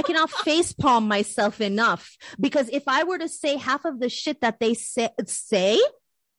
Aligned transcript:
I 0.00 0.02
cannot 0.02 0.30
face 0.30 0.72
palm 0.72 1.06
myself 1.08 1.60
enough 1.60 2.16
because 2.40 2.70
if 2.70 2.84
I 2.86 3.04
were 3.04 3.18
to 3.18 3.28
say 3.28 3.58
half 3.58 3.84
of 3.84 4.00
the 4.00 4.08
shit 4.08 4.40
that 4.40 4.58
they 4.58 4.72
say, 4.72 5.10
say 5.26 5.78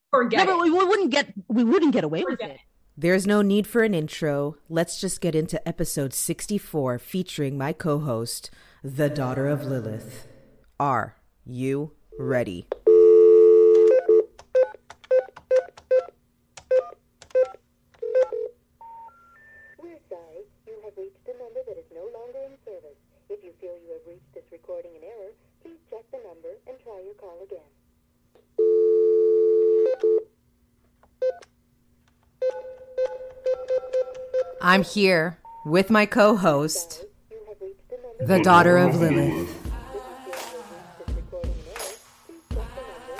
Forget 0.10 0.48
no, 0.48 0.58
but 0.58 0.66
it. 0.66 0.72
we 0.72 0.84
wouldn't 0.84 1.12
get 1.12 1.31
we 1.47 1.63
wouldn't 1.63 1.94
get 1.94 2.04
away 2.04 2.24
with 2.28 2.42
it. 2.42 2.50
it. 2.50 2.58
There's 2.97 3.28
no 3.28 3.44
need 3.44 3.68
for 3.68 3.84
an 3.84 3.94
intro. 3.94 4.58
Let's 4.68 5.00
just 5.00 5.21
get 5.21 5.36
into 5.36 5.66
episode 5.68 6.12
64 6.12 6.97
featuring 6.97 7.55
my 7.55 7.71
co 7.71 8.00
host, 8.00 8.50
the 8.84 9.12
daughter 9.12 9.47
of 9.47 9.63
Lilith. 9.63 10.28
Are 10.79 11.17
you 11.46 11.91
ready? 12.17 12.65
We're 19.77 19.99
sorry. 20.09 20.45
You 20.67 20.75
have 20.85 20.93
reached 20.98 21.25
a 21.27 21.35
number 21.41 21.62
that 21.67 21.77
is 21.77 21.89
no 21.93 22.05
longer 22.13 22.39
in 22.45 22.55
service. 22.66 22.98
If 23.30 23.43
you 23.43 23.50
feel 23.62 23.77
you 23.85 23.93
have 23.93 24.02
reached 24.07 24.34
this 24.34 24.43
recording 24.52 24.95
in 24.95 25.03
error, 25.03 25.33
please 25.61 25.77
check 25.91 26.02
the 26.11 26.17
number 26.27 26.49
and 26.67 26.75
try 26.83 26.99
your 27.05 27.13
call 27.13 27.38
again. 27.43 27.59
I'm 34.61 34.83
here 34.83 35.38
with 35.63 35.91
my 35.91 36.07
co 36.07 36.35
host, 36.35 37.05
the 38.19 38.41
daughter 38.41 38.77
of 38.77 38.99
Lilith. 38.99 39.55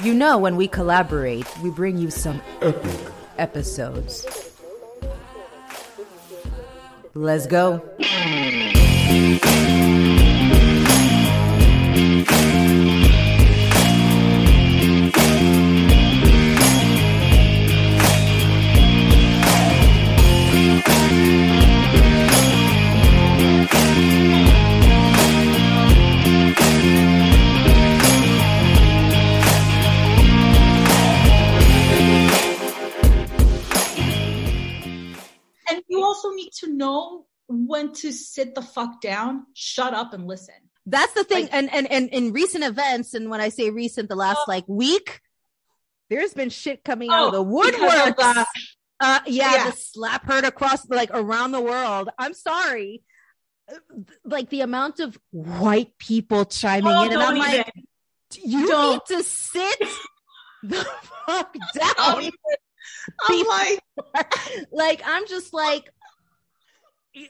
You 0.04 0.16
know, 0.16 0.40
when 0.40 0.56
we 0.56 0.68
collaborate, 0.68 1.46
we 1.60 1.70
bring 1.70 2.00
you 2.00 2.10
some 2.10 2.42
epic 2.62 3.00
episodes. 3.38 4.26
that 7.14 9.14
is 9.14 9.61
when 37.52 37.94
to 37.94 38.12
sit 38.12 38.56
the 38.56 38.62
fuck 38.62 39.02
down, 39.02 39.46
shut 39.54 39.94
up, 39.94 40.14
and 40.14 40.26
listen. 40.28 40.56
That's 40.86 41.14
the 41.14 41.24
thing. 41.24 41.44
Like- 41.46 41.54
and, 41.54 41.74
and 41.74 41.92
and 41.92 42.10
in 42.10 42.34
recent 42.34 42.64
events, 42.64 43.14
and 43.14 43.30
when 43.30 43.42
I 43.42 43.50
say 43.50 43.70
recent, 43.70 44.10
the 44.10 44.16
last 44.16 44.40
Oh. 44.42 44.46
like 44.48 44.66
week, 44.68 45.22
there's 46.10 46.34
been 46.34 46.50
shit 46.50 46.84
coming 46.84 47.10
out 47.12 47.28
of 47.28 47.32
the 47.34 47.40
Oh, 47.40 47.44
woodwork. 47.44 48.20
of 48.20 48.46
uh, 49.00 49.20
yeah, 49.28 49.56
Yeah. 49.56 49.70
the 49.72 49.78
slap 49.78 50.26
heard 50.26 50.44
across 50.44 50.88
like 50.90 51.10
around 51.14 51.52
the 51.52 51.62
world. 51.62 52.10
I'm 52.18 52.34
sorry. 52.34 53.04
Uh, 53.72 53.76
Like 54.26 54.50
the 54.50 54.62
amount 54.62 55.00
of 55.00 55.18
white 55.32 55.98
people 55.98 56.46
chiming 56.46 56.92
Oh, 56.92 57.04
in, 57.04 57.14
and 57.14 57.22
I'm 57.22 57.38
like, 57.38 57.72
you 58.42 58.68
Don't. 58.68 58.94
need 59.10 59.18
to 59.18 59.24
sit 59.24 59.80
the 60.64 60.86
fuck 61.28 61.56
down. 61.74 62.22
even. 62.22 62.34
I'm 63.30 63.48
like, 63.48 63.80
like 64.72 65.02
I'm 65.06 65.28
just 65.28 65.54
like 65.54 65.90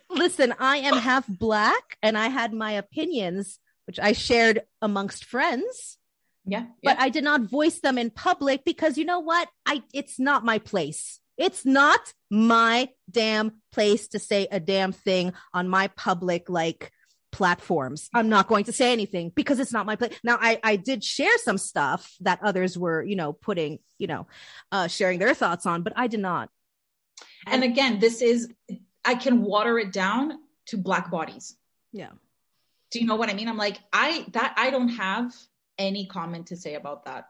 listen, 0.09 0.53
I 0.59 0.77
am 0.77 0.97
half 0.97 1.25
black 1.27 1.97
and 2.01 2.17
I 2.17 2.27
had 2.27 2.53
my 2.53 2.73
opinions 2.73 3.59
which 3.85 3.99
I 3.99 4.13
shared 4.13 4.61
amongst 4.81 5.25
friends, 5.25 5.97
yeah, 6.45 6.67
but 6.83 6.99
I 6.99 7.09
did 7.09 7.23
not 7.23 7.41
voice 7.41 7.79
them 7.79 7.97
in 7.97 8.09
public 8.09 8.63
because 8.63 8.97
you 8.97 9.05
know 9.05 9.19
what? 9.19 9.49
I 9.65 9.83
it's 9.93 10.19
not 10.19 10.45
my 10.45 10.59
place. 10.59 11.19
It's 11.37 11.65
not 11.65 11.99
my 12.29 12.89
damn 13.09 13.61
place 13.71 14.09
to 14.09 14.19
say 14.19 14.47
a 14.51 14.59
damn 14.59 14.91
thing 14.91 15.33
on 15.53 15.67
my 15.67 15.87
public 15.89 16.49
like 16.49 16.91
platforms. 17.31 18.09
I'm 18.13 18.29
not 18.29 18.47
going 18.47 18.65
to 18.65 18.73
say 18.73 18.91
anything 18.93 19.31
because 19.33 19.59
it's 19.59 19.73
not 19.73 19.85
my 19.85 19.95
place. 19.95 20.17
Now 20.23 20.37
I 20.39 20.59
I 20.63 20.75
did 20.75 21.03
share 21.03 21.37
some 21.39 21.57
stuff 21.57 22.13
that 22.21 22.39
others 22.43 22.77
were, 22.77 23.03
you 23.03 23.15
know, 23.15 23.33
putting, 23.33 23.79
you 23.97 24.07
know, 24.07 24.27
uh 24.71 24.87
sharing 24.87 25.19
their 25.19 25.33
thoughts 25.33 25.65
on, 25.65 25.81
but 25.83 25.93
I 25.95 26.07
did 26.07 26.19
not. 26.19 26.49
and 27.47 27.63
again, 27.63 27.99
this 27.99 28.21
is 28.21 28.47
I 29.03 29.15
can 29.15 29.41
water 29.41 29.79
it 29.79 29.91
down 29.91 30.39
to 30.67 30.77
black 30.77 31.09
bodies. 31.11 31.55
Yeah. 31.91 32.09
Do 32.91 32.99
you 32.99 33.05
know 33.07 33.15
what 33.15 33.29
I 33.29 33.33
mean? 33.33 33.47
I'm 33.47 33.57
like, 33.57 33.79
I 33.91 34.25
that 34.33 34.55
I 34.57 34.69
don't 34.69 34.89
have 34.89 35.33
any 35.77 36.05
comment 36.05 36.47
to 36.47 36.57
say 36.57 36.75
about 36.75 37.05
that. 37.05 37.25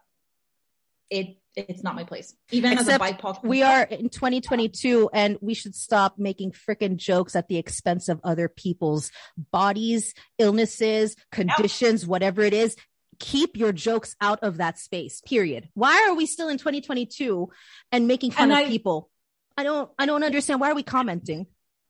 It 1.10 1.38
it's 1.56 1.84
not 1.84 1.96
my 1.96 2.04
place. 2.06 2.34
Even 2.52 2.72
Except 2.74 2.90
as 3.04 3.12
a 3.12 3.14
BIPOC, 3.14 3.44
we 3.44 3.62
are 3.62 3.84
in 3.84 4.10
2022 4.10 5.10
and 5.14 5.38
we 5.42 5.54
should 5.54 5.76
stop 5.76 6.18
making 6.18 6.52
freaking 6.52 6.96
jokes 6.96 7.36
at 7.36 7.50
the 7.50 7.58
expense 7.58 8.08
of 8.08 8.22
other 8.24 8.48
people's 8.48 9.12
bodies, 9.52 10.14
illnesses, 10.38 11.16
conditions, 11.32 12.08
whatever 12.08 12.42
it 12.42 12.54
is. 12.54 12.76
Keep 13.20 13.58
your 13.58 13.72
jokes 13.74 14.16
out 14.22 14.40
of 14.42 14.58
that 14.58 14.80
space. 14.80 15.22
Period. 15.22 15.70
Why 15.74 16.08
are 16.08 16.16
we 16.16 16.26
still 16.26 16.48
in 16.48 16.58
2022 16.58 17.50
and 17.92 18.08
making 18.08 18.32
fun 18.32 18.44
And 18.44 18.52
of 18.54 18.58
I- 18.68 18.70
people? 18.70 19.10
I 19.58 19.64
don't 19.64 19.92
I 20.00 20.06
don't 20.06 20.24
understand. 20.24 20.62
Why 20.62 20.72
are 20.72 20.76
we 20.76 20.84
commenting? 20.84 21.46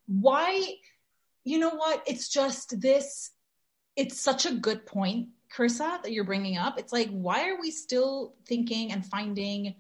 Why 0.08 0.66
you 1.44 1.60
know 1.60 1.70
what 1.72 2.04
it's 2.08 2.30
just 2.30 2.80
this 2.80 3.32
it's 3.96 4.20
such 4.20 4.46
a 4.46 4.54
good 4.54 4.86
point 4.86 5.30
Carissa 5.56 6.02
that 6.04 6.12
you're 6.12 6.24
bringing 6.24 6.58
up 6.58 6.80
it's 6.80 6.94
like 6.94 7.10
why 7.10 7.50
are 7.50 7.60
we 7.60 7.72
still 7.72 8.36
thinking 8.48 8.92
and 8.92 9.06
finding 9.06 9.76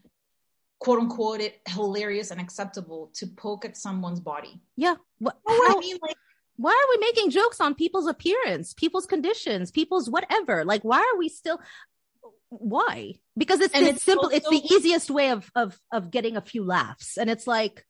quote 0.79 0.99
unquote 0.99 1.41
it 1.41 1.59
hilarious 1.67 2.31
and 2.31 2.41
acceptable 2.41 3.11
to 3.13 3.27
poke 3.27 3.65
at 3.65 3.77
someone's 3.77 4.19
body 4.19 4.61
Yeah. 4.75 4.95
What, 5.19 5.37
you 5.47 5.57
know 5.57 5.67
how- 5.67 5.77
I 5.77 5.79
mean 5.79 5.97
like 6.01 6.15
why 6.57 6.71
are 6.71 6.89
we 6.91 7.05
making 7.07 7.31
jokes 7.31 7.59
on 7.59 7.73
people's 7.73 8.05
appearance, 8.05 8.73
people's 8.75 9.07
conditions, 9.07 9.71
people's 9.71 10.07
whatever? 10.09 10.63
Like, 10.63 10.83
why 10.83 10.99
are 10.99 11.17
we 11.17 11.27
still? 11.27 11.59
Why? 12.49 13.15
Because 13.35 13.61
it's, 13.61 13.73
And 13.73 13.87
it's, 13.87 13.97
it's 13.97 14.03
simple. 14.03 14.29
it's 14.29 14.47
the 14.47 14.61
easiest 14.71 15.09
way 15.09 15.31
of 15.31 15.49
of 15.55 15.79
of 15.91 16.11
getting 16.11 16.37
a 16.37 16.41
few 16.41 16.63
laughs, 16.63 17.17
and 17.17 17.31
it's 17.31 17.47
like, 17.47 17.83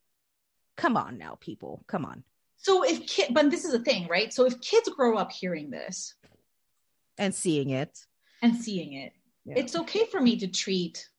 come 0.82 0.98
on 0.98 1.18
now, 1.18 1.38
people, 1.40 1.84
come 1.88 2.06
on, 2.06 2.24
so 2.58 2.84
if 2.84 3.06
kid 3.08 3.34
but 3.34 3.50
this 3.52 3.66
is 3.66 3.74
a 3.74 3.80
thing 3.80 4.08
right 4.08 4.32
so 4.34 4.46
if 4.46 4.60
kids 4.62 4.88
grow 4.90 5.18
up 5.18 5.32
hearing 5.32 5.70
this 5.72 6.14
and 7.18 7.34
seeing 7.34 7.70
it. 7.72 7.94
and 8.44 8.56
seeing 8.56 8.94
it 8.94 9.14
Yeah. 9.46 9.56
it's 9.62 9.76
okay 9.76 10.06
for 10.12 10.20
me 10.28 10.38
to 10.44 10.48
treat 10.48 11.10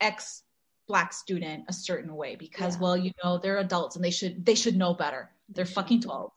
ex 0.00 0.42
black 0.86 1.12
student 1.12 1.64
a 1.68 1.72
certain 1.72 2.14
way 2.14 2.36
because 2.36 2.74
Yeah. 2.76 2.82
well 2.82 2.96
you 2.96 3.10
know 3.24 3.38
they're 3.38 3.58
adults 3.58 3.96
and 3.96 4.04
they 4.04 4.10
should 4.18 4.44
they 4.44 4.54
should 4.54 4.76
know 4.76 4.92
better 4.94 5.30
they're 5.54 5.64
fucking 5.78 6.00
12 6.02 6.32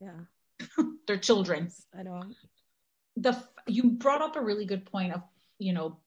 yeah, 0.00 0.20
they're 1.06 1.18
children 1.30 1.70
I 1.98 2.02
know. 2.04 2.22
the 3.16 3.32
you 3.66 3.82
brought 4.04 4.22
up 4.22 4.36
a 4.36 4.40
really 4.50 4.64
good 4.66 4.84
point 4.86 5.12
of 5.12 5.22
you 5.58 5.72
know 5.74 5.98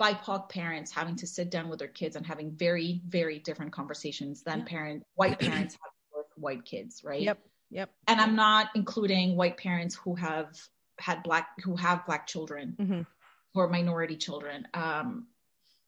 BIPOC 0.00 0.48
parents 0.48 0.90
having 0.90 1.16
to 1.16 1.26
sit 1.26 1.50
down 1.50 1.68
with 1.68 1.78
their 1.78 1.88
kids 1.88 2.16
and 2.16 2.26
having 2.26 2.50
very 2.52 3.02
very 3.06 3.38
different 3.38 3.72
conversations 3.72 4.42
than 4.42 4.60
Yeah. 4.60 4.64
parent 4.64 5.02
white 5.14 5.38
parents 5.38 5.74
have 5.74 5.92
with 6.16 6.26
white 6.36 6.64
kids, 6.64 7.04
right? 7.04 7.20
Yep, 7.20 7.38
yep. 7.70 7.90
And 8.08 8.20
I'm 8.20 8.34
not 8.34 8.70
including 8.74 9.36
white 9.36 9.58
parents 9.58 9.94
who 9.94 10.14
have 10.16 10.58
had 10.98 11.22
black 11.22 11.48
who 11.62 11.76
have 11.76 12.04
black 12.06 12.26
children 12.26 12.76
Mhm. 12.78 13.06
or 13.54 13.68
minority 13.68 14.16
children. 14.16 14.66
Um, 14.74 15.28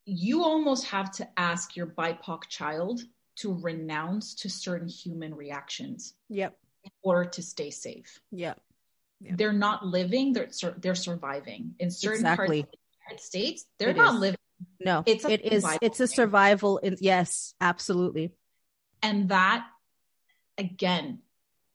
you 0.04 0.42
almost 0.44 0.86
have 0.86 1.10
to 1.12 1.28
ask 1.38 1.76
your 1.76 1.86
BIPOC 1.86 2.48
child 2.48 3.00
to 3.36 3.54
renounce 3.54 4.34
to 4.34 4.50
certain 4.50 4.88
human 4.88 5.34
reactions 5.34 6.14
Yep, 6.28 6.58
in 6.84 6.90
order 7.02 7.30
to 7.30 7.42
stay 7.42 7.70
safe 7.70 8.20
yep. 8.30 8.60
Yeah. 9.20 9.36
they're 9.36 9.52
not 9.54 9.86
living 9.86 10.32
they're 10.34 10.50
they're 10.78 10.94
surviving 10.96 11.74
in 11.78 11.90
certain 11.90 12.26
Exactly. 12.26 12.62
parts 12.64 12.76
United 13.12 13.24
States 13.24 13.66
they're 13.78 13.90
It 13.90 13.96
not 13.96 14.14
is. 14.14 14.20
living 14.20 14.38
No, 14.80 15.02
It's 15.06 15.24
it 15.24 15.44
is. 15.44 15.64
It's 15.80 16.00
a 16.00 16.06
survival. 16.06 16.78
In, 16.78 16.96
yes, 17.00 17.54
absolutely. 17.60 18.32
and 19.02 19.28
that 19.28 19.66
again 20.58 21.20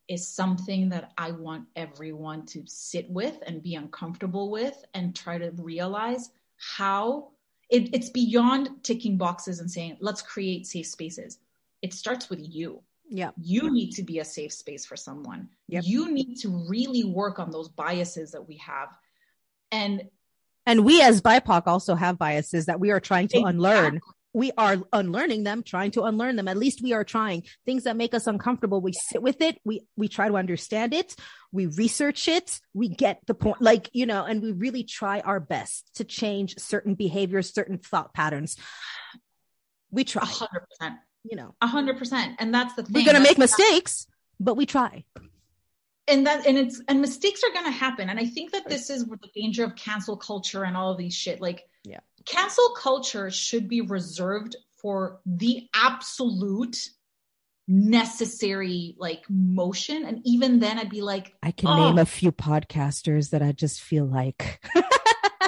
is 0.07 0.27
something 0.27 0.89
that 0.89 1.11
I 1.17 1.31
want 1.31 1.65
everyone 1.75 2.45
to 2.47 2.63
sit 2.65 3.09
with 3.09 3.37
and 3.45 3.61
be 3.61 3.75
uncomfortable 3.75 4.49
with 4.49 4.85
and 4.93 5.13
try 5.13 5.37
to 5.37 5.51
realize 5.57 6.31
how 6.77 7.31
it, 7.69 7.93
it's 7.93 8.09
beyond 8.09 8.69
ticking 8.83 9.17
boxes 9.17 9.59
and 9.59 9.69
saying 9.69 9.97
let's 9.99 10.21
create 10.21 10.65
safe 10.65 10.87
spaces 10.87 11.39
it 11.81 11.93
starts 11.93 12.29
with 12.29 12.39
you 12.41 12.81
Yeah, 13.09 13.31
you 13.37 13.69
need 13.71 13.91
to 13.95 14.03
be 14.03 14.19
a 14.19 14.25
safe 14.25 14.53
space 14.53 14.85
for 14.85 14.95
someone 14.95 15.49
Yep. 15.67 15.83
you 15.85 16.11
need 16.13 16.35
to 16.43 16.49
really 16.69 17.03
work 17.03 17.39
on 17.39 17.51
those 17.51 17.67
biases 17.69 18.31
that 18.31 18.47
we 18.47 18.57
have 18.57 18.89
and 19.71 20.03
and 20.67 20.85
we 20.85 21.01
as 21.01 21.21
BIPOC 21.21 21.63
also 21.65 21.95
have 21.95 22.19
biases 22.19 22.67
that 22.67 22.79
we 22.79 22.91
are 22.91 22.99
trying 22.99 23.27
to 23.29 23.41
unlearn. 23.41 23.99
we 24.33 24.51
are 24.55 24.77
unlearning 24.93 25.43
them, 25.43 25.63
trying 25.63 25.89
to 25.91 26.03
unlearn 26.03 26.35
them. 26.35 26.47
At 26.47 26.57
least 26.57 26.83
we 26.83 26.93
are 26.93 27.03
trying 27.03 27.43
things 27.65 27.85
that 27.85 27.95
make 27.97 28.13
us 28.13 28.27
uncomfortable. 28.27 28.81
We 28.81 28.93
sit 28.93 29.23
with 29.23 29.41
it. 29.41 29.57
We, 29.65 29.87
we 29.95 30.07
try 30.07 30.27
to 30.27 30.35
understand 30.35 30.93
it. 30.93 31.15
We 31.51 31.65
research 31.65 32.27
it. 32.27 32.59
We 32.73 32.87
get 32.89 33.21
the 33.25 33.33
point, 33.33 33.61
like, 33.61 33.89
you 33.93 34.05
know, 34.05 34.25
and 34.25 34.43
we 34.43 34.51
really 34.51 34.83
try 34.83 35.21
our 35.21 35.39
best 35.39 35.89
to 35.95 36.03
change 36.03 36.59
certain 36.59 36.93
behaviors, 36.93 37.51
certain 37.51 37.79
thought 37.79 38.13
patterns. 38.13 38.57
We 39.89 40.03
try, 40.03 40.25
hundred 40.25 40.65
percent. 40.69 40.99
you 41.23 41.37
know, 41.37 41.55
A 41.61 41.67
hundred 41.67 41.97
percent. 41.97 42.35
And 42.39 42.53
that's 42.53 42.75
the 42.75 42.83
thing. 42.83 42.93
we're 42.93 43.05
going 43.05 43.17
to 43.17 43.23
make 43.23 43.37
mistakes, 43.39 44.05
but 44.39 44.55
we 44.55 44.65
try. 44.67 45.05
And 46.07 46.25
that 46.27 46.45
and 46.48 46.57
it's 46.57 46.81
and 46.88 47.01
mistakes 47.01 47.42
are 47.44 47.54
gonna 47.54 47.71
happen. 47.71 48.09
And 48.09 48.19
i 48.19 48.25
think 48.25 48.51
that 48.51 48.68
this 48.69 48.89
is 48.89 49.06
where 49.06 49.19
the 49.21 49.30
danger 49.39 49.63
of 49.63 49.75
cancel 49.75 50.18
culture 50.18 50.63
and 50.63 50.75
all 50.77 50.92
of 50.92 50.98
these 50.98 51.13
shit. 51.13 51.42
Like 51.42 51.68
Yeah. 51.83 52.00
cancel 52.25 52.69
culture 52.77 53.30
should 53.31 53.68
be 53.68 53.81
reserved 53.81 54.56
for 54.81 55.19
the 55.25 55.68
absolute 55.74 56.77
necessary 57.68 58.95
like 58.98 59.24
motion. 59.30 60.06
And 60.06 60.21
even 60.25 60.59
then 60.59 60.80
i'd 60.80 60.89
be 60.89 61.01
like 61.01 61.33
I 61.44 61.51
can 61.51 61.69
Oh. 61.69 61.75
name 61.75 61.98
a 61.98 62.06
few 62.06 62.31
podcasters 62.31 63.30
that 63.31 63.42
I 63.42 63.51
just 63.51 63.81
feel 63.81 64.06
like 64.06 64.59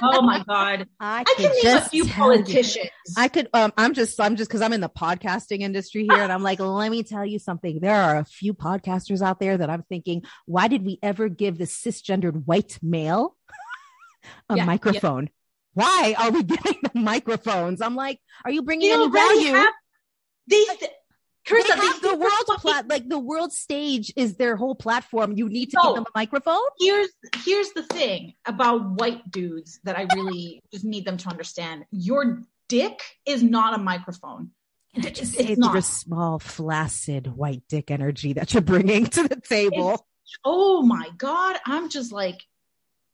oh 0.02 0.22
my 0.22 0.44
god 0.48 0.88
I, 1.00 1.22
i 1.22 1.34
can 1.36 1.52
name 1.64 1.78
a 1.78 1.82
few 1.82 2.06
tell 2.06 2.32
you- 2.32 2.38
politicians 2.44 2.90
I 3.18 3.28
could 3.28 3.50
um 3.54 3.74
I'm 3.78 3.94
just 3.94 4.20
I'm 4.20 4.36
just 4.36 4.50
because 4.50 4.62
I'm 4.62 4.74
in 4.74 4.82
the 4.82 4.90
podcasting 4.90 5.60
industry 5.62 6.04
here 6.10 6.22
and 6.22 6.32
I'm 6.32 6.44
like, 6.44 6.60
let 6.60 6.92
me 6.92 7.04
tell 7.04 7.26
you 7.26 7.40
something. 7.40 7.80
There 7.82 7.96
are 7.96 8.18
a 8.18 8.26
few 8.26 8.54
podcasters 8.54 9.22
out 9.22 9.40
there 9.40 9.58
that 9.58 9.70
I'm 9.70 9.84
thinking, 9.84 10.24
why 10.46 10.68
did 10.68 10.86
we 10.86 11.00
ever 11.02 11.28
give 11.30 11.58
the 11.58 11.66
cisgendered 11.66 12.46
white 12.46 12.78
male 12.84 13.36
a 14.50 14.56
Yeah, 14.56 14.56
yeah. 14.58 14.66
microphone? 14.66 15.30
Why 15.74 16.16
are 16.18 16.32
we 16.32 16.44
giving 16.44 16.76
them 16.84 17.04
microphones? 17.04 17.82
I'm 17.82 17.96
like, 17.96 18.20
are 18.46 18.52
you 18.52 18.62
bringing 18.64 18.90
They 18.90 18.96
any 18.96 19.10
value? 19.12 19.54
have- 19.54 19.74
they 20.48 20.64
th- 20.66 20.92
Carissa, 21.50 21.68
they 21.68 21.76
they 21.76 21.86
have 21.88 22.02
the 22.02 22.08
think 22.10 22.22
world's 22.22 22.62
plat 22.62 22.88
like 22.88 23.10
the 23.10 23.20
world 23.20 23.52
stage 23.52 24.14
is 24.16 24.36
their 24.38 24.56
whole 24.56 24.76
platform. 24.76 25.34
You 25.36 25.50
need 25.50 25.72
to 25.72 25.78
No. 25.82 25.90
give 25.90 25.96
them 25.96 26.06
a 26.14 26.18
microphone. 26.18 26.62
here's 26.80 27.10
here's 27.44 27.72
the 27.72 27.84
thing 27.84 28.34
about 28.46 28.92
white 29.00 29.30
dudes 29.32 29.80
that 29.84 29.98
I 29.98 30.08
really 30.16 30.62
just 30.72 30.86
need 30.86 31.06
them 31.06 31.18
to 31.18 31.30
understand. 31.30 31.86
Your 31.92 32.44
dick 32.68 33.02
is 33.26 33.42
not 33.44 33.74
a 33.74 33.82
microphone. 33.82 34.52
And 34.94 35.06
I 35.06 35.10
It's- 35.10 35.20
just 35.30 35.40
it's 35.40 35.48
say 35.50 35.56
not. 35.56 35.74
your 35.74 35.82
small, 35.82 36.40
flaccid 36.40 37.28
white 37.36 37.64
dick 37.70 37.92
energy 37.92 38.34
that 38.34 38.54
you're 38.54 38.62
bringing 38.62 39.06
to 39.08 39.28
the 39.28 39.40
table. 39.42 40.06
Oh 40.46 40.82
my 40.84 41.10
god, 41.18 41.58
I'm 41.66 41.90
just 41.90 42.12
like 42.12 42.42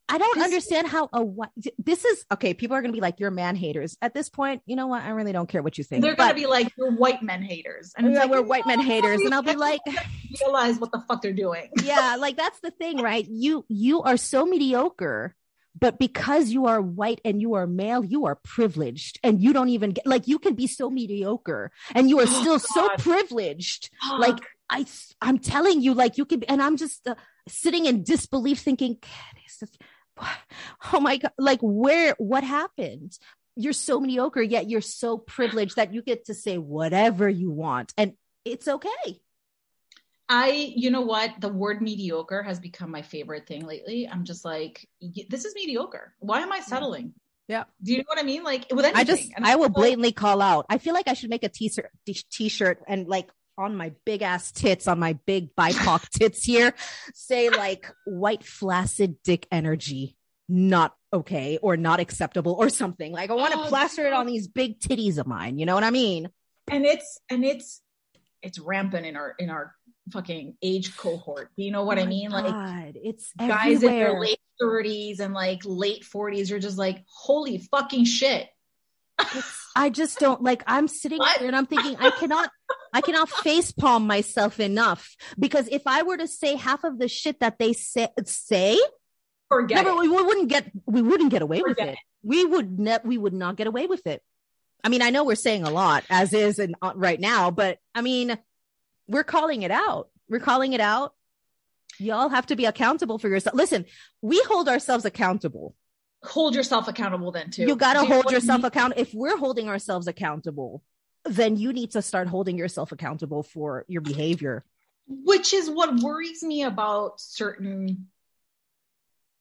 I 0.07 0.18
don't 0.19 0.36
This- 0.36 0.44
understand 0.44 0.88
how 0.88 1.10
a 1.12 1.24
what 1.24 1.50
this 1.80 2.06
is 2.06 2.25
okay. 2.31 2.54
People 2.54 2.75
are 2.78 2.81
gonna 2.81 2.94
be 2.94 3.02
like, 3.02 3.19
"You're 3.19 3.31
man 3.31 3.56
haters." 3.56 3.98
At 4.04 4.13
this 4.13 4.30
point, 4.30 4.62
you 4.68 4.75
know 4.75 4.86
what? 4.88 5.02
I 5.04 5.10
really 5.10 5.31
don't 5.31 5.50
care 5.50 5.63
what 5.63 5.78
you 5.80 5.84
think. 5.84 6.04
they're 6.04 6.16
gonna 6.16 6.36
be 6.36 6.46
like 6.46 6.72
you're 6.78 6.92
white 6.92 7.24
men 7.24 7.42
haters, 7.42 7.92
and 7.98 8.13
yeah, 8.13 8.19
like, 8.22 8.30
we're 8.30 8.42
white 8.44 8.68
men 8.68 8.80
haters, 8.80 9.22
and 9.22 9.34
I'll 9.34 9.42
be 9.42 9.56
like, 9.56 9.81
realize 10.42 10.80
what 10.80 10.92
the 10.92 11.04
fuck 11.07 11.22
they're 11.22 11.34
doing. 11.34 11.69
"Yeah, 11.84 12.18
like 12.19 12.38
that's 12.38 12.60
the 12.60 12.72
thing, 12.72 12.98
right? 13.00 13.25
You 13.28 13.66
you 13.68 14.04
are 14.04 14.16
so 14.18 14.46
mediocre, 14.46 15.36
but 15.80 15.98
because 15.98 16.51
you 16.51 16.68
are 16.68 16.81
white 16.81 17.19
and 17.25 17.42
you 17.42 17.56
are 17.56 17.66
male, 17.66 18.06
you 18.06 18.25
are 18.25 18.36
privileged, 18.36 19.19
and 19.24 19.42
you 19.42 19.54
don't 19.54 19.69
even 19.69 19.92
get 19.92 20.06
like 20.06 20.28
you 20.28 20.38
can 20.38 20.54
be 20.54 20.68
so 20.68 20.90
mediocre, 20.92 21.72
and 21.96 22.10
you 22.10 22.19
are 22.19 22.25
Oh, 22.28 22.42
still 22.42 22.60
so 22.60 22.88
God. 22.90 23.00
privileged. 23.00 23.90
Like 24.19 24.38
I, 24.69 24.86
I'm 25.22 25.40
telling 25.40 25.81
you, 25.81 25.94
like 25.96 26.18
you 26.19 26.25
can, 26.25 26.40
be, 26.42 26.48
and 26.50 26.62
I'm 26.62 26.78
just 26.78 27.08
uh, 27.08 27.16
sitting 27.48 27.86
in 27.88 28.04
disbelief, 28.04 28.60
thinking, 28.60 28.98
"God, 29.01 29.40
is 29.48 29.58
this- 29.58 29.78
oh 30.94 31.00
my 31.00 31.18
god, 31.18 31.32
like 31.38 31.60
where, 31.62 32.16
what 32.18 32.44
happened? 32.44 33.18
You're 33.56 33.74
so 33.74 34.00
mediocre, 34.00 34.42
yet 34.42 34.70
you're 34.70 34.82
so 34.82 35.18
privileged 35.18 35.78
that 35.78 35.94
you 35.94 36.02
get 36.02 36.26
to 36.26 36.34
say 36.34 36.58
whatever 36.58 37.30
you 37.30 37.52
want, 37.52 37.94
and 37.98 38.14
it's 38.44 38.68
okay. 38.68 39.22
I, 40.28 40.74
you 40.76 40.90
know 40.90 41.02
what? 41.02 41.34
The 41.40 41.50
word 41.50 41.82
mediocre 41.82 42.42
has 42.42 42.60
become 42.60 42.90
my 42.90 43.04
favorite 43.04 43.46
thing 43.46 43.66
lately. 43.66 44.10
I'm 44.12 44.24
just 44.24 44.44
like, 44.44 44.88
this 45.30 45.46
is 45.46 45.54
mediocre. 45.54 46.14
Why 46.20 46.40
am 46.40 46.52
I 46.52 46.62
settling? 46.62 47.14
Yeah. 47.48 47.66
Do 47.84 47.92
you 47.92 48.00
know 48.00 48.06
what 48.08 48.18
I 48.18 48.24
mean? 48.24 48.44
Like 48.44 48.66
with 48.72 48.86
anything. 48.86 49.00
I 49.00 49.04
just, 49.04 49.32
I 49.40 49.56
will 49.56 49.70
blatantly 49.70 50.12
call 50.12 50.42
out. 50.42 50.66
I 50.68 50.80
feel 50.80 50.96
like 50.96 51.08
I 51.08 51.14
should 51.14 51.30
make 51.30 51.44
a 51.44 51.50
t-shirt, 51.50 51.92
t-shirt, 52.32 52.82
and 52.88 53.08
like 53.08 53.30
on 53.57 53.75
my 53.75 53.94
big 54.06 54.22
ass 54.22 54.52
tits, 54.52 54.88
on 54.88 55.00
my 55.00 55.13
big 55.25 55.56
BIPOC 55.56 56.10
tits 56.19 56.44
here, 56.44 56.74
say 57.13 57.50
like 57.50 57.92
white 58.06 58.44
flaccid 58.44 59.16
dick 59.24 59.48
energy, 59.52 60.16
not 60.50 60.94
okay 61.13 61.57
or 61.62 61.78
not 61.78 62.00
acceptable 62.00 62.54
or 62.54 62.69
something. 62.69 63.12
Like 63.12 63.30
I 63.30 63.34
want 63.34 63.54
to 63.54 63.60
Oh, 63.60 63.66
plaster 63.68 64.06
it 64.06 64.13
on 64.13 64.25
these 64.28 64.48
big 64.48 64.80
titties 64.80 65.18
of 65.18 65.28
mine. 65.28 65.57
You 65.57 65.66
know 65.66 65.75
what 65.75 65.84
I 65.84 65.92
mean? 65.92 66.30
and 66.72 66.84
it's 66.86 67.19
and 67.30 67.46
it's 67.46 67.81
it's 68.42 68.57
rampant 68.60 69.06
in 69.06 69.16
our 69.16 69.36
in 69.40 69.50
our 69.50 69.74
fucking 70.12 70.56
age 70.62 70.96
cohort. 70.98 71.50
Do 71.58 71.63
you 71.63 71.72
know 71.72 71.84
what 71.84 71.98
Oh 71.98 72.01
I 72.01 72.06
mean? 72.06 72.30
Like 72.31 72.96
it's 72.96 73.31
guys 73.40 73.81
in 73.84 73.90
their 73.90 74.19
late 74.19 74.40
30s 74.62 75.19
and 75.19 75.34
like 75.34 75.62
late 75.66 76.04
40s 76.04 76.51
are 76.51 76.60
just 76.60 76.78
like, 76.78 77.04
holy 77.08 77.58
fucking 77.72 78.06
shit. 78.06 78.48
I 79.76 79.90
just 79.90 80.20
don't 80.20 80.42
like. 80.42 80.64
I'm 80.68 80.88
sitting 80.88 81.20
What? 81.20 81.38
here 81.38 81.48
and 81.48 81.56
I'm 81.56 81.66
thinking 81.66 81.96
I 82.00 82.12
cannot, 82.12 82.50
I 82.94 83.02
cannot 83.02 83.30
face 83.30 83.72
palm 83.72 84.08
myself 84.08 84.60
enough 84.60 85.16
because 85.38 85.68
if 85.70 85.84
I 85.86 86.04
were 86.04 86.18
to 86.18 86.28
say 86.28 86.56
half 86.56 86.84
of 86.84 86.98
the 87.00 87.08
shit 87.08 87.40
that 87.40 87.60
they 87.60 87.74
say, 87.74 88.10
say 88.26 88.80
Forget 89.50 89.84
but 89.86 89.92
it. 89.92 90.00
we 90.00 90.08
wouldn't 90.10 90.50
get, 90.50 90.72
we 90.86 91.02
wouldn't 91.02 91.32
get 91.32 91.42
away 91.42 91.58
with 91.62 91.78
Forget 91.78 91.90
it. 91.90 91.98
We 92.24 92.46
would 92.46 92.80
ne- 92.80 93.00
we 93.04 93.18
would 93.18 93.34
not 93.34 93.56
get 93.58 93.68
away 93.68 93.86
with 93.88 94.06
it. 94.08 94.22
I 94.84 94.90
mean, 94.90 95.02
I 95.02 95.10
know 95.12 95.24
we're 95.24 95.36
saying 95.36 95.64
a 95.64 95.70
lot 95.70 96.04
as 96.10 96.34
is 96.34 96.60
and 96.60 96.76
uh, 96.82 96.94
right 96.96 97.20
now, 97.20 97.52
but 97.52 97.78
I 97.94 98.02
mean, 98.02 98.38
we're 99.08 99.24
calling 99.24 99.62
it 99.64 99.72
out. 99.72 100.10
We're 100.30 100.40
calling 100.40 100.74
it 100.74 100.80
out. 100.82 101.14
Y'all 102.00 102.30
have 102.30 102.48
to 102.48 102.56
be 102.56 102.66
accountable 102.66 103.20
for 103.20 103.30
yourself. 103.30 103.56
Listen, 103.56 103.86
we 104.22 104.42
hold 104.48 104.68
ourselves 104.68 105.06
accountable. 105.06 105.76
Hold 106.25 106.56
yourself 106.56 106.88
accountable 106.88 107.31
then 107.31 107.51
too. 107.51 107.63
You 107.63 107.75
got 107.75 107.94
to 107.94 108.06
hold 108.06 108.31
yourself 108.31 108.60
mean? 108.62 108.66
accountable. 108.66 109.01
If 109.01 109.13
we're 109.13 109.38
holding 109.38 109.69
ourselves 109.69 110.07
accountable, 110.07 110.83
then 111.25 111.57
you 111.57 111.74
need 111.74 111.92
to 111.92 112.01
start 112.01 112.27
holding 112.27 112.57
yourself 112.57 112.92
accountable 112.92 113.44
for 113.44 113.86
your 113.88 114.01
behavior. 114.01 114.63
which 115.07 115.54
is 115.54 115.69
what 115.69 115.95
worries 116.01 116.44
me 116.44 116.63
about 116.63 117.19
certain 117.19 118.07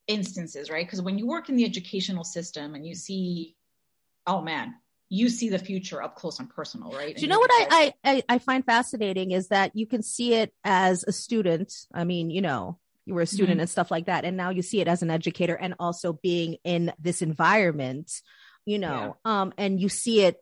instances, 0.06 0.70
right? 0.70 0.86
Because 0.86 1.00
when 1.00 1.18
you 1.18 1.26
work 1.26 1.48
in 1.48 1.56
the 1.56 1.64
educational 1.64 2.24
system 2.24 2.74
and 2.74 2.86
you 2.86 2.94
see, 2.94 3.56
oh 4.26 4.42
man, 4.42 4.74
you 5.08 5.28
see 5.28 5.48
the 5.48 5.58
future 5.58 6.02
up 6.02 6.16
close 6.16 6.38
and 6.38 6.50
personal, 6.50 6.90
right? 6.90 7.16
Do 7.16 7.22
you 7.22 7.28
know 7.28 7.38
what 7.38 7.50
I 7.52 7.94
I 8.04 8.22
I 8.28 8.38
find 8.38 8.64
fascinating 8.64 9.30
is 9.30 9.48
that 9.48 9.72
you 9.74 9.86
can 9.86 10.02
see 10.02 10.34
it 10.34 10.52
as 10.64 11.04
a 11.04 11.12
student. 11.12 11.72
I 11.92 12.04
mean, 12.04 12.30
you 12.30 12.40
know, 12.42 12.78
you 13.06 13.14
were 13.14 13.22
a 13.22 13.26
student 13.26 13.58
Mhm. 13.58 13.62
and 13.62 13.70
stuff 13.70 13.90
like 13.90 14.06
that, 14.06 14.24
and 14.24 14.36
now 14.36 14.50
you 14.50 14.62
see 14.62 14.80
it 14.80 14.88
as 14.88 15.02
an 15.02 15.10
educator 15.10 15.54
and 15.54 15.74
also 15.78 16.12
being 16.14 16.56
in 16.64 16.92
this 16.98 17.22
environment, 17.22 18.10
you 18.64 18.78
know, 18.78 19.16
um, 19.24 19.52
and 19.58 19.80
you 19.80 19.88
see 19.88 20.22
it 20.22 20.36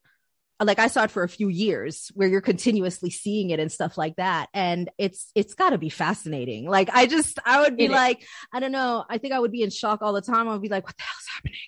like 0.63 0.79
I 0.79 0.87
saw 0.87 1.03
it 1.03 1.11
for 1.11 1.25
a 1.25 1.29
few 1.29 1.49
years 1.49 2.13
where 2.15 2.29
you're 2.29 2.41
continuously 2.41 3.11
seeing 3.11 3.51
it 3.51 3.59
and 3.59 3.73
stuff 3.73 3.99
like 3.99 4.15
that. 4.17 4.49
And 4.55 4.91
it's 4.97 5.33
it's 5.35 5.55
gotta 5.55 5.77
be 5.77 5.89
fascinating. 5.89 6.69
Like 6.69 6.89
I 6.93 7.07
just 7.07 7.41
I 7.45 7.63
would 7.63 7.77
be 7.77 7.87
It 7.87 7.91
is. 7.91 7.95
like, 7.97 8.25
I 8.53 8.61
don't 8.61 8.71
know, 8.71 9.05
I 9.11 9.19
think 9.19 9.33
I 9.35 9.41
would 9.41 9.51
be 9.51 9.65
in 9.65 9.71
shock 9.71 10.03
all 10.03 10.13
the 10.13 10.21
time. 10.23 10.47
I 10.49 10.53
would 10.53 10.63
be 10.63 10.69
like, 10.69 10.87
what 10.87 10.97
the 10.97 11.03
hell's 11.03 11.27
happening? 11.35 11.59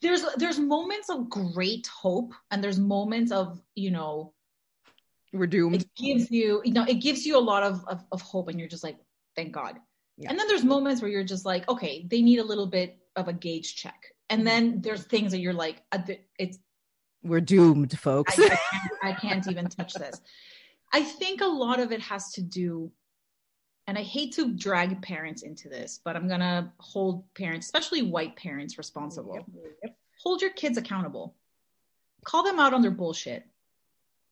there's 0.00 0.24
there's 0.36 0.58
moments 0.58 1.10
of 1.10 1.28
great 1.30 1.86
hope 1.86 2.34
and 2.50 2.58
there's 2.64 2.76
moments 2.80 3.30
of 3.30 3.60
you 3.76 3.92
know 3.92 4.34
We're 5.32 5.46
doomed. 5.46 5.76
it 5.76 5.88
gives 5.94 6.28
you 6.28 6.60
you 6.64 6.72
know 6.72 6.82
it 6.82 6.94
gives 6.94 7.24
you 7.24 7.38
a 7.38 7.44
lot 7.52 7.62
of 7.62 7.84
of, 7.86 8.04
of 8.10 8.20
hope 8.20 8.48
and 8.48 8.58
you're 8.58 8.68
just 8.68 8.82
like 8.82 8.98
thank 9.36 9.52
god 9.52 9.78
Yeah. 10.22 10.30
and 10.30 10.38
then 10.38 10.46
there's 10.48 10.64
moments 10.64 11.02
where 11.02 11.10
you're 11.10 11.24
just 11.24 11.44
like 11.44 11.68
okay 11.68 12.06
they 12.08 12.22
need 12.22 12.38
a 12.38 12.44
little 12.44 12.66
bit 12.66 12.98
of 13.16 13.28
a 13.28 13.32
gauge 13.32 13.76
check. 13.76 14.00
And 14.30 14.42
Mhm. 14.42 14.44
then 14.44 14.80
there's 14.80 15.04
things 15.04 15.32
that 15.32 15.38
you're 15.40 15.52
like 15.52 15.82
uh, 15.92 15.98
it's 16.38 16.58
We're 17.22 17.40
doomed, 17.40 17.98
folks. 17.98 18.38
I, 18.38 18.44
I, 18.44 18.48
can't, 18.48 18.92
I 19.02 19.12
can't 19.12 19.48
even 19.48 19.68
touch 19.68 19.94
this. 19.94 20.20
I 20.92 21.02
think 21.02 21.40
a 21.40 21.46
lot 21.46 21.78
of 21.80 21.92
it 21.92 22.00
has 22.00 22.32
to 22.32 22.42
do 22.42 22.90
and 23.88 23.98
i 23.98 24.02
hate 24.02 24.32
to 24.34 24.54
drag 24.54 25.02
parents 25.02 25.42
into 25.42 25.68
this 25.68 26.00
but 26.04 26.14
i'm 26.14 26.28
gonna 26.28 26.72
hold 26.78 27.24
parents 27.34 27.66
especially 27.66 28.02
white 28.02 28.36
parents 28.36 28.78
responsible. 28.78 29.44
Hold 30.22 30.40
your 30.40 30.52
kids 30.52 30.78
accountable. 30.78 31.34
Call 32.24 32.44
them 32.44 32.60
out 32.60 32.72
on 32.74 32.80
their 32.82 32.92
bullshit. 32.92 33.44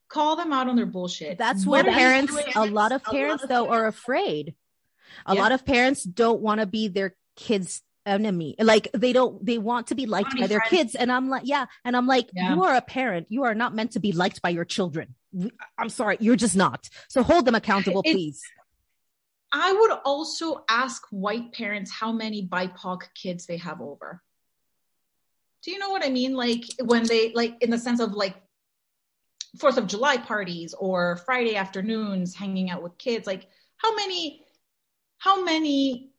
Call 0.09 0.37
them 0.37 0.53
out 0.53 0.69
on 0.69 0.77
their 0.77 0.87
bullshit. 0.87 1.37
That's 1.37 1.67
What 1.67 1.85
parents, 1.87 2.33
a 2.55 2.67
lot 2.67 2.93
of 2.93 3.03
parents, 3.03 3.45
though, 3.49 3.69
are 3.69 3.87
afraid. 3.89 4.55
A 5.27 5.35
Yeah. 5.35 5.43
lot 5.43 5.53
of 5.53 5.65
parents 5.65 6.03
don't 6.05 6.41
want 6.41 6.61
to 6.61 6.67
be 6.67 6.89
their 6.89 7.15
kids' 7.37 7.83
enemy. 8.07 8.55
Like 8.59 8.89
they 8.93 9.13
don't, 9.13 9.45
they 9.45 9.59
want 9.59 9.89
to 9.89 9.95
be 9.95 10.07
liked 10.07 10.37
by 10.39 10.47
their 10.47 10.61
friends. 10.61 10.71
kids. 10.71 10.95
And 10.95 11.13
I'm 11.13 11.29
like, 11.29 11.43
yeah. 11.45 11.67
And 11.85 11.97
I'm 11.97 12.07
like, 12.07 12.31
Yeah. 12.35 12.55
you 12.55 12.65
are 12.65 12.75
a 12.75 12.81
parent. 12.83 13.27
You 13.31 13.45
are 13.45 13.55
not 13.55 13.75
meant 13.75 13.93
to 13.93 14.01
be 14.01 14.13
liked 14.13 14.41
by 14.43 14.49
your 14.51 14.65
children. 14.65 15.15
I'm 15.79 15.91
sorry. 15.91 16.17
You're 16.21 16.37
just 16.37 16.57
not. 16.57 16.89
So 17.09 17.23
hold 17.23 17.45
them 17.45 17.55
accountable, 17.55 18.01
It's- 18.01 18.15
please. 18.15 18.43
I 19.53 19.73
would 19.73 19.91
also 20.05 20.65
ask 20.69 21.03
white 21.11 21.53
parents 21.53 21.91
how 21.91 22.13
many 22.13 22.47
BIPOC 22.47 23.03
kids 23.15 23.47
they 23.47 23.57
have 23.57 23.81
over. 23.81 24.23
Do 25.63 25.73
you 25.73 25.79
know 25.79 25.91
what 25.91 26.05
I 26.05 26.09
mean? 26.09 26.35
Like 26.35 26.63
when 26.85 27.03
they 27.05 27.33
like 27.35 27.57
in 27.61 27.69
the 27.71 27.79
sense 27.79 28.01
of 28.01 28.13
like 28.13 28.37
Fourth 29.59 29.77
of 29.77 29.89
July 29.89 30.17
parties 30.19 30.73
or 30.79 31.17
Friday 31.27 31.57
afternoons 31.57 32.35
hanging 32.35 32.71
out 32.71 32.83
with 32.83 32.97
kids. 32.97 33.27
Like 33.27 33.49
how 33.77 33.95
many, 33.97 34.45
how 35.21 35.45
many 35.45 36.11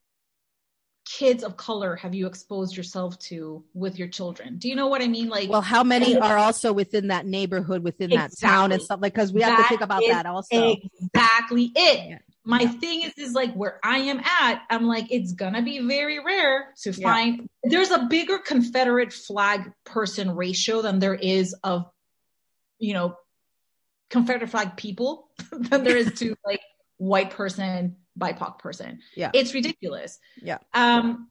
kids 1.05 1.43
of 1.43 1.57
color 1.57 1.95
have 1.95 2.13
you 2.13 2.27
exposed 2.27 2.77
yourself 2.77 3.17
to 3.17 3.65
with 3.73 3.97
your 3.97 4.07
children? 4.07 4.57
Do 4.59 4.69
you 4.69 4.75
know 4.75 4.87
what 4.87 5.01
I 5.01 5.07
mean? 5.07 5.27
Like, 5.27 5.49
well, 5.49 5.61
how 5.61 5.83
many 5.83 6.15
are 6.15 6.37
also 6.37 6.71
within 6.71 7.07
that 7.07 7.25
neighborhood, 7.25 7.83
within 7.83 8.11
that 8.11 8.31
town 8.39 8.71
and 8.71 8.81
stuff 8.81 8.99
like, 9.01 9.15
cause 9.15 9.33
we 9.33 9.41
have 9.41 9.57
to 9.57 9.63
think 9.67 9.81
about 9.81 10.03
that 10.07 10.27
also. 10.27 10.77
exactly 11.01 11.71
it. 11.75 12.09
Yeah. 12.09 12.17
My 12.45 12.61
Yeah. 12.61 12.71
thing 12.73 13.01
is, 13.01 13.13
is 13.17 13.33
like 13.33 13.53
where 13.53 13.79
I 13.83 13.97
am 13.97 14.19
at, 14.19 14.61
I'm 14.69 14.85
like, 14.87 15.11
it's 15.11 15.33
gonna 15.33 15.63
be 15.63 15.79
very 15.79 16.23
rare 16.23 16.73
to 16.83 16.91
Yeah. 16.91 17.09
find. 17.11 17.49
There's 17.63 17.89
a 17.89 18.05
bigger 18.05 18.37
Confederate 18.37 19.11
flag 19.11 19.71
person 19.83 20.35
ratio 20.35 20.83
than 20.83 20.99
there 20.99 21.15
is 21.15 21.55
of, 21.63 21.85
you 22.77 22.93
know, 22.93 23.15
Confederate 24.11 24.49
flag 24.49 24.77
people 24.77 25.31
than 25.51 25.83
there 25.83 25.97
is 25.97 26.13
to 26.19 26.35
like 26.45 26.61
white 26.97 27.31
person, 27.31 27.97
BIPOC 28.19 28.59
person. 28.59 28.99
Yeah. 29.15 29.31
It's 29.33 29.53
ridiculous. 29.53 30.19
Yeah. 30.41 30.57
Um, 30.73 31.29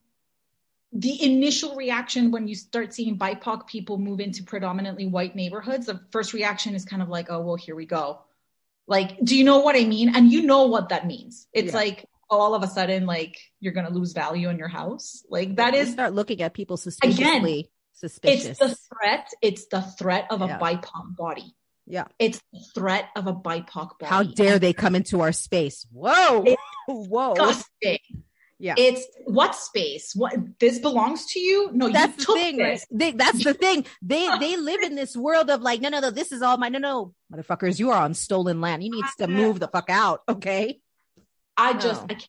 the 0.93 1.23
initial 1.25 1.77
reaction 1.77 2.31
when 2.33 2.49
you 2.49 2.55
start 2.57 2.93
seeing 2.93 3.17
BIPOC 3.19 3.67
people 3.69 3.97
move 3.99 4.19
into 4.21 4.43
predominantly 4.43 5.07
white 5.07 5.37
neighborhoods, 5.37 5.87
the 5.87 6.01
first 6.11 6.33
reaction 6.33 6.75
is 6.75 6.85
kind 6.85 7.01
of 7.03 7.09
like, 7.09 7.27
oh, 7.31 7.41
well, 7.43 7.55
here 7.57 7.77
we 7.77 7.87
go. 7.87 8.23
Like, 8.89 9.23
do 9.23 9.37
you 9.37 9.45
know 9.45 9.61
what 9.61 9.77
I 9.77 9.85
mean? 9.85 10.15
And 10.17 10.33
you 10.33 10.43
know 10.43 10.67
what 10.67 10.89
that 10.89 11.07
means. 11.07 11.47
It's 11.53 11.73
Yeah. 11.73 11.79
like, 11.79 12.07
oh, 12.29 12.41
all 12.41 12.55
of 12.57 12.63
a 12.65 12.67
sudden, 12.67 13.07
like, 13.07 13.39
you're 13.61 13.73
going 13.73 13.87
to 13.87 13.93
lose 13.93 14.13
value 14.13 14.49
in 14.49 14.59
your 14.59 14.67
house. 14.69 15.25
Like, 15.29 15.57
that 15.57 15.75
You 15.75 15.81
is, 15.81 15.93
start 15.93 16.13
looking 16.13 16.43
at 16.43 16.55
people 16.55 16.77
suspiciously 16.77 17.71
suspicious. 17.93 18.47
it's 18.47 18.59
the 18.59 18.75
threat. 18.75 19.29
It's 19.43 19.67
the 19.67 19.83
threat 19.83 20.27
of 20.31 20.43
a 20.43 20.47
Yeah. 20.47 20.59
BIPOC 20.59 21.17
body. 21.17 21.55
Yeah. 21.91 22.05
It's 22.21 22.41
the 22.53 22.61
threat 22.75 23.09
of 23.17 23.27
a 23.27 23.35
BIPOC 23.35 23.99
body. 23.99 24.07
How 24.07 24.23
dare 24.23 24.59
they 24.61 24.73
come 24.73 24.95
into 24.95 25.21
our 25.21 25.33
space? 25.33 25.87
Whoa. 25.93 26.45
It's 26.47 26.63
Whoa. 26.87 27.35
disgusting. 27.35 27.99
Yeah. 28.61 28.75
It's 28.77 29.05
what 29.25 29.57
space? 29.57 30.13
What 30.15 30.35
this 30.61 30.79
belongs 30.79 31.27
to 31.33 31.41
you? 31.41 31.71
No, 31.73 31.89
that's 31.89 32.19
you 32.19 32.35
the 32.35 32.41
thing, 32.41 32.59
right? 32.59 32.85
They, 32.91 33.13
that's 33.13 33.43
the 33.43 33.55
thing. 33.55 33.87
They 34.03 34.29
they 34.39 34.57
live 34.57 34.83
in 34.83 34.95
this 34.95 35.17
world 35.17 35.49
of 35.51 35.63
like, 35.63 35.81
no, 35.81 35.89
no, 35.89 36.01
no, 36.01 36.11
this 36.11 36.31
is 36.31 36.43
all 36.43 36.59
mine. 36.59 36.73
No, 36.73 36.79
no, 36.79 37.15
motherfuckers, 37.33 37.79
you 37.81 37.91
are 37.91 38.03
on 38.03 38.13
stolen 38.13 38.61
land. 38.61 38.85
You 38.85 38.91
need 38.91 39.05
to 39.19 39.29
move 39.29 39.61
the 39.61 39.69
fuck 39.69 39.89
out, 39.89 40.21
okay? 40.29 40.79
I 41.57 41.73
just, 41.73 42.03
No. 42.03 42.07
I 42.11 42.15
can't. 42.15 42.29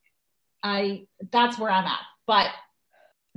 I 0.64 1.04
that's 1.32 1.60
where 1.60 1.70
I'm 1.70 1.86
at. 1.86 2.00
But 2.26 2.48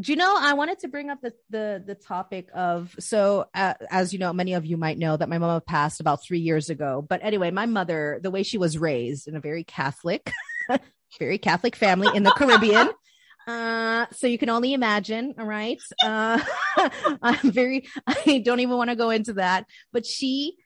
Do 0.01 0.11
you 0.11 0.17
know? 0.17 0.35
I 0.37 0.55
wanted 0.55 0.81
to 0.81 0.89
bring 0.89 1.09
up 1.09 1.21
the 1.21 1.33
the 1.51 1.83
the 1.87 1.95
topic 1.95 2.49
of 2.53 2.95
so 2.99 3.47
uh, 3.55 3.75
as 3.91 4.13
you 4.13 4.19
know, 4.19 4.33
many 4.33 4.55
of 4.55 4.67
you 4.67 4.77
might 4.77 4.99
know 4.99 5.17
that 5.17 5.29
my 5.29 5.39
mama 5.39 5.61
passed 5.61 6.01
about 6.01 6.25
three 6.25 6.41
years 6.41 6.69
ago. 6.69 7.05
But 7.07 7.21
anyway, 7.23 7.53
my 7.53 7.67
mother, 7.67 8.19
the 8.21 8.31
way 8.31 8.43
she 8.43 8.59
was 8.59 8.77
raised 8.77 9.29
in 9.29 9.37
a 9.37 9.41
very 9.41 9.63
Catholic, 9.63 10.33
very 11.19 11.39
Catholic 11.39 11.77
family 11.77 12.09
in 12.15 12.25
the 12.25 12.33
Caribbean. 12.33 12.91
Uh, 13.47 14.07
so 14.11 14.27
you 14.27 14.39
can 14.39 14.49
only 14.49 14.73
imagine, 14.73 15.35
all 15.39 15.45
right. 15.45 15.79
Uh, 16.03 16.41
I'm 17.23 17.51
very, 17.51 17.87
I 18.07 18.43
don't 18.45 18.61
even 18.61 18.77
want 18.79 18.89
to 18.89 18.97
go 18.97 19.11
into 19.11 19.35
that, 19.35 19.67
but 19.93 20.07
she 20.07 20.57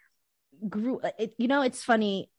grew, 0.68 1.00
it, 1.18 1.34
you 1.38 1.48
know, 1.48 1.62
it's 1.62 1.82
funny. 1.82 2.30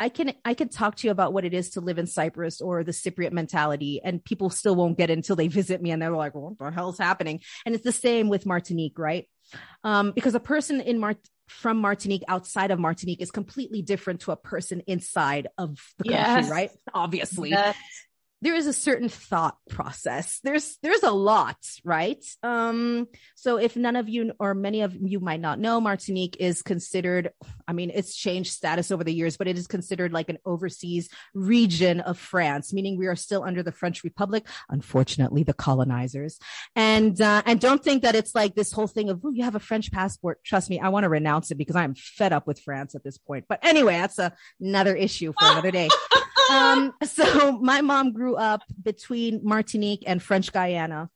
I 0.00 0.08
can, 0.08 0.32
I 0.44 0.54
can 0.54 0.68
talk 0.70 0.96
to 0.96 1.06
you 1.06 1.10
about 1.12 1.32
what 1.34 1.44
it 1.44 1.52
is 1.54 1.70
to 1.70 1.80
live 1.80 1.98
in 1.98 2.06
Cyprus 2.06 2.60
or 2.60 2.82
the 2.82 2.92
Cypriot 2.92 3.32
mentality 3.32 4.00
and 4.02 4.24
people 4.24 4.48
still 4.50 4.74
won't 4.74 4.96
get 4.98 5.10
it 5.10 5.12
until 5.12 5.36
they 5.36 5.48
visit 5.60 5.80
me 5.80 5.90
and 5.90 6.00
they're 6.00 6.10
like, 6.10 6.34
what 6.34 6.58
the 6.58 6.70
hell's 6.70 6.98
happening? 6.98 7.40
And 7.66 7.74
it's 7.74 7.84
the 7.84 7.92
same 7.92 8.28
with 8.28 8.46
Martinique, 8.46 8.98
right? 8.98 9.28
Um, 9.84 10.12
because 10.12 10.34
a 10.34 10.40
person 10.40 10.80
in 10.80 10.98
Mart, 10.98 11.18
from 11.48 11.78
Martinique 11.78 12.22
outside 12.28 12.70
of 12.70 12.78
Martinique 12.78 13.20
is 13.20 13.30
completely 13.30 13.82
different 13.82 14.20
to 14.20 14.30
a 14.32 14.36
person 14.36 14.82
inside 14.86 15.48
of 15.58 15.78
the 15.98 16.04
country, 16.04 16.18
Yes. 16.18 16.50
right? 16.50 16.70
Obviously 16.94 17.50
that's- 17.50 17.74
there 18.42 18.54
is 18.54 18.66
a 18.66 18.72
certain 18.72 19.08
thought 19.08 19.56
process. 19.68 20.40
There's 20.42 20.78
there's 20.82 21.02
a 21.02 21.10
lot 21.10 21.56
right? 21.84 22.24
Um 22.42 23.08
so 23.34 23.56
if 23.56 23.76
none 23.76 23.96
of 23.96 24.08
you 24.08 24.32
or 24.38 24.54
many 24.54 24.82
of 24.82 24.96
you 25.00 25.20
might 25.20 25.40
not 25.40 25.58
know 25.58 25.80
martinique 25.80 26.36
is 26.40 26.62
considered 26.62 27.30
i 27.66 27.72
mean 27.72 27.90
it's 27.94 28.14
changed 28.14 28.52
status 28.52 28.90
over 28.90 29.04
the 29.04 29.12
years 29.12 29.36
but 29.36 29.48
it 29.48 29.56
is 29.56 29.66
considered 29.66 30.12
like 30.12 30.28
an 30.28 30.38
overseas 30.44 31.08
region 31.34 32.00
of 32.00 32.18
france 32.18 32.72
meaning 32.72 32.98
we 32.98 33.06
are 33.06 33.16
still 33.16 33.42
under 33.42 33.62
the 33.62 33.72
french 33.72 34.04
republic 34.04 34.46
unfortunately 34.68 35.42
the 35.42 35.54
colonizers. 35.54 36.38
And 36.74 37.20
uh, 37.20 37.42
and 37.46 37.60
don't 37.60 37.82
think 37.82 38.02
that 38.02 38.14
it's 38.14 38.34
like 38.34 38.54
this 38.54 38.72
whole 38.72 38.86
thing 38.86 39.10
of 39.10 39.22
you 39.32 39.44
have 39.44 39.54
a 39.54 39.60
french 39.60 39.92
passport. 39.92 40.42
Trust 40.44 40.70
me 40.70 40.80
i 40.80 40.88
want 40.88 41.04
to 41.04 41.08
renounce 41.08 41.50
it 41.50 41.56
because 41.56 41.76
i'm 41.76 41.94
fed 41.94 42.32
up 42.32 42.46
with 42.46 42.60
france 42.60 42.94
at 42.94 43.04
this 43.04 43.18
point. 43.18 43.44
But 43.48 43.60
anyway 43.62 43.98
that's 43.98 44.18
a, 44.18 44.32
another 44.60 44.94
issue 44.96 45.32
for 45.38 45.50
another 45.50 45.70
day 45.70 45.88
um, 46.50 46.94
so 47.04 47.58
my 47.58 47.80
mom 47.80 48.12
grew 48.12 48.36
up 48.36 48.62
between 48.82 49.40
Martinique 49.42 50.04
and 50.06 50.22
French 50.22 50.52
Guiana. 50.52 51.10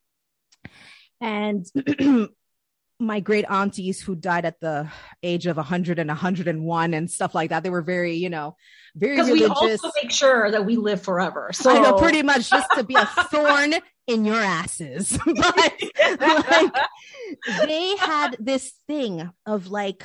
And 1.20 1.66
my 3.00 3.20
great 3.20 3.44
aunties 3.48 4.00
who 4.00 4.14
died 4.14 4.44
at 4.44 4.60
the 4.60 4.88
age 5.22 5.46
of 5.46 5.56
100 5.56 5.98
and 5.98 6.08
101 6.08 6.94
and 6.94 7.10
stuff 7.10 7.34
like 7.34 7.50
that, 7.50 7.62
they 7.62 7.70
were 7.70 7.82
very, 7.82 8.14
you 8.14 8.30
know, 8.30 8.56
very 8.94 9.16
because 9.16 9.30
we 9.30 9.42
religious. 9.42 9.82
also 9.82 9.90
make 10.02 10.12
sure 10.12 10.50
that 10.50 10.64
we 10.64 10.76
live 10.76 11.02
forever. 11.02 11.50
So 11.52 11.70
I 11.70 11.80
know 11.80 11.98
pretty 11.98 12.22
much 12.22 12.50
just 12.50 12.70
to 12.76 12.84
be 12.84 12.94
a 12.94 13.06
thorn 13.06 13.74
in 14.06 14.24
your 14.24 14.40
asses. 14.40 15.18
but 15.26 15.56
like, 15.56 16.72
they 17.66 17.96
had 17.96 18.36
this 18.38 18.72
thing 18.86 19.30
of 19.46 19.68
like 19.68 20.04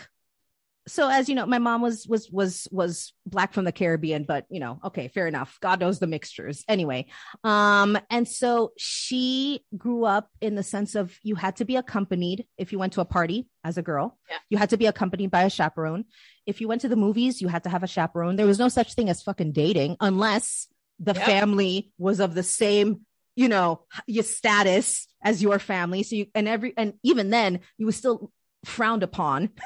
so 0.90 1.08
as 1.10 1.30
you 1.30 1.36
know 1.36 1.46
my 1.46 1.60
mom 1.60 1.82
was 1.82 2.08
was 2.08 2.30
was 2.32 2.68
was 2.72 3.14
black 3.26 3.54
from 3.54 3.64
the 3.64 3.72
caribbean 3.72 4.24
but 4.24 4.46
you 4.50 4.60
know 4.60 4.80
okay 4.84 5.08
fair 5.08 5.28
enough. 5.28 5.58
God 5.62 5.80
knows 5.80 6.00
the 6.00 6.08
mixtures. 6.08 6.64
Anyway 6.68 7.06
um 7.44 7.98
and 8.10 8.28
so 8.28 8.72
she 8.78 9.64
grew 9.78 10.04
up 10.06 10.30
in 10.42 10.56
the 10.56 10.64
sense 10.64 10.96
of 10.96 11.18
you 11.24 11.36
had 11.36 11.56
to 11.58 11.66
be 11.66 11.76
accompanied 11.76 12.46
if 12.58 12.72
you 12.72 12.80
went 12.80 12.94
to 12.94 13.02
a 13.02 13.06
party 13.06 13.48
as 13.64 13.78
a 13.78 13.82
girl. 13.82 14.18
Yeah. 14.30 14.38
you 14.50 14.58
had 14.58 14.72
to 14.72 14.78
be 14.78 14.88
accompanied 14.88 15.32
by 15.32 15.44
a 15.44 15.50
chaperone. 15.50 16.06
If 16.46 16.60
you 16.62 16.68
went 16.68 16.82
to 16.82 16.90
the 16.90 16.96
movies 16.96 17.42
you 17.42 17.48
had 17.48 17.64
to 17.64 17.70
have 17.70 17.84
a 17.84 17.88
chaperone. 17.88 18.36
There 18.36 18.48
was 18.48 18.60
no 18.60 18.70
such 18.70 18.94
thing 18.96 19.10
as 19.10 19.22
fucking 19.22 19.52
dating 19.54 19.98
unless 20.02 20.68
the 21.00 21.14
Yep. 21.14 21.26
family 21.26 21.92
was 21.98 22.20
of 22.20 22.34
the 22.36 22.44
same 22.44 23.02
you 23.36 23.48
know 23.48 23.86
your 24.06 24.24
status 24.24 25.08
as 25.24 25.42
your 25.42 25.60
family. 25.60 26.04
So 26.04 26.16
you 26.18 26.26
and 26.36 26.48
every 26.48 26.74
and 26.76 26.94
even 27.04 27.30
then 27.30 27.62
you 27.78 27.86
were 27.86 27.94
still 27.94 28.32
frowned 28.66 29.04
upon. 29.04 29.50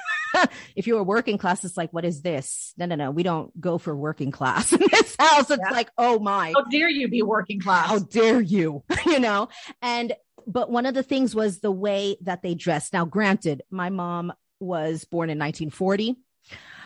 If 0.76 0.88
you 0.88 0.96
were 0.96 1.04
working 1.04 1.38
class 1.38 1.64
it's 1.64 1.78
like 1.78 1.94
what 1.94 2.06
is 2.06 2.24
this? 2.24 2.74
No 2.76 2.88
no 2.88 2.96
no. 2.96 3.12
We 3.12 3.22
don't 3.22 3.52
go 3.62 3.78
for 3.78 3.96
working 3.96 4.32
class 4.32 4.74
in 4.74 4.80
this 4.92 5.16
house. 5.20 5.52
It's 5.52 5.62
Yeah. 5.64 5.70
like 5.72 5.92
oh 5.96 6.18
my. 6.18 6.54
How 6.56 6.64
dare 6.64 6.90
you 6.90 7.08
be 7.08 7.22
working 7.22 7.60
class? 7.62 7.88
how 7.88 8.00
dare 8.00 8.42
you 8.42 8.84
you 9.06 9.20
know? 9.20 9.50
And 9.84 10.14
but 10.48 10.72
one 10.72 10.88
of 10.88 10.96
the 10.96 11.04
things 11.04 11.36
was 11.36 11.60
the 11.60 11.70
way 11.72 12.18
that 12.22 12.42
they 12.42 12.56
dressed. 12.56 12.94
Now 12.94 13.06
granted 13.06 13.62
my 13.70 13.92
mom 13.92 14.34
was 14.60 15.04
born 15.04 15.30
in 15.30 15.38
1940 15.38 16.16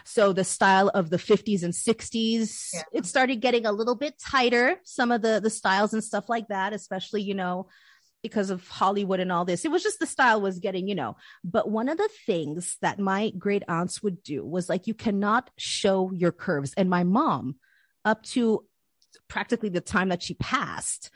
so 0.03 0.33
the 0.33 0.43
style 0.43 0.89
of 0.93 1.09
the 1.09 1.17
50s 1.17 1.63
and 1.63 1.73
60s 1.73 2.69
Yeah. 2.73 2.81
it 2.93 3.05
started 3.05 3.37
getting 3.37 3.65
a 3.65 3.71
little 3.71 3.95
bit 3.95 4.15
tighter 4.19 4.75
some 4.83 5.11
of 5.11 5.21
the 5.21 5.39
the 5.41 5.49
styles 5.49 5.93
and 5.93 6.03
stuff 6.03 6.27
like 6.27 6.47
that 6.49 6.73
especially 6.73 7.21
you 7.21 7.33
know 7.33 7.67
because 8.23 8.49
of 8.49 8.67
Hollywood 8.67 9.19
and 9.19 9.31
all 9.31 9.45
this. 9.45 9.65
It 9.65 9.71
was 9.71 9.83
just 9.83 9.99
the 9.99 10.05
style 10.05 10.41
was 10.41 10.59
getting, 10.59 10.87
you 10.87 10.95
know. 10.95 11.17
But 11.43 11.69
one 11.69 11.89
of 11.89 11.97
the 11.97 12.09
things 12.25 12.77
that 12.81 12.99
my 12.99 13.31
great 13.37 13.63
aunts 13.67 14.01
would 14.03 14.23
do 14.23 14.45
was 14.45 14.69
like, 14.69 14.87
you 14.87 14.93
cannot 14.93 15.49
show 15.57 16.11
your 16.11 16.31
curves. 16.31 16.73
And 16.75 16.89
my 16.89 17.03
mom, 17.03 17.55
up 18.03 18.23
to 18.23 18.65
practically 19.27 19.69
the 19.69 19.81
time 19.81 20.09
that 20.09 20.23
she 20.23 20.33
passed, 20.33 21.09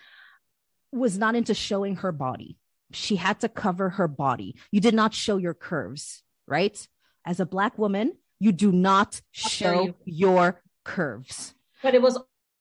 was 0.92 1.18
not 1.18 1.36
into 1.36 1.54
showing 1.54 1.98
her 1.98 2.12
body. 2.12 2.58
She 2.94 3.16
had 3.16 3.40
to 3.42 3.50
cover 3.50 3.90
her 3.90 4.08
body. 4.08 4.56
You 4.72 4.82
did 4.82 4.94
not 4.94 5.14
show 5.14 5.38
your 5.38 5.54
curves, 5.54 6.24
right? 6.48 6.88
As 7.26 7.40
a 7.40 7.46
black 7.46 7.78
woman, 7.78 8.14
you 8.40 8.52
do 8.52 8.72
not 8.72 9.22
show 9.32 9.84
you. 9.84 9.96
your 10.06 10.62
curves. 10.84 11.54
but 11.84 11.94
it 11.94 12.02
was 12.02 12.18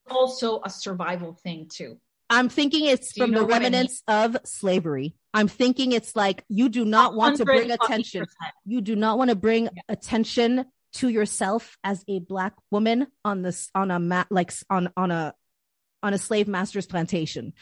also 0.09 0.61
a 0.63 0.69
survival 0.69 1.33
thing 1.33 1.67
too. 1.71 1.99
I'm 2.31 2.47
thinking 2.47 2.85
it's 2.85 3.13
Do 3.13 3.21
from 3.21 3.31
the 3.31 3.43
what 3.43 3.55
I 3.55 3.59
mean? 3.59 3.73
remnants 3.73 4.01
of 4.07 4.37
slavery. 4.45 5.15
I'm 5.33 5.49
thinking 5.49 5.91
it's 5.91 6.15
like 6.15 6.43
you 6.47 6.69
do 6.69 6.85
not 6.85 7.13
want 7.13 7.37
to 7.37 7.45
bring 7.45 7.69
attention. 7.71 8.25
You 8.65 8.81
do 8.81 8.95
not 8.95 9.17
want 9.17 9.29
to 9.29 9.35
bring 9.35 9.69
attention 9.89 10.65
to 10.93 11.09
yourself 11.09 11.77
as 11.83 12.03
a 12.07 12.19
black 12.19 12.53
woman 12.71 13.07
on 13.23 13.41
this 13.41 13.69
on 13.75 13.91
a 13.91 13.99
mat 13.99 14.27
like 14.29 14.53
on 14.69 14.91
on 14.97 15.11
a 15.11 15.33
on 16.03 16.13
a 16.13 16.17
slave 16.17 16.47
master's 16.47 16.85
plantation. 16.85 17.53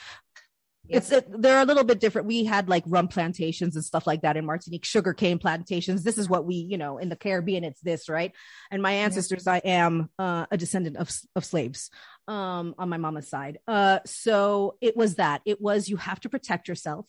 It's 0.87 1.11
a, 1.11 1.23
they're 1.27 1.61
a 1.61 1.65
little 1.65 1.83
bit 1.83 1.99
different. 1.99 2.27
We 2.27 2.45
had 2.45 2.67
like 2.67 2.83
rum 2.87 3.09
plantations 3.09 3.75
and 3.75 3.85
stuff 3.85 4.07
like 4.07 4.23
that 4.23 4.37
in 4.37 4.45
Martinique, 4.45 4.85
sugarcane 4.85 5.37
plantations. 5.37 6.03
This 6.03 6.17
is 6.17 6.27
what 6.27 6.45
we, 6.45 6.55
you 6.55 6.79
know, 6.79 6.97
in 6.97 7.09
the 7.09 7.15
Caribbean, 7.15 7.63
it's 7.63 7.81
this, 7.81 8.09
right? 8.09 8.31
And 8.71 8.81
my 8.81 8.93
ancestors, 8.93 9.45
I 9.45 9.57
am 9.59 10.09
uh, 10.17 10.47
a 10.49 10.57
descendant 10.57 10.97
of 10.97 11.11
of 11.35 11.45
slaves 11.45 11.91
um, 12.29 12.75
on 12.77 12.87
my 12.89 12.97
mama's 12.97 13.27
side. 13.27 13.57
Uh, 13.67 13.99
so 14.05 14.75
it 14.81 14.95
was 14.95 15.15
that. 15.15 15.41
It 15.45 15.59
was 15.59 15.89
you 15.89 15.97
have 15.97 16.19
to 16.21 16.29
protect 16.29 16.67
yourself. 16.69 17.07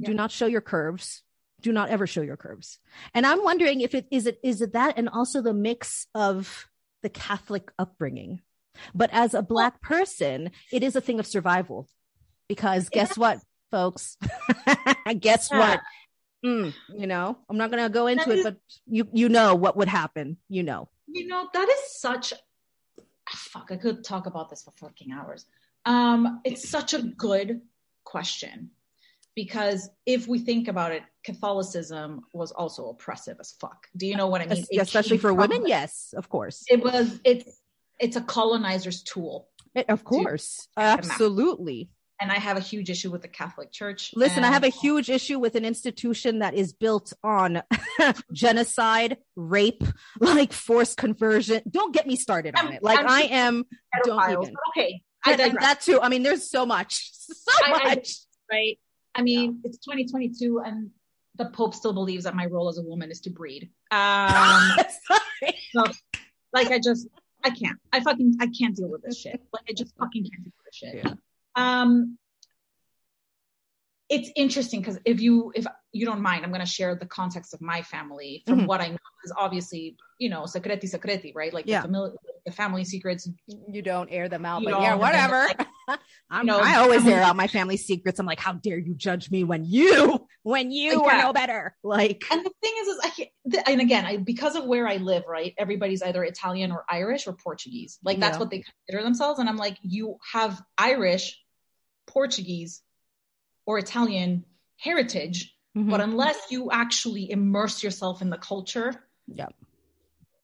Do 0.00 0.14
not 0.14 0.30
show 0.30 0.46
your 0.46 0.60
curves. 0.60 1.22
do 1.62 1.72
not 1.72 1.88
ever 1.88 2.06
show 2.06 2.20
your 2.20 2.36
curves. 2.36 2.78
And 3.14 3.24
I'm 3.26 3.42
wondering 3.42 3.80
if 3.80 3.94
it 3.94 4.06
is 4.10 4.26
it 4.26 4.38
is 4.42 4.60
it 4.60 4.72
that 4.74 4.98
and 4.98 5.08
also 5.08 5.40
the 5.42 5.54
mix 5.54 6.06
of 6.14 6.68
the 7.02 7.08
Catholic 7.08 7.70
upbringing. 7.78 8.40
But 8.94 9.10
as 9.12 9.34
a 9.34 9.42
black 9.42 9.80
person, 9.80 10.50
it 10.72 10.82
is 10.82 10.96
a 10.96 11.00
thing 11.00 11.18
of 11.20 11.26
survival. 11.26 11.88
Because 12.48 12.88
guess 12.90 13.16
what, 13.16 13.38
folks? 13.70 14.16
guess 15.20 15.48
Yeah. 15.50 15.58
what? 15.58 15.80
Mm, 16.44 16.74
you 16.98 17.06
know, 17.06 17.38
I'm 17.48 17.56
not 17.56 17.70
gonna 17.70 17.88
go 17.88 18.06
into 18.08 18.24
That 18.26 18.32
it, 18.34 18.38
is- 18.38 18.44
but 18.44 18.56
you 18.86 19.08
you 19.12 19.28
know 19.30 19.54
what 19.54 19.76
would 19.78 19.88
happen. 19.88 20.36
You 20.48 20.62
know. 20.64 20.88
You 21.06 21.26
know, 21.28 21.48
that 21.54 21.68
is 21.68 22.00
such 22.00 22.34
fuck, 23.30 23.68
I 23.70 23.76
could 23.76 24.04
talk 24.04 24.26
about 24.26 24.50
this 24.50 24.62
for 24.62 24.72
fucking 24.72 25.12
hours. 25.12 25.46
Um, 25.86 26.40
it's 26.44 26.68
such 26.68 26.94
a 26.94 27.02
good 27.02 27.60
question 28.04 28.70
because 29.34 29.88
if 30.06 30.26
we 30.28 30.38
think 30.38 30.68
about 30.68 30.92
it, 30.92 31.02
Catholicism 31.24 32.22
was 32.32 32.52
also 32.52 32.88
oppressive 32.90 33.36
as 33.40 33.52
fuck. 33.60 33.86
Do 33.96 34.06
you 34.06 34.16
know 34.16 34.28
what 34.28 34.40
I 34.40 34.46
mean? 34.46 34.58
Es- 34.58 34.68
It 34.70 34.80
especially 34.80 35.18
for 35.18 35.32
women, 35.34 35.64
yes, 35.66 36.14
of 36.16 36.28
course. 36.28 36.64
It 36.68 36.82
was 36.82 37.20
it's 37.24 37.60
it's 38.00 38.16
a 38.16 38.20
colonizer's 38.20 39.02
tool. 39.02 39.48
It- 39.74 39.88
of 39.88 40.04
course. 40.04 40.68
Absolutely. 40.76 41.90
And 42.20 42.30
I 42.30 42.38
have 42.38 42.56
a 42.56 42.60
huge 42.60 42.90
issue 42.90 43.10
with 43.10 43.22
the 43.22 43.28
Catholic 43.28 43.72
Church. 43.72 44.12
Listen, 44.14 44.44
I 44.44 44.48
have 44.52 44.62
a 44.64 44.68
huge 44.68 45.10
issue 45.10 45.38
with 45.40 45.56
an 45.56 45.64
institution 45.64 46.38
that 46.38 46.54
is 46.54 46.72
built 46.72 47.12
on 47.24 47.62
genocide, 48.32 49.16
rape, 49.36 49.82
like 50.20 50.52
forced 50.52 50.96
conversion. 50.96 51.62
Don't 51.68 51.92
get 51.92 52.06
me 52.06 52.16
started 52.16 52.54
on 52.56 52.66
I'm- 52.66 52.74
it. 52.74 52.82
Like 52.82 53.00
I'm 53.00 53.08
I 53.08 53.20
am 53.22 53.64
don't 54.04 54.30
even. 54.30 54.54
Okay, 54.70 55.02
I 55.24 55.32
And- 55.32 55.40
and 55.40 55.58
that 55.60 55.80
too. 55.80 56.00
I 56.00 56.08
mean, 56.08 56.22
there's 56.22 56.48
so 56.50 56.64
much. 56.64 57.10
So 57.24 57.52
I- 57.64 57.72
I- 57.72 57.94
much. 57.96 58.10
right? 58.52 58.78
I 59.14 59.22
mean, 59.22 59.60
it's 59.64 59.78
2022, 59.78 60.60
and 60.64 60.90
the 61.36 61.46
Pope 61.46 61.74
still 61.74 61.92
believes 61.94 62.24
that 62.24 62.34
my 62.36 62.46
role 62.46 62.68
as 62.68 62.78
a 62.78 62.82
woman 62.82 63.10
is 63.10 63.20
to 63.22 63.30
breed. 63.30 63.70
Um, 63.90 64.76
Sorry. 65.06 65.54
like 66.52 66.68
I 66.70 66.78
just, 66.82 67.06
I 67.44 67.50
can't. 67.50 67.78
I 67.92 68.00
fucking, 68.00 68.36
I 68.40 68.46
can't 68.48 68.74
deal 68.76 68.88
with 68.88 69.02
this 69.02 69.18
shit. 69.20 69.40
Like 69.52 69.64
I 69.68 69.72
just 69.72 69.94
fucking 69.98 70.22
can't 70.24 70.44
deal 70.44 70.52
with 70.56 70.64
this 70.66 70.74
shit. 70.74 70.94
Yeah. 70.96 71.14
Um, 71.56 72.18
it's 74.10 74.30
interesting 74.36 74.80
because 74.80 74.98
if 75.04 75.20
you, 75.20 75.50
if 75.54 75.66
you 75.92 76.04
don't 76.04 76.20
mind, 76.20 76.44
I'm 76.44 76.50
going 76.50 76.60
to 76.60 76.66
share 76.66 76.94
the 76.94 77.06
context 77.06 77.54
of 77.54 77.60
my 77.62 77.82
family 77.82 78.42
from 78.46 78.60
Mhm. 78.60 78.66
what 78.66 78.80
I 78.80 78.88
know. 78.88 78.98
Because 79.22 79.36
obviously, 79.38 79.96
you 80.18 80.28
know, 80.28 80.42
secreti 80.42 80.84
secreti, 80.84 81.32
right? 81.34 81.52
Like 81.54 81.66
Yeah. 81.66 81.80
the, 81.82 81.88
famili- 81.88 82.14
the 82.44 82.52
family 82.52 82.84
secrets. 82.84 83.28
You 83.46 83.80
don't 83.80 84.10
air 84.10 84.28
them 84.28 84.44
out, 84.44 84.62
but 84.62 84.78
yeah, 84.80 84.94
whatever. 84.94 85.46
it's 85.48 85.64
I'm, 86.30 86.46
know, 86.46 86.60
I 86.62 86.76
always 86.76 87.06
air 87.06 87.22
out 87.22 87.36
my 87.36 87.46
family 87.46 87.76
secrets. 87.76 88.18
I'm 88.18 88.24
like, 88.26 88.40
how 88.40 88.52
dare 88.54 88.78
you 88.78 88.94
judge 88.94 89.30
me 89.30 89.44
when 89.44 89.64
you, 89.64 90.26
when 90.42 90.70
you 90.70 91.02
are 91.04 91.12
Yeah. 91.16 91.22
no 91.22 91.32
better? 91.32 91.74
Like, 91.82 92.24
And 92.30 92.44
the 92.44 92.50
thing 92.62 92.72
is, 92.80 92.88
is 92.88 93.00
I 93.04 93.08
can't, 93.10 93.68
and 93.68 93.80
again, 93.80 94.04
I, 94.06 94.16
because 94.18 94.56
of 94.56 94.64
where 94.66 94.86
I 94.86 94.96
live, 94.96 95.24
right? 95.28 95.54
Everybody's 95.58 96.02
either 96.02 96.24
Italian 96.24 96.72
or 96.72 96.84
Irish 96.88 97.26
or 97.26 97.32
Portuguese. 97.34 97.98
Like 98.02 98.18
that's 98.20 98.34
Yeah. 98.36 98.40
what 98.40 98.50
they 98.50 98.62
consider 98.86 99.02
themselves. 99.04 99.40
And 99.40 99.48
I'm 99.48 99.56
like, 99.58 99.76
you 99.82 100.16
have 100.32 100.60
Irish, 100.78 101.38
Portuguese, 102.06 102.82
or 103.66 103.78
Italian 103.78 104.44
heritage, 104.76 105.54
mhm. 105.76 105.90
but 105.90 106.00
unless 106.00 106.36
you 106.50 106.70
actually 106.70 107.30
immerse 107.30 107.82
yourself 107.82 108.22
in 108.22 108.30
the 108.30 108.38
culture, 108.38 109.06
yeah, 109.26 109.48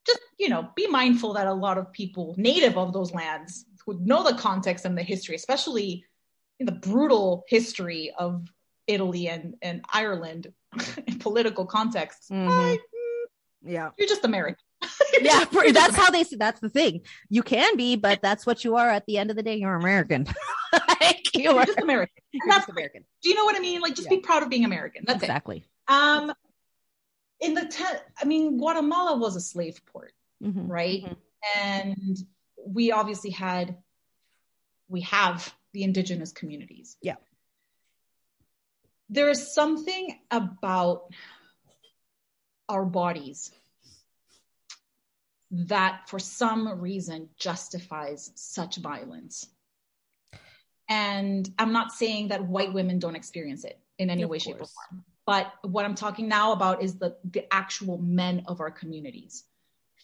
just 0.07 0.21
you 0.39 0.49
know, 0.49 0.71
be 0.75 0.87
mindful 0.87 1.35
that 1.35 1.47
a 1.47 1.53
lot 1.53 1.79
of 1.79 1.93
people 1.93 2.35
native 2.37 2.77
of 2.77 2.93
those 2.93 3.13
lands 3.13 3.67
who 3.85 3.99
know 4.01 4.23
the 4.25 4.37
context 4.37 4.85
and 4.85 4.97
the 4.97 5.03
history, 5.03 5.35
especially 5.35 6.05
in 6.59 6.67
the 6.67 6.73
brutal 6.73 7.45
history 7.49 8.13
of 8.19 8.47
Italy 8.87 9.29
and 9.29 9.55
and 9.63 9.85
Ireland 9.93 10.53
in 11.07 11.19
political 11.19 11.67
contexts. 11.67 12.31
Mhm. 12.31 12.47
like, 12.49 12.81
yeah. 13.63 13.91
you're 13.99 14.09
just 14.09 14.25
American. 14.25 14.65
yeah, 15.21 15.45
for- 15.53 15.71
that's 15.73 15.95
how 15.97 16.11
they 16.11 16.25
see. 16.25 16.37
That's 16.37 16.61
the 16.61 16.69
thing. 16.69 17.03
You 17.29 17.43
can 17.43 17.77
be, 17.77 17.97
but 17.97 18.21
that's 18.23 18.45
what 18.47 18.65
you 18.65 18.77
are. 18.77 18.89
At 18.89 19.07
the 19.07 19.19
end 19.19 19.31
of 19.31 19.37
the 19.37 19.43
day, 19.43 19.57
you're 19.57 19.75
American. 19.75 20.27
like, 21.01 21.35
you 21.35 21.45
You're 21.45 21.59
are 21.61 21.67
just 21.67 21.79
American. 21.81 22.23
you're 22.33 22.47
that's 22.47 22.67
just 22.67 22.71
American. 22.71 23.05
Do 23.23 23.29
you 23.29 23.35
know 23.35 23.45
what 23.45 23.57
I 23.57 23.61
mean? 23.61 23.81
Like, 23.81 23.95
just 23.95 24.11
Yeah. 24.11 24.17
be 24.17 24.23
proud 24.23 24.43
of 24.43 24.49
being 24.51 24.65
American. 24.65 25.05
That's 25.07 25.23
exactly. 25.23 25.59
it. 25.59 25.93
Um, 25.93 26.33
in 27.41 27.55
the 27.55 27.67
te- 27.67 27.85
I 28.21 28.25
mean, 28.25 28.59
Guatemala 28.59 29.17
was 29.17 29.37
a 29.37 29.41
slave 29.41 29.81
port, 29.87 30.13
Mhm. 30.43 30.69
right? 30.69 31.03
Mhm. 31.05 31.17
And 31.57 32.19
we 32.67 32.93
obviously 32.93 33.31
had, 33.31 33.79
we 34.89 35.01
have 35.03 35.53
the 35.73 35.83
indigenous 35.85 36.33
communities. 36.33 36.97
Yeah. 37.01 37.17
There 39.09 39.29
is 39.31 39.53
something 39.55 40.21
about 40.31 41.13
our 42.69 42.85
bodies 42.85 43.51
that 45.51 46.09
for 46.09 46.19
some 46.19 46.81
reason 46.81 47.29
justifies 47.37 48.31
such 48.35 48.77
violence. 48.77 49.49
And 50.89 51.49
I'm 51.59 51.73
not 51.73 51.93
saying 51.93 52.29
that 52.29 52.45
white 52.45 52.73
women 52.73 52.99
don't 52.99 53.17
experience 53.17 53.65
it 53.65 53.79
in 53.99 54.11
any 54.11 54.23
Of 54.23 54.31
way, 54.31 54.39
shape, 54.39 54.57
or 54.61 54.67
form. 54.67 55.05
But 55.27 55.53
what 55.63 55.85
I'm 55.85 55.95
talking 55.95 56.29
now 56.29 56.53
about 56.53 56.83
is 56.83 56.99
the, 56.99 57.17
the 57.31 57.53
actual 57.53 57.99
men 57.99 58.43
of 58.47 58.61
our 58.61 58.71
communities. 58.71 59.45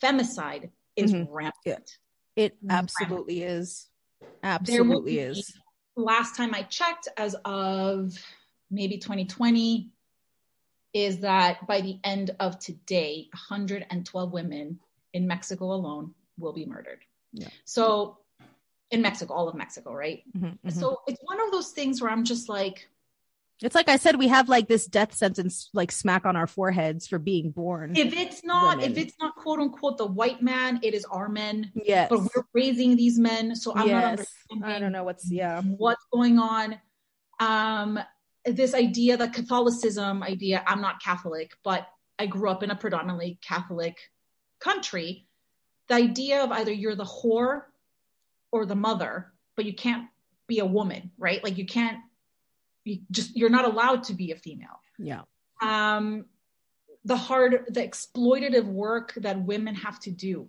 Femicide 0.02 0.70
is 0.94 1.12
Mhm. 1.12 1.28
rampant. 1.30 1.98
It 2.36 2.56
Right. 2.62 2.76
absolutely 2.78 3.42
is. 3.42 3.88
Absolutely 4.42 5.18
is. 5.18 5.52
Last 5.96 6.36
time 6.36 6.54
I 6.54 6.62
checked, 6.62 7.08
as 7.16 7.34
of 7.44 8.12
maybe 8.70 8.98
2020, 8.98 9.90
is 10.92 11.20
that 11.20 11.66
by 11.66 11.80
the 11.80 11.98
end 12.04 12.30
of 12.38 12.58
today, 12.58 13.28
112 13.32 14.32
women 14.32 14.78
in 15.16 15.26
Mexico 15.26 15.72
alone 15.72 16.14
will 16.38 16.52
be 16.52 16.66
murdered. 16.66 17.00
Yeah. 17.32 17.48
So 17.64 18.18
in 18.90 19.00
Mexico, 19.00 19.32
all 19.32 19.48
of 19.48 19.54
Mexico, 19.54 19.92
right? 19.92 20.22
Mhm, 20.36 20.58
mhm. 20.64 20.72
So 20.72 21.00
it's 21.08 21.20
one 21.22 21.40
of 21.40 21.50
those 21.50 21.70
things 21.70 22.00
where 22.00 22.10
I'm 22.10 22.24
just 22.24 22.48
like, 22.48 22.86
it's 23.62 23.74
like 23.74 23.88
I 23.88 23.96
said, 23.96 24.16
we 24.16 24.28
have 24.28 24.50
like 24.50 24.68
this 24.68 24.84
death 24.84 25.14
sentence 25.14 25.70
like 25.72 25.90
smack 25.90 26.26
on 26.26 26.36
our 26.36 26.46
foreheads 26.46 27.06
for 27.06 27.18
being 27.18 27.50
born. 27.50 27.96
if 27.96 28.12
it's 28.12 28.44
not, 28.44 28.82
if 28.82 28.98
it's 28.98 29.14
not 29.18 29.34
quote 29.36 29.58
unquote 29.58 29.96
the 29.96 30.06
white 30.06 30.42
man, 30.42 30.78
it 30.82 30.92
is 30.92 31.06
our 31.06 31.30
men. 31.30 31.72
yes. 31.74 32.10
But 32.10 32.20
we're 32.20 32.44
raising 32.52 32.96
these 32.96 33.18
men, 33.18 33.56
so 33.56 33.72
I'm 33.72 33.78
not 33.78 33.86
yes. 33.86 34.10
understanding 34.10 34.76
I 34.76 34.78
don't 34.78 34.92
know 34.92 35.04
what's 35.04 35.30
yeah. 35.30 35.62
what's 35.62 36.04
going 36.12 36.38
on. 36.38 36.78
Um, 37.40 37.98
this 38.44 38.74
idea, 38.74 39.16
the 39.16 39.28
Catholicism 39.28 40.22
idea, 40.22 40.62
I'm 40.66 40.82
not 40.82 41.02
Catholic, 41.02 41.52
but 41.64 41.88
I 42.18 42.26
grew 42.26 42.50
up 42.50 42.62
in 42.62 42.70
a 42.70 42.76
predominantly 42.76 43.38
Catholic 43.42 43.96
country. 44.60 45.26
The 45.88 45.94
idea 45.94 46.42
of 46.42 46.50
either 46.52 46.72
you're 46.72 46.94
the 46.96 47.04
whore 47.04 47.62
or 48.50 48.66
the 48.66 48.74
mother, 48.74 49.32
but 49.54 49.64
you 49.64 49.74
can't 49.74 50.08
be 50.46 50.58
a 50.60 50.66
woman, 50.66 51.10
right? 51.18 51.42
Like 51.42 51.58
you 51.58 51.66
can't, 51.66 51.98
you 52.84 53.00
just, 53.10 53.36
you're 53.36 53.50
not 53.50 53.64
allowed 53.64 54.04
to 54.04 54.14
be 54.14 54.32
a 54.32 54.36
female. 54.36 54.80
Yeah. 54.98 55.22
Um, 55.62 56.26
the 57.04 57.16
hard, 57.16 57.66
the 57.68 57.80
exploitative 57.82 58.64
work 58.66 59.14
that 59.16 59.40
women 59.42 59.74
have 59.76 60.00
to 60.00 60.10
do, 60.10 60.48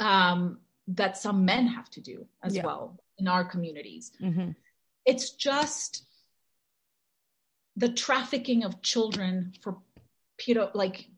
um, 0.00 0.58
that 0.88 1.16
some 1.16 1.44
men 1.44 1.66
have 1.66 1.88
to 1.90 2.00
do 2.00 2.26
as 2.42 2.56
Yeah. 2.56 2.64
well 2.64 2.98
in 3.18 3.28
our 3.28 3.44
communities 3.44 4.12
Mhm. 4.20 4.56
it's 5.04 5.30
just 5.32 6.04
the 7.76 7.88
trafficking 7.92 8.64
of 8.64 8.82
children 8.82 9.52
for 9.60 9.80
pedo 10.38 10.70
like 10.74 11.08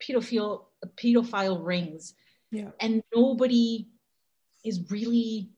pedophile 0.00 0.66
pedophile 0.86 1.64
rings 1.64 2.14
Yeah. 2.50 2.70
and 2.80 3.02
nobody 3.14 3.88
is 4.64 4.90
really 4.90 5.50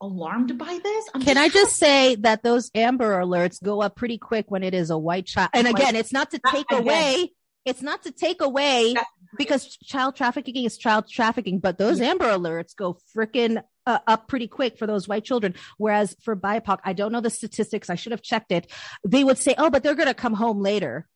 alarmed 0.00 0.58
by 0.58 0.78
this 0.82 1.08
I'm 1.14 1.22
Can 1.22 1.36
I 1.38 1.48
trying 1.48 1.50
just 1.64 1.76
say 1.76 2.14
that 2.16 2.42
those 2.42 2.70
Amber 2.74 3.20
alerts 3.20 3.62
go 3.62 3.80
up 3.80 3.96
pretty 3.96 4.18
quick 4.18 4.50
when 4.50 4.62
it 4.62 4.74
is 4.74 4.90
a 4.90 4.98
white 4.98 5.26
child? 5.26 5.50
And 5.54 5.66
again, 5.66 5.96
it's 5.96 6.12
not 6.12 6.30
to 6.32 6.40
take 6.50 6.66
Again. 6.70 6.82
away, 6.82 7.32
it's 7.64 7.80
not 7.80 8.02
to 8.02 8.10
take 8.10 8.42
away 8.42 8.94
because 9.38 9.76
child 9.78 10.16
trafficking 10.16 10.64
is 10.64 10.76
child 10.76 11.08
trafficking, 11.08 11.58
but 11.58 11.78
those 11.78 12.00
Amber 12.00 12.26
alerts 12.26 12.76
go 12.76 12.98
freaking 13.16 13.62
uh, 13.86 13.98
up 14.06 14.28
pretty 14.28 14.46
quick 14.48 14.78
for 14.78 14.86
those 14.86 15.08
white 15.08 15.24
children. 15.24 15.54
Whereas 15.78 16.14
for 16.22 16.36
BIPOC, 16.36 16.78
I 16.84 16.92
don't 16.92 17.12
know 17.12 17.20
the 17.20 17.30
statistics. 17.30 17.88
I 17.88 17.94
should 17.94 18.12
have 18.12 18.22
checked 18.22 18.52
it. 18.52 18.70
They 19.06 19.24
would 19.24 19.38
say, 19.38 19.54
oh, 19.56 19.70
but 19.70 19.82
they're 19.82 19.94
going 19.94 20.08
to 20.08 20.14
come 20.14 20.34
home 20.34 20.60
later. 20.60 21.06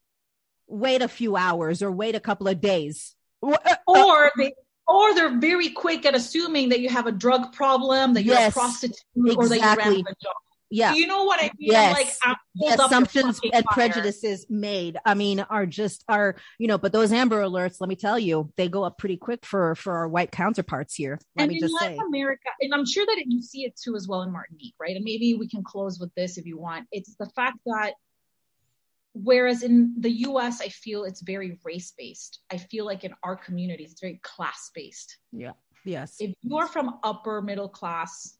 Wait 0.69 1.03
a 1.03 1.09
few 1.09 1.37
hours 1.37 1.83
or 1.83 1.91
wait 1.91 2.15
a 2.15 2.21
couple 2.21 2.47
of 2.49 2.61
days. 2.61 3.15
Uh, 3.43 3.57
uh, 3.65 3.75
or 3.87 4.31
they 4.37 4.53
or 4.87 5.15
they're 5.15 5.39
very 5.39 5.69
quick 5.71 6.07
at 6.07 6.15
assuming 6.15 6.71
that 6.71 6.81
you 6.81 6.89
have 6.89 7.07
a 7.07 7.13
drug 7.13 7.53
problem 7.53 8.15
that 8.15 8.23
you're 8.25 8.35
Yes, 8.35 8.53
a 8.53 8.59
prostitute 8.59 8.97
or 9.15 9.49
that 9.49 9.55
you 9.55 9.61
exactly. 9.61 9.95
ran 9.97 10.01
a 10.01 10.25
job 10.25 10.35
yeah. 10.71 10.95
you 10.95 11.07
know 11.07 11.25
what 11.25 11.41
i 11.41 11.45
mean 11.45 11.71
Yes. 11.73 11.97
like 11.97 12.07
the 12.07 12.37
hold 12.59 12.73
up 12.73 12.79
your 12.79 12.87
assumptions 12.87 13.41
and 13.45 13.65
fire. 13.65 13.73
prejudices 13.73 14.47
made 14.51 14.99
i 15.05 15.15
mean 15.15 15.41
are 15.41 15.67
just 15.67 16.05
are 16.09 16.37
you 16.59 16.69
know 16.69 16.79
but 16.79 16.93
those 16.93 17.13
amber 17.13 17.41
alerts 17.41 17.77
let 17.81 17.89
me 17.89 17.97
tell 17.97 18.19
you 18.19 18.53
they 18.57 18.69
go 18.69 18.83
up 18.85 18.99
pretty 18.99 19.17
quick 19.17 19.47
for 19.47 19.75
for 19.75 19.95
our 19.97 20.09
white 20.09 20.31
counterparts 20.31 20.95
here 20.95 21.19
let 21.37 21.45
and 21.45 21.51
me 21.51 21.57
in 21.57 21.61
just 21.61 21.75
Latin 21.75 21.97
say 21.99 22.05
America, 22.07 22.49
and 22.61 22.75
I'm 22.75 22.85
sure 22.87 23.07
that 23.07 23.23
you 23.27 23.41
see 23.41 23.65
it 23.65 23.79
too 23.83 23.95
as 23.97 24.07
well 24.09 24.23
in 24.23 24.33
Martinique, 24.33 24.75
right? 24.81 24.95
And 24.97 25.05
maybe 25.05 25.35
we 25.35 25.49
can 25.49 25.63
close 25.63 25.99
with 25.99 26.15
this 26.15 26.37
if 26.39 26.45
you 26.47 26.59
want. 26.59 26.87
It's 26.93 27.15
the 27.17 27.27
fact 27.37 27.59
that 27.67 27.95
whereas 29.15 29.63
in 29.63 29.95
the 29.99 30.11
us 30.11 30.61
i 30.61 30.69
feel 30.69 31.05
it's 31.05 31.23
very 31.23 31.59
race 31.65 31.93
based 31.97 32.41
i 32.51 32.57
feel 32.57 32.85
like 32.85 33.05
in 33.05 33.13
our 33.23 33.37
communities 33.37 33.93
it's 33.93 34.01
very 34.01 34.21
class 34.23 34.71
based 34.75 35.19
Yeah. 35.33 35.53
Yes. 35.85 36.17
if 36.21 36.35
you're 36.43 36.67
from 36.67 36.99
upper 37.03 37.41
middle 37.43 37.69
class 37.69 38.37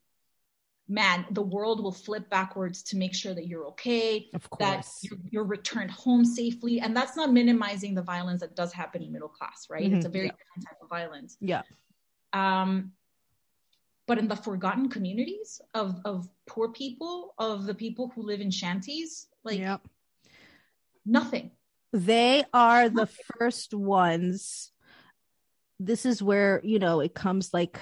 man 0.87 1.25
the 1.31 1.41
world 1.41 1.83
will 1.83 1.91
flip 1.91 2.29
backwards 2.29 2.81
to 2.83 2.97
make 2.97 3.13
sure 3.13 3.33
that 3.33 3.47
you're 3.47 3.65
okay 3.67 4.27
of 4.33 4.47
that 4.59 4.87
you're, 5.01 5.19
you're 5.31 5.43
returned 5.43 5.91
home 5.91 6.23
safely 6.25 6.79
and 6.79 6.95
that's 6.95 7.15
not 7.15 7.31
minimizing 7.31 7.93
the 7.95 8.01
violence 8.01 8.41
that 8.41 8.55
does 8.55 8.71
happen 8.73 9.01
in 9.01 9.11
middle 9.11 9.29
class 9.29 9.67
right 9.69 9.91
it's 9.91 10.05
a 10.05 10.09
Mhm, 10.09 10.13
very 10.13 10.25
yeah. 10.27 10.31
different 10.31 10.65
type 10.67 10.77
of 10.81 10.89
violence 10.89 11.37
Yeah. 11.41 11.61
um 12.33 12.93
but 14.07 14.17
in 14.17 14.27
the 14.27 14.35
forgotten 14.35 14.89
communities 14.89 15.61
of 15.73 15.99
of 16.05 16.27
poor 16.47 16.69
people 16.71 17.33
of 17.37 17.65
the 17.65 17.73
people 17.75 18.11
who 18.15 18.23
live 18.23 18.41
in 18.41 18.49
shanties 18.51 19.27
like 19.43 19.59
yeah. 19.59 19.77
Nothing 21.05 21.51
They 21.91 22.43
are 22.53 22.89
the 22.89 23.07
first 23.37 23.73
ones. 23.73 24.71
This 25.79 26.05
is 26.05 26.21
where, 26.21 26.61
you 26.63 26.77
know, 26.77 26.99
it 26.99 27.13
comes 27.15 27.53
like 27.53 27.79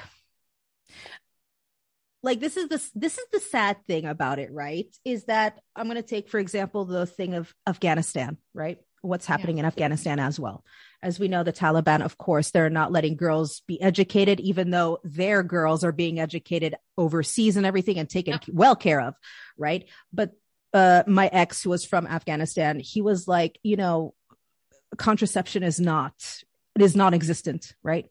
like 2.24 2.40
this 2.40 2.58
is 2.58 2.68
this 2.70 2.90
this 2.96 3.18
is 3.18 3.26
the 3.32 3.40
sad 3.40 3.78
thing 3.86 4.06
about 4.06 4.40
it, 4.40 4.52
right? 4.52 4.88
Is 5.04 5.26
that 5.26 5.60
I'm 5.76 5.88
going 5.88 5.98
to 5.98 6.04
take 6.04 6.30
for 6.30 6.40
example 6.40 6.86
the 6.86 7.06
thing 7.06 7.34
of 7.34 7.54
Afghanistan, 7.68 8.38
right? 8.54 8.78
What's 9.02 9.26
happening 9.26 9.60
in 9.60 9.66
Afghanistan 9.66 10.20
as 10.20 10.40
well. 10.40 10.64
As 11.02 11.20
we 11.20 11.28
know 11.28 11.44
the 11.44 11.54
Taliban 11.54 12.02
of 12.02 12.18
course 12.18 12.52
they're 12.52 12.70
not 12.70 12.92
letting 12.92 13.16
girls 13.16 13.62
be 13.68 13.82
educated 13.82 14.40
even 14.40 14.72
though 14.72 15.00
their 15.04 15.44
girls 15.44 15.84
are 15.84 15.92
being 15.92 16.20
educated 16.20 16.76
overseas 16.98 17.58
and 17.58 17.66
everything 17.66 18.00
and 18.00 18.10
taken 18.10 18.40
well 18.52 18.76
care 18.76 19.02
of, 19.02 19.16
right? 19.58 19.86
But 20.12 20.32
uh 20.74 21.04
my 21.08 21.28
ex 21.28 21.64
who 21.64 21.70
was 21.70 21.86
from 21.86 22.08
Afghanistan, 22.08 22.80
he 22.80 23.02
was 23.02 23.28
like, 23.28 23.60
you 23.64 23.78
know, 23.78 24.14
contraception 24.98 25.64
is 25.64 25.80
not 25.80 26.14
it 26.76 26.84
is 26.84 26.96
non-existent, 26.96 27.74
right? 27.82 28.06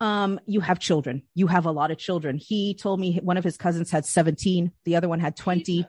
Um, 0.00 0.40
you 0.46 0.60
have 0.60 0.78
children. 0.78 1.24
You 1.34 1.46
have 1.48 1.66
a 1.66 1.70
lot 1.70 1.90
of 1.90 1.98
children. 1.98 2.38
He 2.38 2.74
told 2.74 2.98
me 3.00 3.20
one 3.22 3.36
of 3.36 3.44
his 3.44 3.58
cousins 3.58 3.90
had 3.90 4.06
17, 4.06 4.72
the 4.84 4.96
other 4.96 5.08
one 5.08 5.20
had 5.20 5.36
20, 5.36 5.86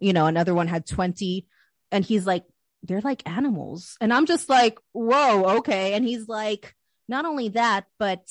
you 0.00 0.12
know, 0.12 0.26
another 0.26 0.54
one 0.54 0.66
had 0.66 0.86
20. 0.86 1.46
And 1.92 2.04
he's 2.04 2.26
like, 2.26 2.44
they're 2.82 3.00
like 3.00 3.28
animals. 3.28 3.96
And 4.00 4.12
I'm 4.12 4.26
just 4.26 4.48
like, 4.48 4.78
whoa, 4.92 5.58
okay. 5.58 5.92
And 5.92 6.04
he's 6.04 6.26
like, 6.28 6.74
not 7.08 7.24
only 7.24 7.50
that, 7.50 7.84
but 7.98 8.26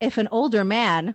if 0.00 0.18
an 0.18 0.28
older 0.32 0.64
man 0.64 1.14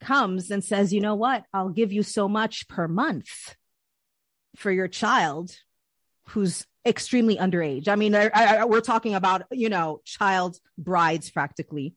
comes 0.00 0.50
and 0.50 0.62
says, 0.62 0.92
you 0.92 1.00
know 1.00 1.14
what, 1.14 1.44
I'll 1.52 1.70
give 1.70 1.92
you 1.92 2.02
so 2.02 2.28
much 2.28 2.68
per 2.68 2.86
month 2.86 3.56
for 4.56 4.70
your 4.70 4.88
child 4.88 5.56
who's 6.28 6.66
extremely 6.86 7.36
underage. 7.36 7.88
I 7.88 7.96
mean, 7.96 8.14
I, 8.14 8.30
I, 8.34 8.64
we're 8.64 8.80
talking 8.80 9.14
about, 9.14 9.42
you 9.50 9.68
know, 9.68 10.00
child 10.04 10.58
brides 10.78 11.30
practically. 11.30 11.94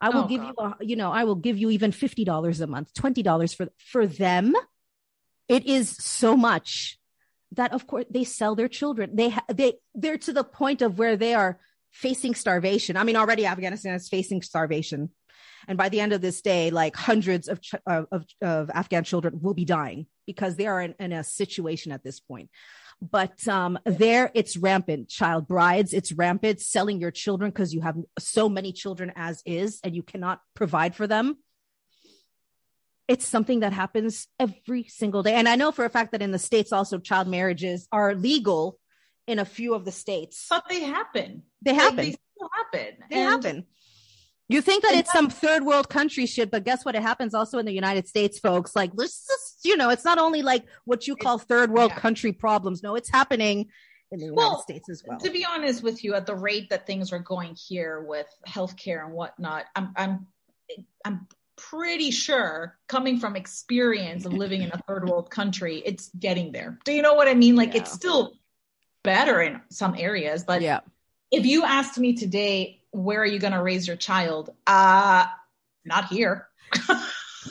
I 0.00 0.08
will 0.10 0.24
Oh, 0.24 0.26
give 0.26 0.40
God. 0.40 0.54
you, 0.58 0.64
a, 0.64 0.76
you 0.84 0.96
know, 0.96 1.12
I 1.12 1.24
will 1.24 1.36
give 1.36 1.58
you 1.58 1.70
even 1.70 1.92
$50 1.92 2.60
a 2.60 2.66
month, 2.66 2.92
$20 2.94 3.54
for, 3.56 3.68
for 3.78 4.06
them. 4.06 4.54
It 5.48 5.66
is 5.66 5.90
so 5.90 6.36
much 6.36 6.98
that 7.52 7.72
of 7.72 7.86
course 7.86 8.06
they 8.10 8.24
sell 8.24 8.54
their 8.54 8.68
children. 8.68 9.14
They, 9.14 9.28
ha- 9.30 9.44
they, 9.52 9.74
they're 9.94 10.18
to 10.18 10.32
the 10.32 10.44
point 10.44 10.82
of 10.82 10.98
where 10.98 11.16
they 11.16 11.34
are 11.34 11.60
facing 11.90 12.34
starvation. 12.34 12.96
I 12.96 13.04
mean, 13.04 13.16
already 13.16 13.46
Afghanistan 13.46 13.94
is 13.94 14.08
facing 14.08 14.42
starvation. 14.42 15.10
And 15.68 15.76
by 15.78 15.90
the 15.90 16.00
end 16.00 16.12
of 16.12 16.20
this 16.22 16.40
day, 16.40 16.70
like 16.70 16.96
hundreds 16.96 17.48
of, 17.48 17.60
ch- 17.60 17.74
of, 17.86 18.06
of, 18.10 18.24
of 18.40 18.70
Afghan 18.70 19.04
children 19.04 19.40
will 19.42 19.54
be 19.54 19.64
dying 19.66 20.06
because 20.26 20.56
they 20.56 20.66
are 20.66 20.80
in, 20.80 20.94
in 20.98 21.12
a 21.12 21.24
situation 21.24 21.92
at 21.92 22.02
this 22.04 22.20
point. 22.20 22.50
But 23.00 23.46
um, 23.48 23.78
there, 23.84 24.30
it's 24.34 24.56
rampant. 24.56 25.08
Child 25.08 25.48
brides, 25.48 25.92
it's 25.92 26.12
rampant. 26.12 26.60
Selling 26.60 27.00
your 27.00 27.10
children 27.10 27.50
because 27.50 27.74
you 27.74 27.80
have 27.80 27.96
so 28.18 28.48
many 28.48 28.72
children 28.72 29.12
as 29.16 29.42
is, 29.44 29.80
and 29.82 29.94
you 29.94 30.02
cannot 30.02 30.40
provide 30.54 30.94
for 30.94 31.06
them. 31.06 31.36
It's 33.08 33.26
something 33.26 33.60
that 33.60 33.72
happens 33.72 34.28
every 34.38 34.84
single 34.84 35.22
day. 35.22 35.34
And 35.34 35.48
I 35.48 35.56
know 35.56 35.72
for 35.72 35.84
a 35.84 35.90
fact 35.90 36.12
that 36.12 36.22
in 36.22 36.30
the 36.30 36.38
states, 36.38 36.72
also 36.72 36.98
child 36.98 37.26
marriages 37.28 37.88
are 37.90 38.14
legal 38.14 38.78
in 39.26 39.38
a 39.38 39.44
few 39.44 39.74
of 39.74 39.84
the 39.84 39.92
states. 39.92 40.46
but 40.48 40.64
they 40.68 40.80
happen 40.82 41.42
They 41.62 41.74
happen. 41.74 41.96
they 41.96 42.12
still 42.12 42.50
happen 42.54 42.94
They 43.10 43.16
And 43.16 43.44
happen. 43.44 43.66
You 44.52 44.60
think 44.60 44.82
that 44.82 44.92
and 44.92 45.00
it's 45.00 45.12
some 45.12 45.30
third 45.30 45.64
world 45.64 45.88
country 45.88 46.26
shit, 46.26 46.50
but 46.50 46.64
guess 46.64 46.84
what? 46.84 46.94
It 46.94 47.02
happens 47.02 47.34
also 47.34 47.58
in 47.58 47.66
the 47.66 47.72
United 47.72 48.06
States, 48.06 48.38
folks. 48.38 48.76
Like, 48.76 48.90
let's 48.94 49.26
just, 49.26 49.60
you 49.64 49.76
know, 49.76 49.88
it's 49.90 50.04
not 50.04 50.18
only 50.18 50.42
like 50.42 50.64
what 50.84 51.06
you 51.06 51.16
call 51.16 51.38
third 51.38 51.70
world 51.70 51.92
yeah. 51.92 52.00
country 52.00 52.32
problems. 52.32 52.82
No, 52.82 52.94
it's 52.94 53.10
happening 53.10 53.70
in 54.10 54.18
the 54.18 54.26
United 54.26 54.36
Well, 54.36 54.62
States 54.62 54.90
as 54.90 55.02
well. 55.06 55.18
to 55.18 55.30
be 55.30 55.44
honest 55.44 55.82
with 55.82 56.04
you, 56.04 56.14
at 56.14 56.26
the 56.26 56.34
rate 56.34 56.70
that 56.70 56.86
things 56.86 57.12
are 57.12 57.18
going 57.18 57.56
here 57.56 58.00
with 58.00 58.26
healthcare 58.46 59.04
and 59.04 59.14
whatnot, 59.14 59.64
I'm 59.74 59.92
I'm 59.96 60.26
I'm 61.04 61.26
pretty 61.56 62.10
sure, 62.10 62.78
coming 62.88 63.18
from 63.18 63.36
experience 63.36 64.26
of 64.26 64.32
living 64.32 64.62
in 64.62 64.70
a 64.72 64.78
third 64.86 65.08
world 65.08 65.30
country, 65.30 65.82
it's 65.84 66.10
getting 66.18 66.52
there. 66.52 66.78
Do 66.84 66.92
you 66.92 67.02
know 67.02 67.14
what 67.14 67.28
I 67.28 67.34
mean? 67.34 67.56
Like 67.56 67.74
it's 67.74 67.92
still 67.92 68.34
better 69.02 69.40
in 69.40 69.60
some 69.70 69.94
areas, 69.96 70.44
but 70.44 70.60
yeah. 70.60 70.80
if 71.30 71.46
you 71.46 71.64
asked 71.64 71.98
me 71.98 72.14
today, 72.14 72.81
where 72.92 73.20
are 73.20 73.26
you 73.26 73.38
going 73.38 73.52
to 73.52 73.62
raise 73.62 73.86
your 73.86 73.96
child? 73.96 74.50
Uh 74.66 75.26
not 75.84 76.06
here. 76.06 76.48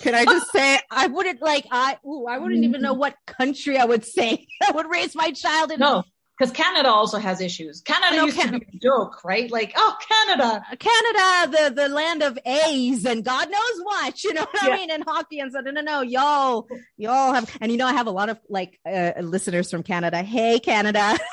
Can 0.01 0.15
I 0.15 0.23
just 0.23 0.51
say, 0.51 0.79
I 0.91 1.07
wouldn't 1.07 1.41
like, 1.41 1.65
I, 1.69 1.97
ooh, 2.05 2.25
I 2.25 2.37
wouldn't 2.37 2.63
even 2.63 2.81
know 2.81 2.93
what 2.93 3.15
country 3.25 3.77
I 3.77 3.83
would 3.85 4.05
say 4.05 4.47
I 4.67 4.71
would 4.71 4.89
raise 4.89 5.15
my 5.15 5.31
child 5.31 5.71
in. 5.71 5.79
No, 5.79 6.03
because 6.39 6.53
Canada 6.53 6.89
also 6.89 7.17
has 7.17 7.41
issues. 7.41 7.81
Canada 7.81 8.15
No, 8.15 8.25
used 8.25 8.37
Can- 8.37 8.53
to 8.53 8.59
be 8.59 8.65
a 8.73 8.79
joke, 8.79 9.23
right? 9.25 9.51
Like, 9.51 9.73
oh, 9.75 9.97
Canada. 10.07 10.63
Canada, 10.79 11.51
the 11.57 11.81
the 11.81 11.89
land 11.89 12.23
of 12.23 12.39
A's 12.45 13.05
and 13.05 13.23
God 13.25 13.51
knows 13.51 13.81
what, 13.83 14.23
you 14.23 14.33
know 14.33 14.45
what 14.49 14.63
I 14.63 14.77
mean? 14.77 14.89
And 14.91 15.03
hockey 15.03 15.39
and 15.39 15.51
so 15.51 15.59
no, 15.59 15.71
no, 15.71 15.81
no, 15.81 16.01
y'all, 16.01 16.67
y'all 16.97 17.33
have, 17.33 17.49
and 17.59 17.69
you 17.71 17.77
know, 17.77 17.87
I 17.87 17.93
have 17.93 18.07
a 18.07 18.11
lot 18.11 18.29
of 18.29 18.39
like 18.47 18.79
uh, 18.89 19.11
listeners 19.21 19.69
from 19.69 19.83
Canada. 19.83 20.23
Hey, 20.23 20.59
Canada. 20.59 21.17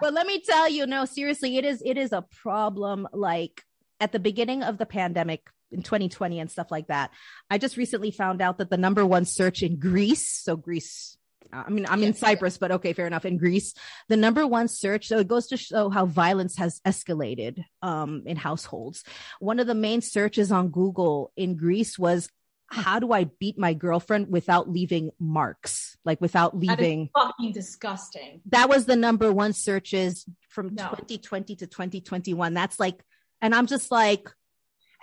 But 0.00 0.14
let 0.14 0.26
me 0.26 0.40
tell 0.40 0.68
you, 0.68 0.86
no, 0.86 1.04
seriously, 1.04 1.56
it 1.56 1.64
is 1.64 1.82
it 1.84 1.96
is 1.96 2.12
a 2.12 2.22
problem. 2.22 3.08
Like 3.12 3.64
at 4.00 4.12
the 4.12 4.18
beginning 4.18 4.64
of 4.64 4.78
the 4.78 4.86
pandemic 4.86 5.48
in 5.72 5.82
2020 5.82 6.40
and 6.40 6.50
stuff 6.50 6.70
like 6.70 6.88
that. 6.88 7.10
I 7.50 7.58
just 7.58 7.76
recently 7.76 8.10
found 8.10 8.42
out 8.42 8.58
that 8.58 8.68
the 8.70 8.76
number 8.76 9.06
one 9.06 9.24
search 9.24 9.62
in 9.62 9.78
Greece, 9.78 10.28
so 10.28 10.56
Greece. 10.56 11.16
I 11.52 11.68
mean, 11.70 11.86
I'm 11.86 12.02
in 12.02 12.10
Yes, 12.10 12.18
Cyprus, 12.18 12.56
but 12.56 12.72
okay, 12.72 12.94
fair 12.94 13.06
enough. 13.06 13.24
In 13.24 13.36
Greece, 13.36 13.74
the 14.08 14.16
number 14.16 14.46
one 14.46 14.68
search. 14.68 15.08
So 15.08 15.18
it 15.18 15.28
goes 15.28 15.48
to 15.48 15.56
show 15.56 15.90
how 15.90 16.06
violence 16.06 16.56
has 16.56 16.80
escalated 16.86 17.62
um, 17.82 18.22
in 18.26 18.36
households. 18.36 19.04
One 19.38 19.60
of 19.60 19.66
the 19.66 19.74
main 19.74 20.00
searches 20.00 20.50
on 20.50 20.68
Google 20.68 21.30
in 21.36 21.56
Greece 21.56 21.98
was, 21.98 22.28
"How 22.72 22.98
do 22.98 23.12
I 23.12 23.24
beat 23.24 23.58
my 23.58 23.74
girlfriend 23.74 24.28
without 24.28 24.68
leaving 24.68 25.10
marks? 25.18 25.96
Like 26.04 26.20
without 26.20 26.56
leaving." 26.58 27.10
fucking 27.14 27.52
disgusting. 27.52 28.40
that 28.46 28.68
was 28.68 28.86
the 28.86 28.96
number 28.96 29.32
one 29.32 29.52
searches 29.52 30.24
from 30.48 30.74
No. 30.74 30.88
2020 30.90 31.56
to 31.56 31.66
2021 31.66 32.52
that's 32.54 32.78
like 32.78 33.02
and 33.40 33.54
i'm 33.54 33.66
just 33.66 33.90
like 33.90 34.28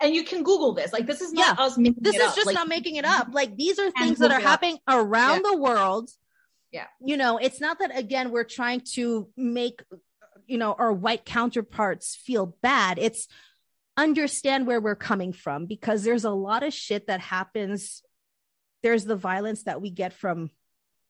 And 0.00 0.14
you 0.14 0.24
can 0.24 0.42
Google 0.44 0.72
this. 0.72 0.92
Like, 0.92 1.06
this 1.06 1.20
is 1.20 1.32
not 1.32 1.58
us 1.58 1.76
making 1.76 2.02
this 2.02 2.14
is 2.16 2.22
up. 2.22 2.34
just 2.34 2.46
Like, 2.46 2.54
not 2.54 2.68
making 2.68 2.96
it 2.96 3.04
up 3.04 3.28
like 3.32 3.56
these 3.56 3.78
are 3.78 3.90
things 3.90 4.18
that 4.18 4.30
are 4.32 4.40
happening 4.40 4.78
around 4.88 5.44
the 5.44 5.56
world 5.56 6.10
Yeah. 6.72 6.86
you 7.04 7.16
know 7.16 7.38
it's 7.38 7.60
not 7.60 7.78
that 7.80 7.96
again 7.96 8.30
we're 8.30 8.44
trying 8.44 8.80
to 8.94 9.28
make 9.36 9.82
you 10.46 10.58
know 10.58 10.72
our 10.78 10.92
white 10.92 11.24
counterparts 11.24 12.16
feel 12.16 12.46
bad 12.62 12.98
it's 12.98 13.28
understand 14.02 14.66
where 14.66 14.80
we're 14.80 14.94
coming 14.96 15.32
from 15.32 15.66
because 15.66 16.02
there's 16.04 16.24
a 16.24 16.30
lot 16.30 16.62
of 16.62 16.72
shit 16.72 17.06
that 17.06 17.20
happens 17.20 18.02
there's 18.82 19.04
the 19.04 19.16
violence 19.16 19.64
that 19.64 19.82
we 19.82 19.90
get 19.90 20.12
from 20.12 20.50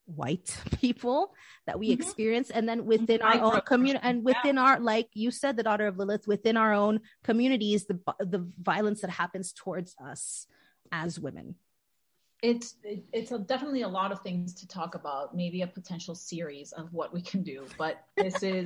white 0.05 0.57
people 0.81 1.33
that 1.67 1.79
we 1.79 1.89
Mhm. 1.89 1.93
experience 1.93 2.49
and 2.49 2.67
then 2.67 2.85
within 2.85 3.21
our 3.21 3.39
own 3.41 3.61
community 3.61 4.05
and 4.05 4.25
within 4.25 4.57
our 4.57 4.79
like 4.79 5.09
you 5.13 5.31
said 5.31 5.55
the 5.55 5.63
daughter 5.63 5.87
of 5.87 5.97
lilith 5.97 6.27
within 6.27 6.57
our 6.57 6.73
own 6.73 6.99
communities 7.23 7.85
the 7.85 7.99
the 8.19 8.45
violence 8.61 9.01
that 9.01 9.09
happens 9.09 9.53
towards 9.53 9.95
us 10.03 10.47
as 10.91 11.19
women 11.19 11.55
it's 12.41 12.75
it, 12.83 13.03
it's 13.13 13.31
a, 13.31 13.37
definitely 13.37 13.83
a 13.83 13.87
lot 13.87 14.11
of 14.11 14.21
things 14.21 14.55
to 14.55 14.67
talk 14.67 14.95
about. 14.95 15.35
Maybe 15.35 15.61
a 15.61 15.67
potential 15.67 16.15
series 16.15 16.71
of 16.71 16.91
what 16.91 17.13
we 17.13 17.21
can 17.21 17.43
do. 17.43 17.67
But 17.77 18.03
this 18.17 18.41
is 18.41 18.65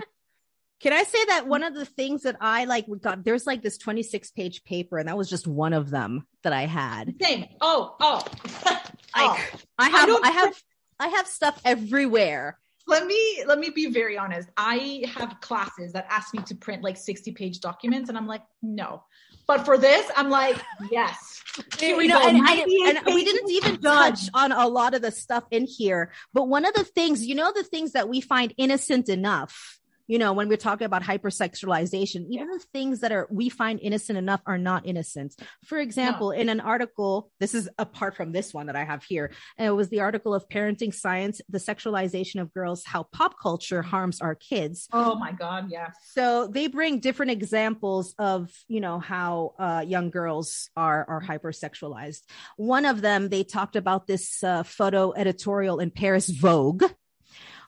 Can 0.82 0.94
I 0.94 1.04
say 1.04 1.24
that 1.26 1.48
one 1.48 1.62
mm-hmm. 1.62 1.74
of 1.74 1.76
the 1.76 1.86
things 1.86 2.24
that 2.24 2.38
I 2.42 2.66
like 2.66 2.88
we 2.88 3.00
got 3.00 3.24
there's 3.24 3.48
like 3.48 3.62
this 3.62 3.78
26 3.78 4.32
page 4.32 4.64
paper 4.64 4.98
and 4.98 5.08
that 5.08 5.18
was 5.18 5.30
just 5.30 5.48
one 5.48 5.74
of 5.74 5.90
them 5.90 6.28
that 6.44 6.54
I 6.54 6.66
had. 6.66 7.16
same. 7.22 7.46
Oh, 7.62 7.96
oh. 8.00 8.24
oh. 9.16 9.40
I 9.78 9.90
have 9.90 10.08
don't- 10.08 10.26
I, 10.26 10.32
have 10.32 10.64
I 11.00 11.08
have 11.10 11.28
stuff 11.28 11.60
everywhere. 11.66 12.58
let 12.88 13.06
me 13.06 13.44
let 13.48 13.58
me 13.58 13.72
be 13.72 13.90
very 13.92 14.16
honest 14.16 14.48
i 14.58 15.04
have 15.16 15.42
classes 15.42 15.94
that 15.94 16.06
ask 16.08 16.32
me 16.36 16.44
to 16.44 16.54
print 16.54 16.84
like 16.84 16.98
60 16.98 17.32
page 17.32 17.60
documents 17.60 18.10
and 18.10 18.18
i'm 18.18 18.28
like 18.28 18.44
no 18.62 19.02
But 19.48 19.66
for 19.66 19.78
this, 19.78 20.10
I'm 20.16 20.30
like, 20.30 20.58
yes. 20.92 21.42
Here 21.80 21.96
we 21.96 22.08
know, 22.08 22.20
go. 22.20 22.30
and, 22.30 22.40
98 22.40 22.98
and 22.98 23.06
we 23.16 23.24
didn't 23.24 23.52
even 23.52 23.82
touch 23.82 24.22
on 24.34 24.52
a 24.52 24.68
lot 24.68 24.94
of 24.94 25.02
the 25.02 25.12
stuff 25.12 25.44
in 25.52 25.66
here. 25.66 26.12
But 26.34 26.48
one 26.48 26.66
of 26.66 26.74
the 26.74 26.84
things, 26.84 27.26
you 27.26 27.36
know, 27.36 27.54
the 27.54 27.64
things 27.64 27.92
that 27.94 28.10
we 28.10 28.22
find 28.22 28.54
innocent 28.58 29.08
enough, 29.08 29.80
you 30.08 30.20
know, 30.20 30.34
when 30.34 30.48
we're 30.48 30.58
talking 30.58 30.86
about 30.86 31.04
hypersexualization, 31.04 32.28
even 32.30 32.50
the 32.50 32.60
things 32.74 33.00
that 33.00 33.12
are 33.12 33.28
we 33.32 33.50
find 33.50 33.80
innocent 33.80 34.18
enough 34.18 34.42
are 34.46 34.58
not 34.58 34.86
innocent. 34.86 35.36
For 35.64 35.80
example, 35.80 36.32
in 36.32 36.50
an 36.50 36.60
article, 36.60 37.32
this 37.40 37.54
is 37.56 37.70
apart 37.78 38.16
from 38.16 38.32
this 38.32 38.54
one 38.54 38.68
that 38.68 38.76
I 38.76 38.84
have 38.84 39.04
here, 39.04 39.32
and 39.58 39.68
it 39.68 39.72
was 39.72 39.90
the 39.90 40.02
article 40.02 40.34
of 40.34 40.48
Parenting 40.48 40.94
Science, 40.94 41.42
the 41.50 41.58
sexualization 41.58 42.42
of 42.42 42.54
girls, 42.54 42.84
how 42.86 43.04
pop 43.04 43.36
culture 43.42 43.82
harms 43.82 44.22
our 44.22 44.36
kids. 44.36 44.88
Oh 44.94 45.16
my 45.16 45.32
God, 45.32 45.72
yeah. 45.72 45.90
So 46.14 46.48
they 46.48 46.68
bring 46.68 47.00
different 47.00 47.32
examples 47.32 48.14
of, 48.20 48.52
you 48.68 48.82
know, 48.82 49.00
how 49.00 49.54
uh, 49.58 49.84
young 49.86 50.10
girls 50.10 50.70
are 50.76 51.06
are 51.08 51.22
hypersexualized. 51.22 52.22
One 52.58 52.86
of 52.86 53.02
them, 53.02 53.30
they 53.30 53.44
talked 53.44 53.76
about 53.76 54.08
this 54.08 54.44
uh, 54.44 54.64
photo 54.64 55.14
editorial 55.14 55.80
in 55.80 55.92
Paris 55.92 56.30
Vogue. 56.30 56.84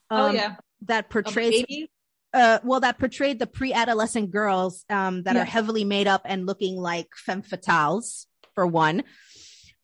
oh 0.10 0.30
um, 0.30 0.36
yeah. 0.36 0.56
that 0.84 1.10
portrays? 1.10 1.65
Uh 2.38 2.60
well 2.63 2.80
that 2.80 2.97
portrayed 3.00 3.39
the 3.39 3.47
pre-adolescent 3.47 4.32
girls 4.32 4.86
um 4.89 5.23
that 5.23 5.36
Yeah. 5.36 5.41
are 5.41 5.45
heavily 5.45 5.84
made 5.84 6.08
up 6.08 6.21
and 6.26 6.45
looking 6.45 6.76
like 6.78 7.08
femme 7.15 7.41
fatales 7.41 8.26
for 8.56 8.65
one 8.65 9.04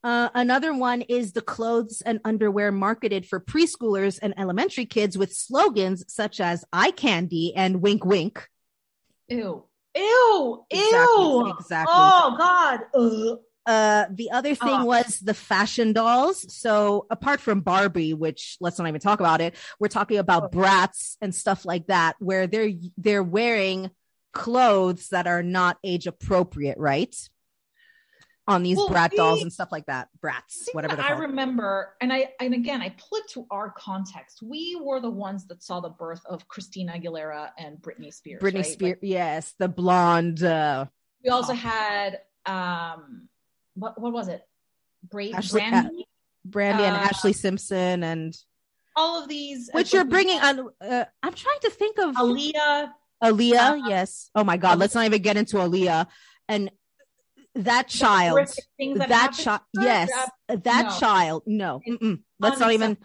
uh, 0.06 0.28
another 0.34 0.74
one 0.74 1.02
is 1.02 1.32
the 1.32 1.42
clothes 1.42 2.02
and 2.06 2.20
underwear 2.26 2.74
marketed 2.74 3.26
for 3.26 3.40
preschoolers 3.40 4.20
and 4.22 4.34
elementary 4.38 4.86
kids 4.86 5.18
with 5.18 5.32
slogans 5.34 6.04
such 6.10 6.42
as 6.42 6.66
eye 6.74 6.92
candy 6.92 7.54
and 7.56 7.82
wink 7.82 8.04
wink 8.06 8.50
Ew. 9.30 9.64
Ew. 9.96 10.66
Exactly, 10.70 11.24
Ew. 11.24 11.56
exactly. 11.58 11.94
Oh 11.96 12.36
God. 12.38 12.80
Ugh. 12.94 13.40
Uh 13.66 14.06
the 14.12 14.32
other 14.32 14.56
thing 14.56 14.70
Oh. 14.82 14.86
was 14.86 15.20
the 15.20 15.34
fashion 15.34 15.94
dolls 15.94 16.54
so 16.54 17.06
apart 17.10 17.40
from 17.40 17.62
barbie 17.62 18.14
which 18.14 18.58
let's 18.60 18.78
not 18.78 18.88
even 18.90 19.00
talk 19.00 19.20
about 19.22 19.40
it 19.40 19.56
we're 19.80 19.88
talking 19.88 20.18
about 20.18 20.44
Oh. 20.44 20.50
Bratz 20.50 21.16
and 21.22 21.34
stuff 21.34 21.64
like 21.66 21.88
that 21.88 22.16
where 22.20 22.46
they're 22.46 22.72
they're 22.98 23.24
wearing 23.24 23.90
clothes 24.34 25.10
that 25.10 25.28
are 25.28 25.44
not 25.44 25.78
age 25.84 26.08
appropriate 26.08 26.78
right 26.78 27.16
on 28.46 28.62
these 28.64 28.76
Well, 28.76 28.90
brat 28.90 29.12
dolls 29.12 29.42
and 29.42 29.54
stuff 29.54 29.72
like 29.72 29.86
that 29.86 30.10
Bratz 30.22 30.68
whatever 30.74 30.98
that 30.98 31.06
I 31.06 31.12
remember, 31.14 31.96
and 32.02 32.12
I 32.12 32.34
and 32.42 32.54
again 32.54 32.82
I 32.82 32.90
pull 32.90 33.20
it 33.20 33.30
to 33.30 33.46
our 33.50 33.70
context. 33.72 34.42
We 34.44 34.78
were 34.82 35.00
the 35.00 35.10
ones 35.10 35.48
that 35.48 35.64
saw 35.64 35.80
the 35.80 35.88
birth 35.90 36.20
of 36.26 36.46
Christina 36.50 36.92
Aguilera 37.00 37.52
and 37.58 37.78
Britney 37.78 38.14
Spears. 38.14 38.42
britney 38.42 38.56
right? 38.56 38.66
spears 38.66 38.98
Like, 39.02 39.10
yes 39.10 39.54
the 39.60 39.70
blonde 39.70 40.44
uh 40.44 40.88
we 41.24 41.30
also 41.30 41.54
Oh. 41.54 41.56
had 41.56 42.20
um, 42.46 43.30
what 43.76 44.00
what 44.00 44.14
was 44.14 44.28
it? 44.28 44.42
Bra- 45.10 45.32
Ashley- 45.34 45.62
Brandy. 45.62 46.08
brandy 46.46 46.84
and 46.84 46.96
Uh, 46.96 47.08
ashlee 47.10 47.36
simpson 47.36 48.04
and 48.04 48.36
all 48.96 49.22
of 49.24 49.28
these, 49.30 49.70
which 49.74 49.94
uh, 49.94 49.98
you're 49.98 50.06
bringing 50.06 50.40
on 50.40 50.70
uh, 50.82 51.06
i'm 51.24 51.34
trying 51.34 51.60
to 51.62 51.70
think 51.72 51.98
of 52.00 52.16
Aaliyah. 52.16 52.92
Aaliyah, 53.24 53.72
Uh, 53.72 53.88
yes. 53.88 54.30
Oh 54.36 54.44
my 54.44 54.58
God, 54.58 54.78
let's 54.80 54.94
not 54.96 55.06
even 55.06 55.22
get 55.22 55.38
into 55.38 55.56
Aaliyah 55.58 56.08
and 56.48 56.70
that 57.56 57.88
child. 57.88 58.50
things 58.78 58.98
That, 59.00 59.32
child, 59.34 59.62
yes, 59.74 60.10
that- 60.48 60.64
that 60.66 60.86
no. 60.86 61.00
child. 61.00 61.44
No, 61.48 61.80
mm-mm. 61.88 62.20
let's 62.40 62.60
not 62.60 62.74
even. 62.74 62.98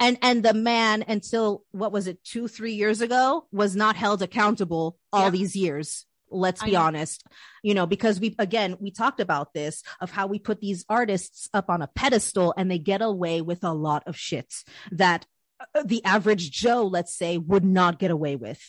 And 0.00 0.18
and 0.22 0.42
the 0.42 0.54
man 0.54 1.04
until 1.08 1.64
what 1.72 1.90
was 1.92 2.06
it, 2.06 2.22
two 2.24 2.48
three 2.48 2.74
years 2.74 3.00
ago, 3.00 3.46
was 3.52 3.74
not 3.76 3.96
held 3.96 4.22
accountable 4.22 4.98
all 5.12 5.24
Yeah. 5.24 5.30
these 5.30 5.54
years. 5.56 6.05
Let's 6.30 6.62
be 6.62 6.74
honest, 6.76 7.24
you 7.62 7.74
know, 7.74 7.86
because 7.86 8.18
we 8.18 8.34
again 8.38 8.76
we 8.80 8.90
talked 8.90 9.20
about 9.20 9.54
this 9.54 9.82
of 10.00 10.10
how 10.10 10.26
we 10.26 10.38
put 10.38 10.60
these 10.60 10.84
artists 10.88 11.48
up 11.54 11.70
on 11.70 11.82
a 11.82 11.86
pedestal 11.86 12.52
and 12.56 12.70
they 12.70 12.78
get 12.78 13.00
away 13.02 13.42
with 13.42 13.62
a 13.62 13.72
lot 13.72 14.02
of 14.06 14.16
shit 14.16 14.52
that 14.90 15.26
uh, 15.74 15.82
the 15.84 16.04
average 16.04 16.50
Joe, 16.50 16.86
let's 16.86 17.14
say, 17.14 17.38
would 17.38 17.64
not 17.64 17.98
get 17.98 18.10
away 18.10 18.36
with. 18.36 18.60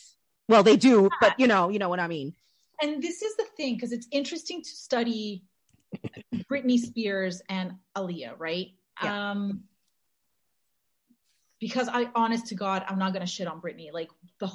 Well, 0.48 0.62
they 0.62 0.76
do, 0.76 1.10
but 1.20 1.38
you 1.38 1.46
know, 1.46 1.68
you 1.68 1.78
know 1.78 1.88
what 1.88 2.00
I 2.00 2.08
mean. 2.08 2.34
and 2.80 3.02
this 3.02 3.22
is 3.22 3.36
the 3.36 3.44
thing 3.56 3.74
because 3.74 3.92
it's 3.92 4.06
interesting 4.10 4.62
to 4.62 4.68
study 4.68 5.42
Britney 6.50 6.78
Spears 6.78 7.42
and 7.48 7.74
Aaliyah, 7.96 8.34
right? 8.38 8.68
Yeah. 9.02 9.30
Um, 9.30 9.64
because 11.60 11.88
I, 11.88 12.08
honest 12.14 12.46
to 12.48 12.54
God, 12.54 12.84
I'm 12.88 12.98
not 12.98 13.12
gonna 13.12 13.26
shit 13.26 13.48
on 13.48 13.60
Britney. 13.60 13.92
Like 13.92 14.10
the 14.38 14.50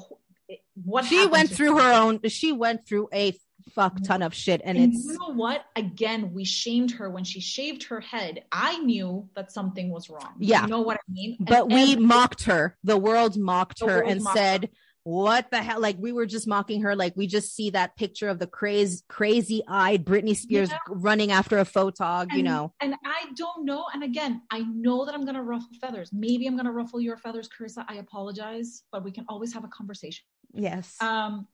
what 0.76 1.06
she 1.06 1.26
went 1.28 1.50
through 1.50 1.78
her. 1.78 1.84
her 1.84 1.94
own 1.94 2.20
she 2.28 2.52
went 2.52 2.86
through 2.88 3.08
a 3.14 3.38
fuck 3.74 3.98
ton 4.04 4.22
of 4.22 4.34
shit 4.34 4.62
and, 4.66 4.78
And 4.78 4.94
it's 4.94 5.06
you 5.06 5.14
know 5.18 5.34
what? 5.34 5.64
Again, 5.78 6.34
we 6.34 6.44
shamed 6.44 6.92
her 6.92 7.10
when 7.10 7.24
she 7.24 7.40
shaved 7.40 7.84
her 7.86 8.02
head. 8.02 8.44
I 8.52 8.78
knew 8.80 9.30
that 9.36 9.54
something 9.54 9.90
was 9.90 10.10
wrong. 10.10 10.34
Yeah. 10.38 10.64
you 10.64 10.68
know 10.68 10.82
what 10.82 10.98
I 10.98 11.12
mean. 11.12 11.38
And 11.40 11.48
but 11.48 11.70
we 11.70 11.94
every- 11.94 12.04
mocked 12.04 12.44
her 12.44 12.78
the 12.84 12.98
world 12.98 13.38
mocked 13.38 13.80
The 13.80 13.88
her 13.88 13.98
world 14.00 14.12
and 14.12 14.24
mocked 14.24 14.38
said 14.38 14.70
what 15.06 15.52
the 15.52 15.62
hell 15.62 15.82
like 15.82 15.98
we 16.00 16.14
were 16.14 16.26
just 16.26 16.48
mocking 16.48 16.82
her 16.84 16.96
like 16.96 17.14
we 17.18 17.28
just 17.28 17.54
see 17.54 17.70
that 17.72 17.94
picture 17.98 18.30
of 18.30 18.40
the 18.40 18.48
crazy 18.48 19.02
crazy 19.10 19.62
eyed 19.68 20.06
britney 20.06 20.34
spears 20.36 20.70
Yeah. 20.70 20.78
running 20.88 21.32
after 21.34 21.60
a 21.60 21.66
photog 21.66 22.32
you 22.34 22.42
know 22.44 22.74
And 22.80 22.96
I 23.06 23.26
don't 23.36 23.66
know. 23.66 23.86
And 23.94 24.04
again, 24.04 24.42
I 24.52 24.60
know 24.60 25.06
that 25.06 25.14
I'm 25.16 25.26
gonna 25.26 25.44
ruffle 25.44 25.68
feathers. 25.82 26.10
Maybe 26.14 26.48
I'm 26.48 26.56
gonna 26.58 26.72
ruffle 26.72 27.02
your 27.02 27.18
feathers, 27.18 27.50
Carissa. 27.50 27.84
I 27.90 27.96
apologize, 27.96 28.84
but 28.92 29.04
we 29.04 29.12
can 29.12 29.26
always 29.30 29.54
have 29.54 29.64
a 29.64 29.68
conversation. 29.70 30.24
Yes 30.54 30.98
Um, 31.02 31.48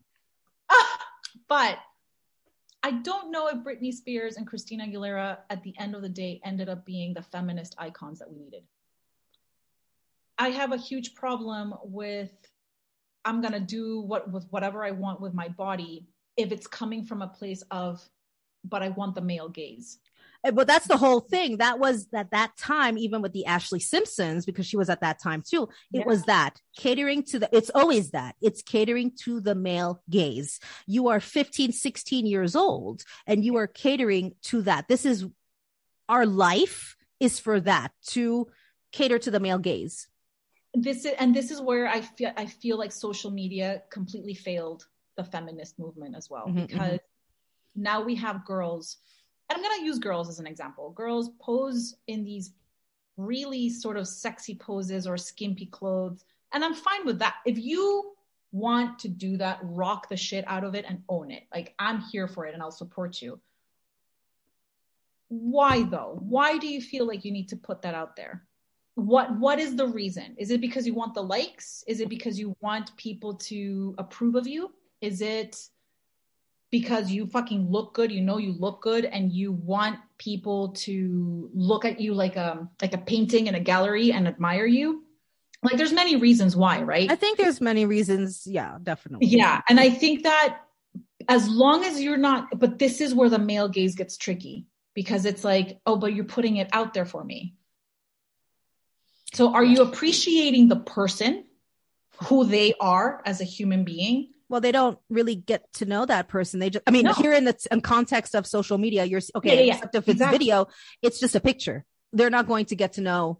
but 1.48 1.80
I 2.82 2.92
don't 2.92 3.32
know 3.32 3.48
if 3.48 3.58
Britney 3.58 3.94
Spears 3.94 4.38
and 4.38 4.48
Christina 4.48 4.86
Aguilera 4.86 5.40
at 5.50 5.64
the 5.64 5.74
end 5.78 5.96
of 5.96 6.02
the 6.02 6.10
day 6.10 6.40
ended 6.46 6.70
up 6.70 6.86
being 6.86 7.14
the 7.14 7.22
feminist 7.22 7.76
icons 7.78 8.20
that 8.20 8.32
we 8.32 8.38
needed. 8.38 8.64
I 10.38 10.50
have 10.50 10.72
a 10.72 10.78
huge 10.78 11.14
problem 11.14 11.74
with 11.84 12.32
I'm 13.26 13.42
gonna 13.42 13.60
do 13.60 14.00
what 14.02 14.32
with 14.32 14.48
whatever 14.50 14.86
I 14.86 14.92
want 14.92 15.20
with 15.20 15.34
my 15.34 15.50
body 15.50 16.08
if 16.38 16.54
it's 16.54 16.68
coming 16.68 17.04
from 17.04 17.22
a 17.22 17.28
place 17.28 17.64
of 17.70 18.02
but 18.64 18.82
I 18.82 18.90
want 18.90 19.16
the 19.16 19.22
male 19.22 19.50
gaze. 19.50 20.00
But 20.44 20.68
that's 20.68 20.88
the 20.88 20.98
whole 20.98 21.20
thing. 21.20 21.58
That 21.58 21.80
was 21.80 22.08
at 22.14 22.32
that 22.32 22.56
time 22.58 22.98
even 22.98 23.22
with 23.22 23.34
the 23.34 23.46
ashlee 23.48 23.82
simpsons 23.82 24.46
because 24.46 24.66
she 24.66 24.78
was 24.78 24.90
at 24.90 25.02
that 25.02 25.22
time 25.22 25.44
too 25.48 25.64
it 25.94 26.00
Yeah. 26.00 26.06
was 26.06 26.24
that 26.24 26.62
catering 26.78 27.24
to 27.24 27.40
the 27.40 27.50
it's 27.52 27.70
always 27.72 28.12
that. 28.12 28.36
It's 28.42 28.62
catering 28.62 29.12
to 29.24 29.42
the 29.42 29.56
male 29.56 30.02
gaze. 30.10 30.60
You 30.88 31.10
are 31.10 31.20
15 31.20 31.72
16 31.72 32.26
years 32.26 32.56
old 32.56 33.04
and 33.28 33.44
you 33.44 33.58
are 33.58 33.68
catering 33.68 34.34
to 34.44 34.62
that. 34.64 34.88
This 34.88 35.06
is 35.06 35.26
our 36.08 36.26
life 36.26 36.96
is 37.20 37.38
for 37.40 37.60
that 37.62 37.92
to 38.08 38.48
cater 38.92 39.20
to 39.20 39.32
the 39.32 39.40
male 39.40 39.60
gaze. 39.60 40.08
This 40.74 41.04
is 41.06 41.14
and 41.20 41.36
this 41.36 41.52
is 41.52 41.60
where 41.62 41.88
I 41.88 42.02
feel 42.02 42.32
I 42.38 42.46
feel 42.46 42.78
like 42.78 42.92
social 42.92 43.32
media 43.32 43.84
completely 43.90 44.36
failed 44.36 44.88
the 45.18 45.24
feminist 45.24 45.78
movement 45.80 46.16
as 46.16 46.30
well 46.30 46.48
Mhm, 46.48 46.68
because 46.68 47.00
now 47.76 48.02
we 48.02 48.16
have 48.16 48.46
girls 48.46 48.98
and 49.50 49.58
I'm 49.58 49.64
going 49.64 49.80
to 49.80 49.86
use 49.86 50.00
girls 50.00 50.30
as 50.30 50.40
an 50.40 50.48
example. 50.48 50.92
Girls 50.92 51.32
pose 51.40 51.96
in 52.08 52.24
these 52.24 52.54
really 53.18 53.70
sort 53.70 53.98
of 53.98 54.08
sexy 54.08 54.56
poses 54.56 55.06
or 55.06 55.18
skimpy 55.18 55.66
clothes 55.66 56.24
and 56.52 56.64
I'm 56.64 56.74
fine 56.74 57.06
with 57.06 57.20
that. 57.20 57.36
If 57.46 57.58
you 57.58 58.14
want 58.52 59.00
to 59.00 59.08
do 59.08 59.38
that, 59.38 59.60
rock 59.62 60.10
the 60.10 60.18
shit 60.18 60.44
out 60.48 60.64
of 60.64 60.76
it 60.76 60.86
and 60.88 61.04
own 61.08 61.32
it. 61.32 61.44
Like 61.54 61.76
I'm 61.78 62.02
here 62.02 62.28
for 62.28 62.46
it 62.46 62.54
and 62.54 62.64
I'll 62.64 62.72
support 62.72 63.22
you. 63.22 63.40
Why 65.28 65.84
though? 65.84 66.18
Why 66.22 66.58
do 66.58 66.68
you 66.68 66.82
feel 66.82 67.06
like 67.06 67.24
you 67.24 67.32
need 67.32 67.50
to 67.50 67.56
put 67.56 67.84
that 67.84 67.94
out 67.94 68.16
there? 68.16 68.44
What 68.96 69.38
what 69.38 69.60
is 69.60 69.76
the 69.76 69.88
reason? 69.88 70.36
Is 70.38 70.50
it 70.50 70.60
because 70.60 70.88
you 70.88 70.94
want 70.94 71.14
the 71.14 71.22
likes? 71.22 71.84
Is 71.88 72.00
it 72.00 72.10
because 72.10 72.40
you 72.40 72.56
want 72.62 72.96
people 72.98 73.36
to 73.36 73.96
approve 73.98 74.36
of 74.36 74.48
you? 74.48 74.74
Is 75.02 75.22
it 75.22 75.70
because 76.72 77.12
you 77.12 77.26
fucking 77.28 77.70
look 77.70 77.94
good, 77.94 78.12
you 78.12 78.22
know 78.22 78.38
you 78.38 78.54
look 78.54 78.82
good 78.82 79.06
and 79.06 79.32
you 79.32 79.52
want 79.52 80.00
people 80.18 80.70
to 80.70 81.50
look 81.54 81.86
at 81.86 82.00
you 82.00 82.14
like 82.14 82.36
a 82.36 82.68
like 82.82 82.94
a 82.94 82.98
painting 82.98 83.48
in 83.48 83.56
a 83.56 83.60
gallery 83.60 84.12
and 84.12 84.28
admire 84.28 84.66
you? 84.66 85.04
Like 85.64 85.78
there's 85.78 85.94
many 85.94 86.16
reasons 86.16 86.56
why, 86.56 86.82
right? 86.82 87.12
i 87.12 87.16
think 87.16 87.38
there's 87.38 87.60
many 87.60 87.86
reasons 87.86 88.44
yeah 88.46 88.78
definitely 88.82 89.28
Yeah. 89.28 89.62
And 89.68 89.80
I 89.80 89.90
think 89.90 90.24
that 90.24 90.60
as 91.28 91.48
long 91.50 91.84
as 91.84 92.02
you're 92.02 92.18
not, 92.18 92.58
but 92.58 92.80
this 92.80 93.02
is 93.02 93.14
where 93.14 93.30
the 93.30 93.40
male 93.40 93.68
gaze 93.68 93.96
gets 93.96 94.18
tricky 94.18 94.66
because 94.94 95.26
it's 95.26 95.44
like, 95.44 95.80
oh, 95.86 95.96
but 95.96 96.14
you're 96.14 96.26
putting 96.26 96.58
it 96.58 96.70
out 96.72 96.94
there 96.94 97.06
for 97.06 97.24
me. 97.24 97.56
So 99.34 99.54
are 99.54 99.64
you 99.64 99.82
appreciating 99.84 100.70
the 100.70 100.78
person 100.78 101.46
who 102.24 102.46
they 102.46 102.74
are 102.80 103.22
as 103.26 103.42
a 103.42 103.46
human 103.46 103.84
being? 103.84 104.32
Well 104.50 104.60
they 104.62 104.72
don't 104.72 105.00
really 105.10 105.36
get 105.36 105.72
to 105.74 105.86
know 105.86 106.06
that 106.06 106.28
person 106.28 106.60
they 106.60 106.70
just 106.70 106.84
i 106.88 106.92
mean 106.92 107.06
No. 107.06 107.14
here 107.14 107.34
in 107.34 107.46
the 107.46 107.56
in 107.72 107.82
context 107.82 108.36
of 108.36 108.46
social 108.46 108.78
media 108.78 109.06
you're 109.06 109.22
okay 109.36 109.56
Yeah, 109.56 109.62
yeah, 109.62 109.76
yeah. 109.76 109.90
if 109.94 109.96
it's 109.96 110.08
Exactly. 110.10 110.38
video 110.40 110.68
it's 111.02 111.20
just 111.20 111.36
a 111.36 111.40
picture 111.40 111.86
they're 112.14 112.30
not 112.30 112.48
going 112.48 112.66
to 112.66 112.76
get 112.76 112.94
to 112.94 113.02
know 113.02 113.40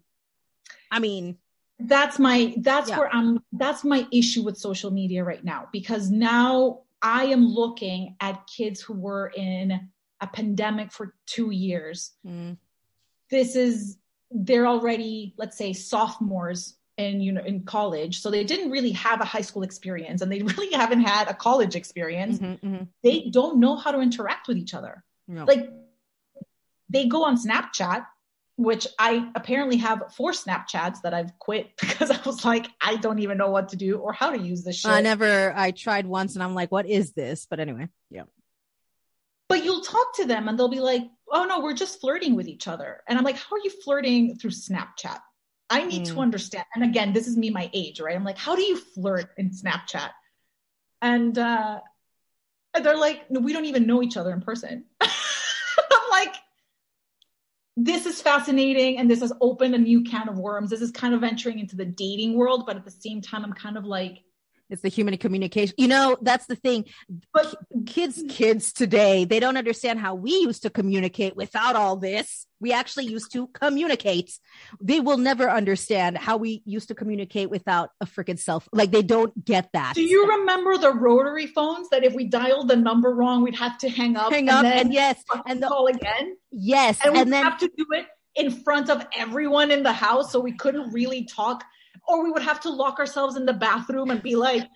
i 0.90 0.98
mean 1.00 1.36
That's 1.80 2.18
my, 2.18 2.54
that's 2.58 2.90
where 2.90 3.08
I'm, 3.08 3.40
that's 3.52 3.84
my 3.84 4.06
issue 4.12 4.42
with 4.44 4.56
social 4.58 4.90
media 4.90 5.24
right 5.24 5.42
now 5.42 5.68
because 5.72 6.10
now 6.10 6.80
I 7.02 7.24
am 7.32 7.46
looking 7.48 8.16
at 8.20 8.46
kids 8.46 8.82
who 8.82 8.92
were 8.92 9.32
in 9.34 9.88
a 10.20 10.26
pandemic 10.26 10.92
for 10.92 11.14
two 11.24 11.50
years. 11.50 12.12
Mm. 12.26 12.58
This 13.30 13.56
is 13.56 13.96
they're 14.30 14.66
already, 14.66 15.32
let's 15.38 15.56
say, 15.56 15.72
sophomores 15.72 16.76
in 17.00 17.20
you 17.20 17.32
know 17.32 17.42
in 17.42 17.62
college, 17.64 18.20
so 18.20 18.30
they 18.30 18.44
didn't 18.44 18.70
really 18.70 18.92
have 18.92 19.20
a 19.20 19.24
high 19.24 19.40
school 19.40 19.62
experience, 19.62 20.22
and 20.22 20.30
they 20.30 20.42
really 20.50 20.72
haven't 20.72 21.00
had 21.00 21.28
a 21.28 21.34
college 21.34 21.76
experience. 21.76 22.38
Mhm, 22.38 22.60
mhm. 22.60 22.88
They 23.02 23.30
don't 23.30 23.58
know 23.58 23.76
how 23.76 23.90
to 23.92 24.00
interact 24.00 24.48
with 24.48 24.56
each 24.56 24.74
other. 24.74 25.04
No. 25.26 25.44
Like 25.44 25.70
they 26.88 27.06
go 27.06 27.24
on 27.24 27.36
Snapchat, 27.36 28.06
which 28.56 28.86
I 28.98 29.30
apparently 29.34 29.76
have 29.78 30.12
four 30.16 30.32
Snapchats 30.32 31.02
that 31.02 31.14
I've 31.14 31.38
quit 31.38 31.76
because 31.80 32.10
I 32.10 32.20
was 32.24 32.44
like, 32.44 32.66
I 32.80 32.96
don't 32.96 33.20
even 33.20 33.38
know 33.38 33.50
what 33.50 33.70
to 33.70 33.76
do 33.76 33.98
or 33.98 34.12
how 34.12 34.30
to 34.30 34.38
use 34.38 34.64
this 34.64 34.80
shit. 34.80 34.90
I 34.90 35.00
never. 35.00 35.52
I 35.56 35.70
tried 35.70 36.06
once, 36.06 36.34
and 36.34 36.42
I'm 36.42 36.54
like, 36.54 36.70
"What 36.70 36.86
is 36.86 37.12
this?" 37.12 37.46
But 37.48 37.60
anyway, 37.60 37.88
yeah. 38.10 38.24
but 39.48 39.64
you'll 39.64 39.82
talk 39.82 40.14
to 40.16 40.26
them 40.26 40.48
and 40.48 40.58
they'll 40.58 40.68
be 40.68 40.80
like, 40.80 41.02
oh 41.30 41.44
no, 41.44 41.60
we're 41.60 41.74
just 41.74 42.00
flirting 42.00 42.34
with 42.34 42.48
each 42.48 42.68
other. 42.68 43.02
And 43.06 43.18
I'm 43.18 43.24
like, 43.24 43.36
how 43.36 43.56
are 43.56 43.60
you 43.62 43.70
flirting 43.70 44.36
through 44.36 44.50
Snapchat? 44.50 45.20
I 45.70 45.84
need 45.84 46.04
to 46.06 46.14
Mm. 46.14 46.22
understand. 46.22 46.64
And 46.74 46.82
again, 46.84 47.12
this 47.12 47.28
is 47.28 47.36
me, 47.36 47.48
my 47.48 47.70
age, 47.72 48.00
right? 48.00 48.16
I'm 48.16 48.24
like, 48.24 48.38
how 48.38 48.56
do 48.56 48.62
you 48.62 48.76
flirt 48.76 49.30
in 49.36 49.50
Snapchat? 49.50 50.10
And 51.00 51.38
uh, 51.38 51.80
they're 52.82 52.96
like, 52.96 53.30
no, 53.30 53.40
we 53.40 53.52
don't 53.52 53.64
even 53.64 53.86
know 53.86 54.02
each 54.02 54.16
other 54.16 54.32
in 54.32 54.40
person. 54.40 54.84
I'm 55.00 56.10
like, 56.10 56.34
this 57.76 58.04
is 58.04 58.20
fascinating 58.20 58.98
and 58.98 59.08
this 59.08 59.20
has 59.20 59.32
opened 59.40 59.74
a 59.74 59.78
new 59.78 60.02
can 60.02 60.28
of 60.28 60.38
worms. 60.38 60.70
This 60.70 60.82
is 60.82 60.90
kind 60.90 61.14
of 61.14 61.20
venturing 61.20 61.60
into 61.60 61.76
the 61.76 61.84
dating 61.84 62.34
world, 62.34 62.66
but 62.66 62.76
at 62.76 62.84
the 62.84 62.90
same 62.90 63.22
time, 63.22 63.44
I'm 63.44 63.52
kind 63.52 63.78
of 63.78 63.84
like, 63.84 64.24
It's 64.70 64.82
the 64.82 64.88
human 64.88 65.16
communication. 65.18 65.74
You 65.76 65.88
know, 65.88 66.16
that's 66.22 66.46
the 66.46 66.56
thing. 66.56 66.86
but 67.34 67.54
Kids, 67.86 68.22
kids 68.28 68.72
today, 68.72 69.24
they 69.24 69.40
don't 69.40 69.56
understand 69.56 69.98
how 69.98 70.14
we 70.14 70.30
used 70.30 70.62
to 70.62 70.70
communicate 70.70 71.36
without 71.36 71.76
all 71.76 71.96
this. 71.96 72.46
We 72.60 72.72
actually 72.72 73.06
used 73.06 73.32
to 73.32 73.48
communicate. 73.48 74.38
They 74.80 75.00
will 75.00 75.16
never 75.16 75.50
understand 75.50 76.18
how 76.18 76.36
we 76.36 76.62
used 76.66 76.88
to 76.88 76.94
communicate 76.94 77.50
without 77.50 77.90
a 78.00 78.06
freaking 78.06 78.38
self. 78.38 78.68
Like 78.70 78.90
they 78.90 79.02
don't 79.02 79.44
get 79.44 79.70
that. 79.72 79.94
Do 79.94 80.02
you 80.02 80.28
remember 80.28 80.76
the 80.76 80.92
rotary 80.92 81.46
phones 81.46 81.88
that 81.88 82.04
if 82.04 82.14
we 82.14 82.26
dialed 82.26 82.68
the 82.68 82.76
number 82.76 83.14
wrong, 83.14 83.42
we'd 83.42 83.56
have 83.56 83.78
to 83.78 83.88
hang 83.88 84.16
up, 84.16 84.32
hang 84.32 84.48
up? 84.48 84.64
and 84.64 84.66
then 84.66 84.78
And 84.78 84.94
yes, 84.94 85.24
and 85.46 85.62
the, 85.62 85.68
call 85.68 85.86
again, 85.86 86.36
yes, 86.50 86.98
and 87.02 87.16
and, 87.16 87.26
we'd 87.26 87.32
then 87.32 87.44
have 87.44 87.58
to 87.60 87.70
do 87.76 87.86
it 87.92 88.06
in 88.36 88.50
front 88.50 88.90
of 88.90 89.06
everyone 89.16 89.70
in 89.70 89.82
the 89.82 89.92
house, 89.92 90.30
so 90.32 90.40
we 90.40 90.52
couldn't 90.52 90.92
really 90.92 91.24
talk, 91.24 91.64
or 92.08 92.22
we 92.22 92.30
would 92.30 92.42
have 92.42 92.60
to 92.60 92.70
lock 92.70 92.98
ourselves 92.98 93.36
in 93.36 93.46
the 93.46 93.52
bathroom 93.52 94.10
and 94.10 94.22
be 94.22 94.36
like, 94.36 94.66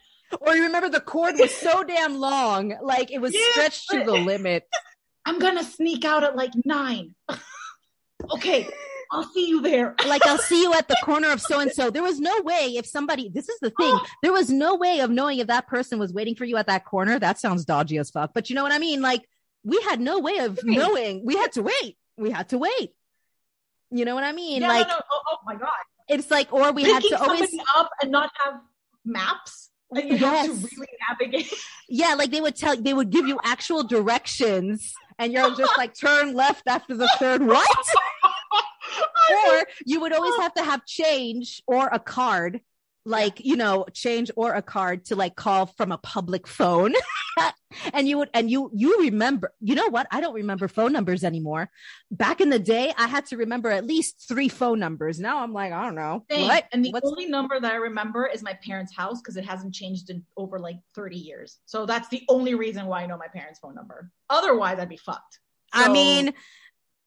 or 0.41 0.57
you 0.57 0.65
remember 0.65 0.89
the 0.89 1.01
cord 1.01 1.35
was 1.39 1.55
so 1.55 1.85
damn 1.85 2.19
long, 2.19 2.75
like 2.83 3.11
it 3.13 3.21
was 3.21 3.35
Yeah, 3.35 3.41
stretched 3.53 3.91
to 3.91 4.05
the 4.05 4.13
limit. 4.13 4.65
"I'm 5.25 5.39
gonna 5.39 5.65
sneak 5.65 6.05
out 6.05 6.25
at 6.25 6.37
like 6.37 6.53
nine. 6.65 7.15
okay, 8.33 8.69
I'll 9.13 9.31
see 9.33 9.49
you 9.49 9.61
there." 9.61 9.95
like 10.07 10.27
I'll 10.27 10.39
see 10.39 10.63
you 10.63 10.75
at 10.75 10.89
the 10.89 10.97
corner 11.05 11.31
of 11.31 11.41
so 11.41 11.61
and 11.61 11.71
so. 11.71 11.91
There 11.91 12.03
was 12.03 12.21
no 12.21 12.41
way 12.43 12.75
if 12.77 12.87
somebody 12.87 13.29
this 13.29 13.49
is 13.49 13.59
the 13.61 13.71
thing. 13.71 13.99
There 14.23 14.33
was 14.33 14.51
no 14.51 14.75
way 14.75 15.01
of 15.01 15.11
knowing 15.11 15.39
if 15.39 15.47
that 15.49 15.67
person 15.67 15.99
was 15.99 16.13
waiting 16.13 16.35
for 16.35 16.45
you 16.45 16.57
at 16.57 16.67
that 16.67 16.85
corner. 16.85 17.19
That 17.19 17.39
sounds 17.39 17.65
dodgy 17.65 17.99
as 17.99 18.11
fuck. 18.11 18.33
But 18.35 18.51
you 18.51 18.57
know 18.57 18.63
what 18.63 18.73
I 18.73 18.79
mean? 18.79 19.03
Like 19.03 19.23
we 19.63 19.81
had 19.83 20.01
no 20.01 20.19
way 20.19 20.39
of 20.39 20.59
knowing. 20.65 21.25
We 21.25 21.37
had 21.37 21.53
to 21.53 21.63
wait. 21.63 21.97
We 22.17 22.31
had 22.31 22.49
to 22.51 22.59
wait. 22.59 22.93
You 23.91 24.05
know 24.05 24.15
what 24.15 24.25
I 24.25 24.33
mean? 24.33 24.63
yeah, 24.63 24.69
like 24.69 24.89
no, 24.89 24.95
no. 24.95 25.01
Oh, 25.13 25.23
oh 25.31 25.37
my 25.45 25.55
god, 25.55 25.71
it's 26.09 26.31
like 26.31 26.53
or 26.53 26.73
we 26.73 26.85
had 26.85 27.03
to 27.03 27.21
always 27.21 27.55
up 27.77 27.91
and 28.03 28.11
not 28.11 28.31
have 28.45 28.61
maps. 29.05 29.71
And 29.91 30.11
you 30.11 30.17
have 30.19 30.47
to 30.47 30.53
Yes. 30.53 30.77
really 30.77 30.89
navigate. 31.09 31.55
yeah, 31.89 32.15
like 32.15 32.31
they 32.31 32.41
would 32.41 32.57
tell 32.57 32.77
they 32.77 32.95
would 32.95 33.11
give 33.11 33.27
you 33.27 33.39
actual 33.45 33.85
directions 33.85 34.93
and 35.19 35.33
you're 35.33 35.55
just 35.55 35.77
like 35.79 35.95
turn 36.01 36.35
left 36.35 36.63
after 36.67 36.97
the 36.97 37.09
third 37.19 37.45
what? 37.47 37.69
or 39.49 39.67
you 39.87 40.01
would 40.01 40.13
always 40.13 40.35
oh. 40.37 40.41
have 40.41 40.55
to 40.55 40.65
have 40.65 40.85
change 40.85 41.63
or 41.67 41.89
a 41.89 41.99
card 41.99 42.61
like 43.07 43.45
you 43.45 43.57
know 43.57 43.85
change 43.93 44.31
or 44.37 44.55
a 44.55 44.63
card 44.63 45.05
to 45.05 45.15
like 45.17 45.37
call 45.37 45.67
from 45.67 45.93
a 45.93 45.99
public 45.99 46.47
phone 46.47 46.95
and 47.93 48.09
you 48.09 48.17
would 48.19 48.31
and 48.33 48.51
you 48.51 48.71
you 48.75 48.99
remember 49.01 49.53
you 49.61 49.75
know 49.75 49.89
what 49.89 50.07
i 50.11 50.21
don't 50.21 50.35
remember 50.35 50.69
phone 50.69 50.93
numbers 50.93 51.23
anymore 51.25 51.69
back 52.11 52.41
in 52.41 52.49
the 52.49 52.59
day 52.59 52.95
i 52.97 53.07
had 53.07 53.27
to 53.27 53.37
remember 53.37 53.69
at 53.71 53.85
least 53.85 54.25
three 54.27 54.49
phone 54.49 54.79
numbers 54.79 55.21
now 55.21 55.43
i'm 55.43 55.53
like 55.53 55.73
i 55.73 55.85
don't 55.85 55.95
know 55.97 56.25
Same. 56.31 56.49
what 56.49 56.65
And 56.73 56.85
the 56.85 56.91
What's- 56.93 57.07
only 57.11 57.27
number 57.27 57.61
that 57.61 57.73
I 57.73 57.77
remember 57.77 58.27
is 58.27 58.43
my 58.43 58.55
parents' 58.65 58.95
house 58.97 59.21
because 59.21 59.37
it 59.37 59.45
hasn't 59.45 59.75
changed 59.75 60.09
in 60.11 60.25
over 60.37 60.59
like 60.59 60.77
30 60.95 61.17
years. 61.17 61.59
So 61.67 61.87
that's 61.87 62.09
the 62.09 62.23
only 62.29 62.55
reason 62.55 62.87
why 62.87 63.03
I 63.03 63.07
know 63.07 63.17
my 63.19 63.29
parents' 63.29 63.59
phone 63.59 63.75
number. 63.75 64.11
Otherwise, 64.31 64.79
I'd 64.79 64.89
be 64.89 64.97
fucked. 64.97 65.39
i 65.73 65.89
mean 65.89 66.33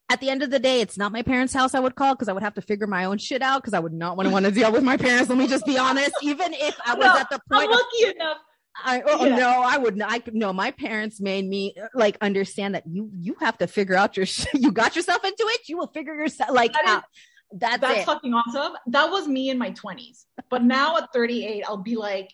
at 0.10 0.22
the 0.22 0.30
end 0.30 0.42
of 0.44 0.50
the 0.52 0.60
day, 0.60 0.80
it's 0.82 0.98
not 0.98 1.12
my 1.12 1.22
parents' 1.22 1.54
house 1.54 1.74
I 1.74 1.80
would 1.80 1.96
call 1.96 2.16
because 2.16 2.30
I 2.30 2.34
would 2.34 2.44
have 2.44 2.54
to 2.56 2.62
figure 2.62 2.88
my 2.88 3.06
own 3.06 3.18
shit 3.18 3.42
out 3.42 3.62
because 3.62 3.74
I 3.74 3.80
would 3.80 3.94
not 3.94 4.16
want 4.16 4.28
to 4.28 4.34
want 4.34 4.46
to 4.46 4.52
deal 4.52 4.72
with 4.72 4.84
my 4.84 4.96
parents. 4.98 5.30
Let 5.30 5.38
me 5.38 5.48
just 5.48 5.66
be 5.66 5.78
honest. 5.78 6.12
Even 6.22 6.54
if 6.54 6.78
I 6.86 6.94
was 6.96 7.06
No, 7.06 7.18
at 7.18 7.30
the 7.30 7.42
I'm 7.52 7.60
point 7.60 7.72
of 7.72 7.78
lucky 7.80 8.16
enough. 8.16 8.38
I 8.86 9.02
oh, 9.02 9.18
oh 9.22 9.26
Yeah. 9.26 9.36
no, 9.38 9.50
I 9.66 9.78
would 9.78 9.98
not. 9.98 10.12
I 10.12 10.22
no. 10.32 10.54
My 10.54 10.72
parents 10.72 11.20
made 11.20 11.46
me 11.48 11.76
like 11.96 12.16
understand 12.22 12.76
that 12.76 12.84
you 12.88 13.10
you 13.20 13.36
have 13.40 13.58
to 13.58 13.68
figure 13.68 13.96
out 13.96 14.16
your 14.16 14.26
sh- 14.28 14.46
you 14.54 14.72
got 14.72 14.96
yourself 14.96 15.24
into 15.26 15.44
it. 15.50 15.68
You 15.68 15.78
will 15.78 15.88
figure 15.88 16.14
yourself 16.16 16.52
like 16.52 16.74
That 16.74 16.84
is- 16.86 16.90
out. 16.92 17.04
That's, 17.52 17.80
That's 17.82 18.00
it. 18.02 18.06
fucking 18.06 18.34
awesome. 18.34 18.74
That 18.88 19.10
was 19.10 19.26
me 19.28 19.50
in 19.50 19.58
my 19.58 19.72
20s. 19.72 20.26
But 20.50 20.64
now 20.66 20.98
at 20.98 21.14
38, 21.14 21.64
I'll 21.66 21.78
be 21.78 21.96
like, 21.96 22.30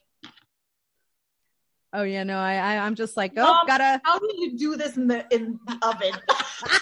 oh 1.94 2.02
yeah, 2.02 2.24
no. 2.24 2.38
I, 2.38 2.56
I 2.56 2.78
I'm 2.80 2.96
just 2.96 3.16
like 3.16 3.34
oh 3.38 3.44
Mom, 3.44 3.68
gotta. 3.68 4.02
how 4.04 4.18
do 4.20 4.28
you 4.38 4.58
do 4.58 4.76
this 4.76 4.98
in 4.98 5.08
the 5.08 5.26
in 5.34 5.60
the 5.68 5.78
oven? 5.88 6.14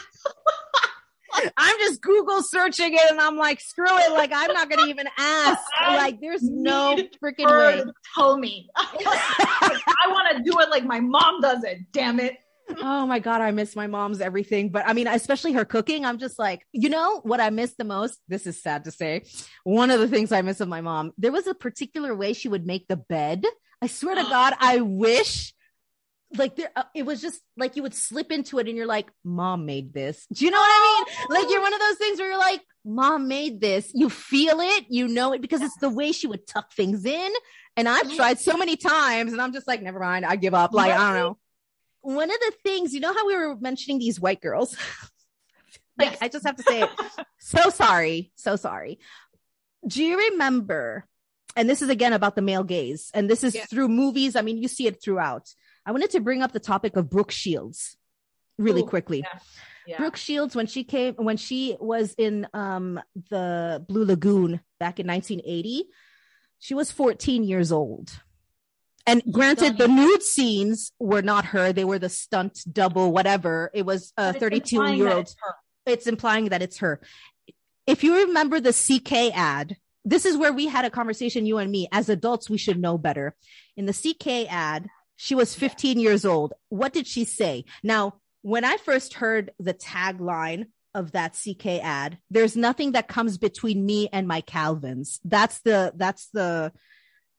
I'm 1.57 1.77
just 1.79 2.01
Google 2.01 2.41
searching 2.43 2.93
it 2.93 3.11
and 3.11 3.19
I'm 3.19 3.37
like 3.37 3.59
screw 3.59 3.85
it. 3.87 4.11
Like 4.11 4.31
I'm 4.33 4.53
not 4.53 4.69
gonna 4.69 4.87
even 4.87 5.07
ask. 5.17 5.59
Like 5.81 6.21
there's 6.21 6.43
no 6.43 6.97
freaking 7.23 7.47
way. 7.47 7.83
to 7.83 7.93
tell 8.15 8.37
me. 8.37 8.69
I 8.77 9.79
want 10.07 10.37
to 10.37 10.43
do 10.43 10.59
it 10.59 10.69
like 10.69 10.85
my 10.85 10.99
mom 10.99 11.41
does 11.41 11.63
it. 11.63 11.79
Damn 11.91 12.19
it. 12.19 12.37
Oh 12.81 13.05
my 13.05 13.19
god, 13.19 13.41
I 13.41 13.51
miss 13.51 13.75
my 13.75 13.87
mom's 13.87 14.21
everything. 14.21 14.69
But 14.69 14.87
I 14.87 14.93
mean, 14.93 15.07
especially 15.07 15.53
her 15.53 15.65
cooking. 15.65 16.05
I'm 16.05 16.17
just 16.17 16.39
like, 16.39 16.65
you 16.71 16.89
know 16.89 17.19
what 17.23 17.41
I 17.41 17.49
miss 17.49 17.73
the 17.73 17.83
most? 17.83 18.19
This 18.27 18.47
is 18.47 18.61
sad 18.61 18.85
to 18.85 18.91
say. 18.91 19.23
One 19.63 19.91
of 19.91 19.99
the 19.99 20.07
things 20.07 20.31
I 20.31 20.41
miss 20.41 20.61
of 20.61 20.67
my 20.67 20.81
mom, 20.81 21.11
there 21.17 21.31
was 21.31 21.47
a 21.47 21.53
particular 21.53 22.15
way 22.15 22.33
she 22.33 22.47
would 22.47 22.65
make 22.65 22.87
the 22.87 22.97
bed. 22.97 23.45
I 23.81 23.87
swear 23.87 24.15
to 24.15 24.23
God, 24.29 24.53
I 24.59 24.81
wish 24.81 25.53
like 26.35 26.55
there 26.55 26.69
uh, 26.75 26.83
it 26.95 27.03
was 27.03 27.21
just 27.21 27.39
like 27.57 27.75
you 27.75 27.83
would 27.83 27.93
slip 27.93 28.31
into 28.31 28.59
it 28.59 28.67
and 28.67 28.77
you're 28.77 28.85
like, 28.85 29.11
mom 29.23 29.65
made 29.65 29.93
this. 29.93 30.25
Do 30.33 30.45
you 30.45 30.51
know 30.51 30.59
what 30.59 30.69
I 30.69 31.05
mean? 31.05 31.27
Like 31.41 31.51
you're 31.51 31.61
one 31.61 31.73
of 31.73 31.79
those 31.79 31.97
things 31.97 32.19
where 32.19 32.29
you're 32.29 32.37
like, 32.39 32.61
mom 32.85 33.27
made 33.27 33.61
this. 33.61 33.91
You 33.93 34.09
feel 34.09 34.59
it, 34.59 34.85
you 34.89 35.07
know 35.07 35.33
it 35.33 35.41
because 35.41 35.61
it's 35.61 35.77
the 35.77 35.89
way 35.89 36.11
she 36.11 36.27
would 36.27 36.47
tuck 36.47 36.71
things 36.73 37.05
in. 37.05 37.31
And 37.77 37.87
I've 37.87 38.13
tried 38.15 38.39
so 38.39 38.57
many 38.57 38.75
times 38.75 39.31
and 39.31 39.41
I'm 39.41 39.53
just 39.53 39.67
like, 39.67 39.81
never 39.81 39.99
mind, 39.99 40.25
I 40.25 40.35
give 40.35 40.53
up. 40.53 40.73
Like, 40.73 40.91
I 40.91 40.97
don't 40.97 41.15
know 41.15 41.37
one 42.01 42.31
of 42.31 42.39
the 42.39 42.53
things, 42.63 42.93
you 42.93 42.99
know 42.99 43.13
how 43.13 43.27
we 43.27 43.35
were 43.35 43.55
mentioning 43.57 43.99
these 43.99 44.19
white 44.19 44.41
girls? 44.41 44.75
like, 45.97 46.11
Yes. 46.11 46.17
I 46.21 46.27
just 46.29 46.45
have 46.45 46.55
to 46.57 46.63
say 46.63 46.81
it. 46.81 46.89
so 47.39 47.69
sorry. 47.69 48.31
So 48.35 48.55
sorry. 48.55 48.99
Do 49.87 50.03
you 50.03 50.17
remember? 50.31 51.05
And 51.55 51.69
this 51.69 51.81
is 51.81 51.89
again 51.89 52.13
about 52.13 52.35
the 52.35 52.41
male 52.41 52.63
gaze, 52.63 53.11
and 53.13 53.29
this 53.29 53.43
is 53.43 53.53
Yeah. 53.55 53.65
through 53.65 53.89
movies. 53.89 54.35
I 54.35 54.41
mean, 54.41 54.57
you 54.57 54.67
see 54.67 54.87
it 54.87 55.03
throughout. 55.03 55.53
I 55.85 55.91
wanted 55.91 56.11
to 56.11 56.19
bring 56.19 56.41
up 56.41 56.51
the 56.51 56.59
topic 56.59 56.95
of 56.95 57.09
Brooke 57.09 57.31
Shields 57.31 57.97
really 58.57 58.81
Ooh, 58.81 58.85
quickly. 58.85 59.19
yeah. 59.19 59.39
Yeah. 59.87 59.97
Brooke 59.97 60.15
Shields, 60.15 60.55
when 60.55 60.67
she 60.67 60.83
came, 60.83 61.15
when 61.15 61.37
she 61.37 61.75
was 61.79 62.13
in 62.17 62.47
um, 62.53 62.99
the 63.29 63.83
Blue 63.87 64.05
Lagoon 64.05 64.61
back 64.79 64.99
in 64.99 65.07
1980, 65.07 65.85
she 66.59 66.75
was 66.75 66.91
14 66.91 67.43
years 67.43 67.71
old. 67.71 68.11
And 69.07 69.23
granted, 69.31 69.79
the 69.79 69.87
nude 69.87 70.21
scenes 70.21 70.91
were 70.99 71.23
not 71.23 71.45
her; 71.45 71.73
they 71.73 71.83
were 71.83 71.97
the 71.97 72.09
stunt 72.09 72.63
double, 72.71 73.11
whatever. 73.11 73.71
It 73.73 73.83
was 73.83 74.13
a 74.15 74.31
32 74.33 74.93
year 74.93 75.09
old. 75.09 75.33
It's 75.87 76.05
implying 76.05 76.49
that 76.49 76.61
it's 76.61 76.77
her. 76.77 77.01
If 77.87 78.03
you 78.03 78.27
remember 78.27 78.59
the 78.59 78.73
CK 78.73 79.35
ad, 79.35 79.77
this 80.05 80.25
is 80.25 80.37
where 80.37 80.53
we 80.53 80.67
had 80.67 80.85
a 80.85 80.91
conversation, 80.91 81.47
you 81.47 81.57
and 81.57 81.71
me. 81.71 81.87
As 81.91 82.09
adults, 82.09 82.47
we 82.47 82.59
should 82.59 82.79
know 82.79 82.99
better. 82.99 83.35
In 83.75 83.87
the 83.87 83.93
CK 83.93 84.51
ad, 84.51 84.87
she 85.21 85.36
was 85.36 85.53
15 85.53 85.99
years 85.99 86.25
old. 86.25 86.55
What 86.69 86.93
did 86.93 87.05
she 87.05 87.25
say? 87.25 87.65
Now, 87.84 88.15
when 88.41 88.65
I 88.65 88.78
first 88.78 89.13
heard 89.13 89.51
the 89.59 89.76
tagline 89.76 90.65
of 90.95 91.11
that 91.11 91.34
CK 91.36 91.80
ad, 91.84 92.17
there's 92.32 92.57
nothing 92.57 92.93
that 92.93 93.07
comes 93.07 93.38
between 93.38 93.86
me 93.86 94.09
and 94.11 94.28
my 94.28 94.41
Calvins. 94.41 95.19
That's 95.24 95.59
the 95.59 95.93
that's 95.95 96.30
the 96.30 96.74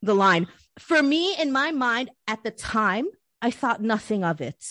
the 0.01 0.15
line. 0.15 0.47
For 0.79 1.03
me, 1.03 1.35
in 1.37 1.51
my 1.51 1.71
mind, 1.71 2.09
at 2.25 2.41
the 2.45 2.51
time, 2.51 3.07
I 3.41 3.51
thought 3.51 3.81
nothing 3.81 4.23
of 4.23 4.39
it. 4.39 4.63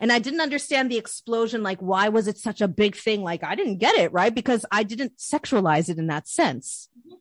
And 0.00 0.10
I 0.10 0.18
didn't 0.18 0.40
understand 0.40 0.90
the 0.90 0.98
explosion. 0.98 1.62
Like, 1.62 1.78
why 1.78 2.08
was 2.08 2.26
it 2.26 2.38
such 2.38 2.60
a 2.60 2.66
big 2.66 2.96
thing? 2.96 3.22
Like, 3.22 3.44
I 3.44 3.54
didn't 3.54 3.78
get 3.78 3.94
it, 3.94 4.12
right? 4.12 4.34
Because 4.34 4.66
I 4.72 4.82
didn't 4.82 5.18
sexualize 5.18 5.88
it 5.88 5.98
in 5.98 6.08
that 6.08 6.26
sense. 6.26 6.88
Mm-hmm. 6.98 7.14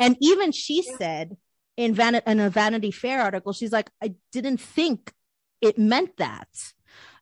And 0.00 0.16
even 0.20 0.50
she 0.50 0.82
said 0.82 1.36
in, 1.78 1.94
Van- 1.94 2.20
in 2.26 2.40
a 2.40 2.50
Vanity 2.50 2.90
Fair 2.90 3.22
article, 3.22 3.52
she's 3.52 3.70
like, 3.70 3.88
I 4.02 4.16
didn't 4.32 4.58
think 4.58 5.12
it 5.60 5.78
meant 5.78 6.16
that. 6.16 6.48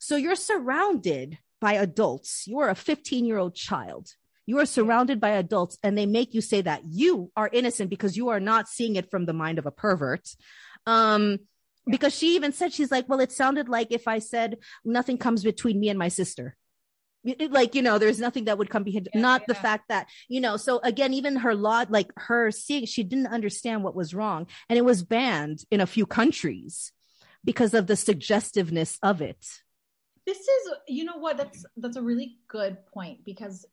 So 0.01 0.17
you're 0.17 0.35
surrounded 0.35 1.39
by 1.61 1.75
adults. 1.75 2.47
You 2.47 2.61
are 2.61 2.71
a 2.71 2.75
15 2.75 3.27
year 3.27 3.37
old 3.37 3.55
child. 3.55 4.09
You 4.47 4.59
are 4.59 4.67
surrounded 4.67 5.21
by 5.21 5.31
adults 5.31 5.77
and 5.83 5.97
they 5.97 6.07
make 6.07 6.33
you 6.33 6.41
say 6.41 6.63
that 6.63 6.83
you 6.87 7.31
are 7.37 7.51
innocent 7.53 7.91
because 7.91 8.17
you 8.17 8.31
are 8.31 8.41
not 8.41 8.69
seeing 8.69 8.97
it 8.97 9.11
from 9.11 9.27
the 9.27 9.35
mind 9.35 9.59
of 9.59 9.67
a 9.67 9.71
pervert. 9.71 10.27
Um, 10.87 11.41
because 11.87 12.17
she 12.17 12.35
even 12.35 12.53
said, 12.53 12.73
she's 12.73 12.91
like, 12.91 13.09
well, 13.11 13.21
it 13.21 13.33
sounded 13.33 13.69
like 13.69 13.89
if 13.91 14.09
I 14.09 14.21
said 14.21 14.57
nothing 14.85 15.19
comes 15.19 15.45
between 15.45 15.79
me 15.79 15.91
and 15.91 15.99
my 15.99 16.09
sister. 16.09 16.57
Like, 17.51 17.75
you 17.75 17.83
know, 17.83 17.99
there's 17.99 18.21
nothing 18.21 18.45
that 18.45 18.59
would 18.59 18.71
come 18.71 18.85
behind, 18.85 19.09
Yeah, 19.15 19.21
not 19.21 19.47
the 19.47 19.55
fact 19.55 19.89
that, 19.89 20.09
you 20.29 20.41
know, 20.41 20.57
so 20.57 20.79
again, 20.83 21.13
even 21.13 21.37
her 21.37 21.55
law, 21.55 21.85
like 21.89 22.13
her 22.17 22.51
seeing, 22.51 22.87
she 22.87 23.03
didn't 23.03 23.27
understand 23.29 23.83
what 23.83 23.95
was 23.95 24.15
wrong. 24.15 24.47
And 24.69 24.79
it 24.79 24.85
was 24.85 25.03
banned 25.03 25.65
in 25.71 25.81
a 25.81 25.87
few 25.87 26.07
countries 26.07 26.93
because 27.45 27.75
of 27.75 27.87
the 27.87 27.97
suggestiveness 27.97 28.99
of 29.03 29.21
it. 29.21 29.45
this 30.27 30.39
is 30.39 30.63
you 30.89 31.05
know 31.05 31.19
what 31.19 31.37
that's 31.37 31.65
that's 31.77 31.97
a 31.97 32.03
really 32.03 32.39
good 32.49 32.75
point 32.93 33.25
because 33.25 33.65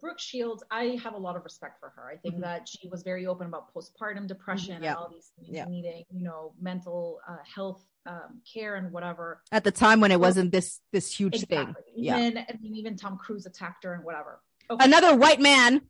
brooke 0.00 0.18
shields 0.20 0.62
i 0.70 0.98
have 1.02 1.14
a 1.14 1.18
lot 1.18 1.36
of 1.36 1.42
respect 1.44 1.80
for 1.80 1.88
her 1.96 2.04
i 2.14 2.16
think 2.16 2.34
Mhm. 2.36 2.40
that 2.42 2.68
she 2.68 2.88
was 2.88 3.02
very 3.02 3.24
open 3.26 3.46
about 3.46 3.72
postpartum 3.74 4.26
depression 4.26 4.82
Yeah. 4.82 4.90
and 4.90 4.98
all 4.98 5.08
these 5.08 5.28
things 5.36 5.48
Yeah. 5.58 5.64
needing 5.64 6.04
you 6.10 6.22
know 6.22 6.52
mental 6.60 7.20
uh, 7.26 7.38
health 7.56 7.82
um, 8.06 8.40
care 8.52 8.74
and 8.76 8.92
whatever 8.92 9.42
At 9.52 9.64
the 9.64 9.70
time 9.70 10.00
when 10.00 10.10
it 10.10 10.20
wasn't 10.20 10.50
this, 10.52 10.80
this 10.92 11.12
huge 11.14 11.40
thing. 11.46 11.60
exactly 11.60 11.82
Yeah. 11.96 12.18
even 12.18 12.38
I 12.38 12.58
mean, 12.60 12.76
even 12.76 12.96
tom 12.96 13.16
cruise 13.18 13.46
attacked 13.46 13.84
her 13.84 13.94
and 13.94 14.04
whatever 14.04 14.40
okay. 14.70 14.84
Another 14.84 15.14
white 15.16 15.40
man 15.40 15.82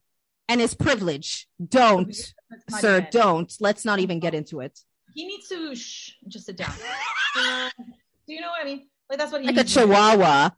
and 0.49 0.61
his 0.61 0.75
privilege. 0.75 1.47
Don't, 1.67 2.15
sir, 2.81 2.99
even- 2.99 3.09
don't. 3.13 3.55
Let's 3.61 3.85
not 3.85 4.01
even 4.01 4.19
get 4.21 4.35
into 4.35 4.61
it. 4.61 4.79
he 5.15 5.27
needs 5.27 5.49
to 5.49 5.75
shh, 5.75 6.13
just 6.29 6.47
sit 6.47 6.57
down 6.57 6.73
Um, 7.37 7.71
do 8.27 8.35
you 8.35 8.41
know 8.43 8.49
what 8.51 8.61
i 8.61 8.65
mean 8.65 8.87
like 9.09 9.19
that's 9.19 9.33
what 9.33 9.41
he 9.41 9.47
Like 9.47 9.57
a 9.57 9.65
chihuahua, 9.65 10.51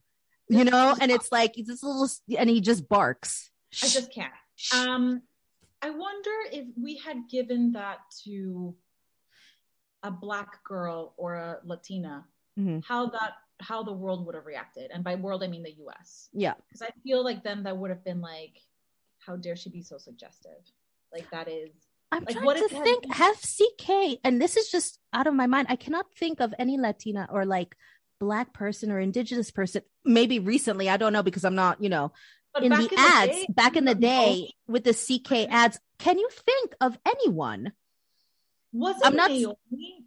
you 0.48 0.64
know, 0.64 0.96
and 1.00 1.10
it's 1.10 1.30
like 1.32 1.54
this 1.56 1.82
little, 1.82 2.08
and 2.38 2.50
he 2.50 2.60
just 2.60 2.88
barks. 2.88 3.50
i 3.82 3.86
just 3.88 4.12
can't 4.12 4.32
Um, 4.74 5.22
I 5.82 5.90
wonder 5.90 6.30
if 6.52 6.66
we 6.82 6.96
had 6.96 7.28
given 7.30 7.72
that 7.72 7.98
to 8.24 8.74
a 10.04 10.10
black 10.10 10.62
girl 10.62 11.14
or 11.16 11.34
a 11.34 11.58
Latina, 11.64 12.24
Mhm. 12.58 12.84
how 12.84 13.06
that 13.06 13.32
how 13.60 13.82
the 13.82 13.92
world 13.92 14.26
would 14.26 14.34
have 14.34 14.46
reacted. 14.46 14.90
And 14.92 15.02
by 15.04 15.14
world, 15.14 15.42
I 15.42 15.46
mean 15.46 15.62
the 15.62 15.72
U.S. 15.84 16.28
Yeah. 16.32 16.54
Because 16.68 16.82
I 16.82 16.90
feel 17.04 17.22
like 17.24 17.42
then 17.44 17.62
that 17.62 17.76
would 17.76 17.90
have 17.90 18.04
been 18.04 18.20
like, 18.20 18.60
how 19.18 19.36
dare 19.36 19.54
she 19.56 19.70
be 19.70 19.82
so 19.82 19.96
suggestive? 19.96 20.58
Like 21.12 21.30
that 21.30 21.48
is 21.48 21.70
I'm 22.12 22.24
Like, 22.24 22.34
trying 22.34 22.44
what 22.46 22.56
to 22.58 22.68
think. 22.68 23.12
Have 23.12 23.36
CK, 23.40 24.18
and 24.24 24.40
this 24.40 24.56
is 24.56 24.70
just 24.70 24.98
out 25.12 25.26
of 25.26 25.34
my 25.34 25.46
mind. 25.46 25.68
I 25.70 25.76
cannot 25.76 26.12
think 26.14 26.40
of 26.40 26.52
any 26.58 26.76
Latina 26.78 27.28
or 27.30 27.46
like 27.46 27.76
black 28.20 28.52
person 28.52 28.90
or 28.90 28.98
indigenous 29.00 29.50
person. 29.50 29.82
Maybe 30.04 30.38
recently, 30.38 30.88
I 30.90 30.96
don't 30.96 31.12
know 31.12 31.22
because 31.22 31.44
I'm 31.44 31.54
not, 31.54 31.82
you 31.82 31.88
know, 31.88 32.12
but 32.52 32.64
in 32.64 32.70
the 32.70 32.90
ads 32.96 33.32
day, 33.32 33.46
back 33.50 33.76
in 33.76 33.84
the 33.84 33.94
day 33.94 34.50
with 34.66 34.84
the 34.84 34.92
CK 34.92 35.46
ads. 35.48 35.78
Can 35.98 36.18
you 36.18 36.28
think 36.30 36.74
of 36.80 36.98
anyone? 37.06 37.72
Wasn't 38.74 39.06
I'm 39.06 39.16
not- 39.16 39.30
Naomi 39.30 40.04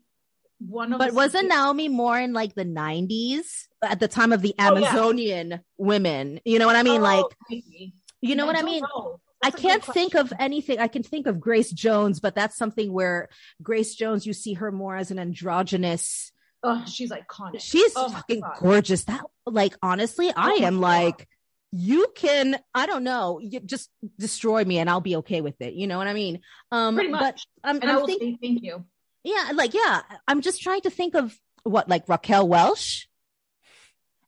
one 0.59 0.91
of 0.93 0.99
But 0.99 1.13
wasn't 1.13 1.49
Naomi 1.49 1.87
more 1.87 2.19
in 2.19 2.33
like 2.33 2.55
the 2.55 2.65
90s 2.65 3.67
at 3.83 3.99
the 3.99 4.07
time 4.07 4.33
of 4.33 4.41
the 4.41 4.55
Oh, 4.59 4.75
yeah. 4.77 4.87
Amazonian 4.89 5.59
women? 5.77 6.39
You 6.45 6.59
know 6.59 6.65
what 6.67 6.75
I 6.75 6.83
mean? 6.83 6.99
Oh, 7.01 7.03
like, 7.03 7.25
maybe. 7.49 7.93
you 8.21 8.35
know 8.35 8.45
what 8.45 8.57
I 8.57 8.63
mean? 8.63 8.81
know. 8.81 9.19
I 9.43 9.51
That's 9.51 9.59
a 9.59 9.61
good 9.61 9.69
can't 9.69 9.85
think 9.85 10.15
of 10.15 10.33
anything. 10.39 10.79
I 10.79 10.87
can 10.87 11.03
think 11.03 11.27
of 11.27 11.39
Grace 11.39 11.71
Jones, 11.71 12.19
but 12.19 12.33
that's 12.33 12.57
something 12.57 12.91
where 12.91 13.29
Grace 13.61 13.93
Jones, 13.93 14.25
you 14.25 14.33
see 14.33 14.53
her 14.55 14.71
more 14.71 14.95
as 14.95 15.11
an 15.11 15.19
androgynous. 15.19 16.31
Oh, 16.63 16.83
she's 16.87 17.11
iconic. 17.11 17.59
She's 17.61 17.93
Oh 17.95 18.09
fucking 18.09 18.41
gorgeous. 18.59 19.03
That, 19.03 19.21
like, 19.45 19.75
honestly, 19.83 20.31
I 20.35 20.57
Oh 20.59 20.65
am 20.65 20.73
God. 20.75 20.81
like, 20.81 21.27
you 21.71 22.07
can, 22.15 22.57
I 22.73 22.85
don't 22.85 23.03
know, 23.03 23.39
you 23.41 23.59
just 23.59 23.89
destroy 24.17 24.63
me 24.63 24.79
and 24.79 24.89
I'll 24.89 25.01
be 25.01 25.17
okay 25.17 25.41
with 25.41 25.59
it. 25.61 25.73
You 25.73 25.87
know 25.87 25.97
what 25.97 26.07
I 26.07 26.13
mean? 26.13 26.39
Um, 26.71 26.95
Pretty 26.95 27.11
but 27.11 27.21
much. 27.21 27.45
I'm, 27.63 27.75
and 27.81 27.85
I 27.85 27.93
I'm 27.93 27.99
will 27.99 28.07
thinking, 28.07 28.37
say 28.41 28.47
thank 28.47 28.63
you. 28.63 28.85
yeah, 29.23 29.51
like, 29.53 29.73
yeah, 29.73 30.01
I'm 30.27 30.41
just 30.41 30.61
trying 30.61 30.81
to 30.81 30.89
think 30.89 31.15
of 31.15 31.37
what, 31.63 31.89
like 31.89 32.07
Raquel 32.07 32.47
Welch. 32.47 33.09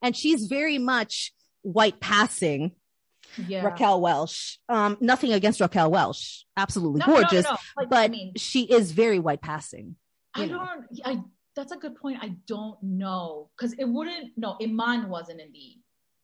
And 0.01 0.15
she's 0.15 0.47
very 0.47 0.77
much 0.77 1.33
white 1.61 1.99
passing. 1.99 2.71
Yeah. 3.47 3.63
Raquel 3.65 4.01
Welch. 4.01 4.59
Um, 4.69 4.97
nothing 5.01 5.33
against 5.33 5.59
Raquel 5.61 5.91
Welch. 5.91 6.45
Absolutely 6.57 6.99
No, 6.99 7.05
no, 7.05 7.13
no, 7.13 7.19
gorgeous. 7.21 7.43
no. 7.45 7.51
Like, 7.51 7.59
I 7.77 7.85
But 7.89 8.11
mean, 8.11 8.33
she 8.37 8.63
is 8.63 8.91
very 8.91 9.19
white 9.19 9.41
passing. 9.41 9.95
I 10.33 10.45
know. 10.45 10.57
don't. 10.57 10.85
I 11.05 11.23
that's 11.55 11.71
a 11.73 11.77
good 11.77 11.95
point. 11.95 12.19
I 12.21 12.35
don't 12.47 12.81
know 12.81 13.49
because 13.57 13.73
it 13.73 13.83
wouldn't. 13.85 14.31
No, 14.37 14.55
Iman 14.61 15.09
wasn't 15.09 15.41
in 15.41 15.51
the 15.51 15.75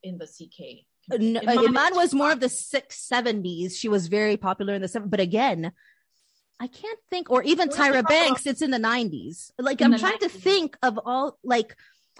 in 0.08 0.18
the 0.18 0.26
CK. 0.26 0.86
N- 1.12 1.36
uh, 1.36 1.50
Iman 1.50 1.68
Iman 1.68 1.94
was 1.94 2.14
more 2.14 2.32
of 2.32 2.40
the 2.40 2.48
six 2.48 2.98
seventies. 2.98 3.76
She 3.78 3.88
was 3.88 4.08
very 4.08 4.36
popular 4.36 4.74
in 4.74 4.82
the 4.82 4.88
seven, 4.88 5.08
but 5.08 5.20
again, 5.20 5.72
I 6.58 6.66
can't 6.66 6.98
think, 7.10 7.30
or 7.30 7.42
even 7.42 7.68
We 7.68 7.76
have 7.76 7.92
to 7.92 7.98
Tyra 7.98 8.08
Banks. 8.08 8.46
It's 8.46 8.62
in 8.62 8.70
the 8.70 8.78
nineties. 8.78 9.52
Like 9.58 9.80
In 9.80 9.92
I'm 9.92 10.00
trying 10.00 10.18
to 10.18 10.28
think 10.28 10.76
of 10.82 10.98
all 11.04 11.38
like 11.44 11.76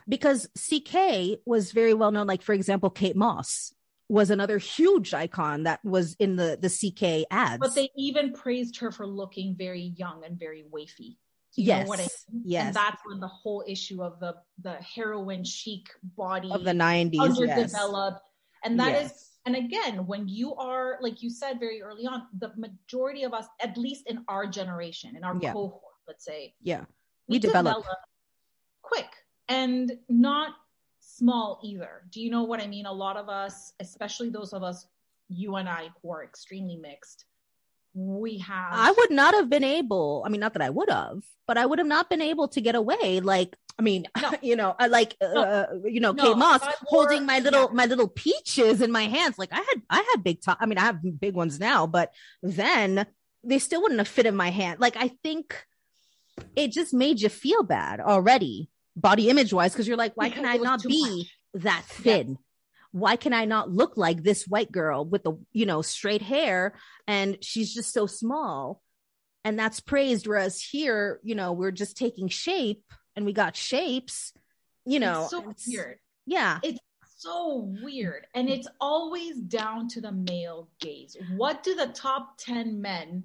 because 0.08 0.48
CK 0.56 1.38
was 1.44 1.72
very 1.72 1.94
well 1.94 2.12
known. 2.12 2.26
Like 2.26 2.42
for 2.42 2.52
example, 2.52 2.90
Kate 2.90 3.16
Moss 3.16 3.72
was 4.08 4.30
another 4.30 4.58
huge 4.58 5.12
icon 5.14 5.64
that 5.64 5.84
was 5.84 6.14
in 6.18 6.36
the 6.36 6.58
the 6.60 6.68
CK 6.68 7.26
ads. 7.30 7.58
But 7.58 7.74
they 7.74 7.90
even 7.96 8.32
praised 8.32 8.78
her 8.78 8.92
for 8.92 9.06
looking 9.06 9.56
very 9.56 9.94
young 9.96 10.24
and 10.24 10.38
very 10.38 10.64
wafy. 10.72 11.16
You 11.54 11.64
yes, 11.64 11.90
I 11.90 11.96
mean? 11.96 12.08
yes, 12.44 12.66
And 12.66 12.76
that's 12.76 13.00
when 13.06 13.18
the 13.18 13.28
whole 13.28 13.64
issue 13.66 14.02
of 14.02 14.20
the 14.20 14.36
the 14.62 14.74
heroin 14.74 15.42
chic 15.44 15.88
body 16.02 16.50
of 16.52 16.64
the 16.64 16.74
nineties. 16.74 17.20
Yes. 17.38 17.74
And 18.66 18.80
that 18.80 18.94
is 18.96 19.10
Yes. 19.12 19.38
and 19.46 19.54
again, 19.54 20.06
when 20.06 20.26
you 20.26 20.54
are 20.56 20.98
like 21.00 21.22
you 21.22 21.30
said 21.30 21.60
very 21.60 21.80
early 21.80 22.04
on, 22.06 22.26
the 22.38 22.50
majority 22.56 23.22
of 23.22 23.32
us, 23.32 23.46
at 23.60 23.76
least 23.78 24.08
in 24.08 24.24
our 24.26 24.44
generation, 24.46 25.14
in 25.16 25.22
our 25.22 25.36
Yeah. 25.40 25.52
cohort, 25.52 25.94
let's 26.08 26.24
say, 26.24 26.54
yeah, 26.60 26.84
we 27.28 27.38
develop. 27.38 27.84
quick 28.82 29.12
and 29.48 29.98
not 30.08 30.56
small 31.00 31.60
either. 31.62 32.06
Do 32.10 32.20
you 32.20 32.30
know 32.30 32.42
what 32.44 32.60
I 32.60 32.66
mean? 32.66 32.86
A 32.86 32.92
lot 32.92 33.16
of 33.16 33.28
us, 33.28 33.72
especially 33.80 34.30
those 34.30 34.52
of 34.52 34.62
us, 34.62 34.86
you 35.28 35.56
and 35.56 35.68
I, 35.68 35.90
who 36.02 36.10
are 36.10 36.22
extremely 36.24 36.76
mixed, 36.76 37.26
we 37.98 38.38
have. 38.38 38.68
I 38.72 38.90
would 38.92 39.10
not 39.10 39.34
have 39.34 39.48
been 39.48 39.64
able. 39.64 40.22
I 40.24 40.28
mean, 40.28 40.40
not 40.40 40.52
that 40.52 40.60
I 40.62 40.68
would 40.70 40.90
have, 40.90 41.22
but 41.46 41.56
I 41.56 41.64
would 41.64 41.78
have 41.78 41.88
not 41.88 42.10
been 42.10 42.20
able 42.20 42.46
to 42.48 42.60
get 42.60 42.74
away. 42.74 43.20
Like, 43.20 43.56
I 43.78 43.82
mean, 43.82 44.04
No. 44.20 44.32
you 44.42 44.54
know, 44.54 44.76
I 44.78 44.88
like, 44.88 45.16
No. 45.22 45.28
uh, 45.42 45.66
you 45.84 46.00
know, 46.00 46.12
No, 46.12 46.22
Kate 46.22 46.36
Moss 46.36 46.60
wore- 46.60 46.72
holding 46.84 47.24
my 47.24 47.38
little, 47.38 47.62
yeah. 47.68 47.72
my 47.72 47.86
little 47.86 48.08
peaches 48.08 48.82
in 48.82 48.92
my 48.92 49.04
hands. 49.04 49.38
Like, 49.38 49.48
I 49.52 49.56
had, 49.56 49.82
I 49.88 50.06
had 50.14 50.22
big 50.22 50.42
top. 50.42 50.58
I 50.60 50.66
mean, 50.66 50.76
I 50.78 50.82
have 50.82 51.00
big 51.20 51.34
ones 51.34 51.58
now, 51.58 51.86
but 51.86 52.12
then 52.42 53.06
they 53.42 53.58
still 53.58 53.80
wouldn't 53.80 54.00
have 54.00 54.08
fit 54.08 54.26
in 54.26 54.36
my 54.36 54.50
hand. 54.50 54.78
Like, 54.78 54.96
I 54.96 55.08
think 55.22 55.64
it 56.54 56.72
just 56.72 56.92
made 56.92 57.20
you 57.20 57.30
feel 57.30 57.62
bad 57.62 58.00
already, 58.00 58.68
body 58.94 59.30
image 59.30 59.54
wise, 59.54 59.72
because 59.72 59.88
you're 59.88 59.96
like, 59.96 60.12
why 60.16 60.28
Because 60.28 60.44
can 60.44 60.50
I 60.50 60.56
not 60.58 60.82
be 60.82 61.30
that 61.54 61.84
thin? 61.86 62.36
Why 62.92 63.16
can 63.16 63.32
I 63.32 63.44
not 63.44 63.70
look 63.70 63.96
like 63.96 64.22
this 64.22 64.46
white 64.46 64.72
girl 64.72 65.04
with 65.04 65.22
the, 65.24 65.38
you 65.52 65.66
know, 65.66 65.82
straight 65.82 66.22
hair 66.22 66.74
and 67.06 67.38
she's 67.42 67.72
just 67.74 67.92
so 67.92 68.06
small? 68.06 68.82
And 69.44 69.58
that's 69.58 69.80
praised. 69.80 70.26
Whereas 70.26 70.60
here, 70.60 71.20
you 71.22 71.34
know, 71.34 71.52
we're 71.52 71.70
just 71.70 71.96
taking 71.96 72.28
shape 72.28 72.82
and 73.14 73.24
we 73.24 73.32
got 73.32 73.54
shapes, 73.56 74.32
you 74.84 74.98
know. 75.00 75.22
it's 75.22 75.30
so 75.30 75.38
it's- 75.40 75.68
weird. 75.68 75.98
Yeah. 76.26 76.58
It's 76.62 76.80
so 77.18 77.72
weird. 77.82 78.26
And 78.34 78.48
it's 78.48 78.68
always 78.80 79.36
down 79.36 79.88
to 79.88 80.00
the 80.00 80.12
male 80.12 80.68
gaze. 80.80 81.16
What 81.36 81.62
do 81.62 81.74
the 81.74 81.86
top 81.86 82.36
10 82.38 82.80
men 82.82 83.24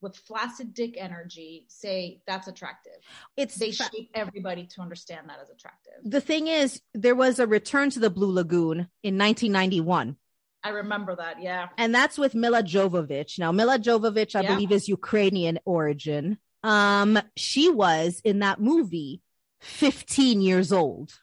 with 0.00 0.16
flaccid 0.16 0.72
dick 0.74 0.96
energy 0.98 1.66
say 1.68 2.22
that's 2.26 2.48
attractive? 2.48 2.92
It's 3.36 3.56
They 3.58 3.70
shape 3.70 4.10
everybody 4.14 4.66
to 4.74 4.80
understand 4.80 5.28
that 5.28 5.38
as 5.42 5.50
attractive. 5.50 5.92
the 6.04 6.20
thing 6.20 6.46
is, 6.46 6.80
there 6.94 7.14
was 7.14 7.38
a 7.38 7.46
return 7.46 7.90
to 7.90 8.00
the 8.00 8.10
Blue 8.10 8.32
Lagoon 8.32 8.88
in 9.02 9.18
1991. 9.18 10.16
I 10.62 10.68
remember 10.70 11.16
that. 11.16 11.42
Yeah. 11.42 11.68
and 11.78 11.94
that's 11.94 12.18
with 12.18 12.34
Milla 12.34 12.62
Jovovich. 12.62 13.38
Now, 13.38 13.50
Milla 13.52 13.78
Jovovich, 13.78 14.34
I 14.36 14.42
Yeah. 14.42 14.54
believe, 14.54 14.72
is 14.72 14.88
Ukrainian 14.88 15.58
origin. 15.64 16.38
Um, 16.62 17.18
she 17.36 17.70
was 17.70 18.20
in 18.24 18.40
that 18.40 18.60
movie 18.60 19.22
15 19.60 20.42
years 20.42 20.72
old. 20.72 21.18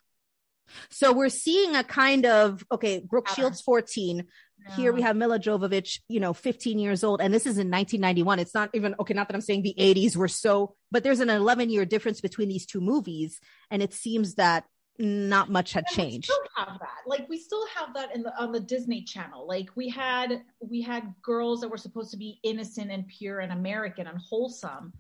So 0.89 1.13
we're 1.13 1.30
seeing 1.30 1.75
a 1.75 1.84
kind 1.84 2.25
of 2.25 2.65
okay, 2.71 2.99
Brooke 2.99 3.30
Shields 3.30 3.61
14. 3.61 4.28
Here 4.76 4.93
we 4.93 5.01
have 5.01 5.15
Milla 5.15 5.39
Jovovich, 5.39 5.99
you 6.07 6.20
know, 6.20 6.34
15 6.34 6.80
years 6.80 7.03
old, 7.03 7.22
and 7.22 7.34
this 7.34 7.43
is 7.45 7.57
in 7.57 7.72
1991. 7.72 8.39
It's 8.39 8.53
not 8.53 8.70
even 8.74 8.95
okay. 8.99 9.13
Not 9.13 9.28
that 9.28 9.36
I'm 9.36 9.41
saying 9.41 9.61
the 9.63 9.76
80s 9.78 10.15
were 10.15 10.28
so, 10.28 10.76
but 10.91 11.03
there's 11.03 11.20
an 11.20 11.30
11 11.30 11.70
year 11.70 11.86
difference 11.86 12.22
between 12.22 12.49
these 12.49 12.65
two 12.65 12.82
movies, 12.82 13.39
and 13.72 13.82
it 13.82 13.93
seems 13.93 14.36
that 14.36 14.65
not 14.99 15.49
much 15.49 15.74
had 15.74 15.86
And 15.89 15.97
we 15.97 16.03
changed. 16.11 16.26
still 16.26 16.47
have 16.55 16.80
that. 16.80 16.97
Like 17.05 17.30
we 17.30 17.38
still 17.38 17.65
have 17.76 17.93
that 17.93 18.15
in 18.15 18.24
the 18.24 18.34
on 18.41 18.51
the 18.51 18.59
Disney 18.59 19.03
Channel. 19.03 19.47
Like 19.47 19.70
we 19.76 19.89
had 19.89 20.41
we 20.59 20.82
had 20.82 21.13
girls 21.22 21.61
that 21.61 21.70
were 21.70 21.78
supposed 21.78 22.11
to 22.11 22.18
be 22.18 22.39
innocent 22.43 22.91
and 22.91 23.07
pure 23.07 23.39
and 23.39 23.51
American 23.51 24.07
and 24.07 24.18
wholesome, 24.18 24.93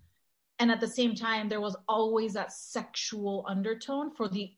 and 0.59 0.71
at 0.71 0.79
the 0.79 0.87
same 0.87 1.15
time 1.15 1.49
there 1.49 1.61
was 1.61 1.75
always 1.87 2.33
that 2.33 2.51
sexual 2.51 3.45
undertone 3.47 4.13
for 4.15 4.27
the 4.27 4.53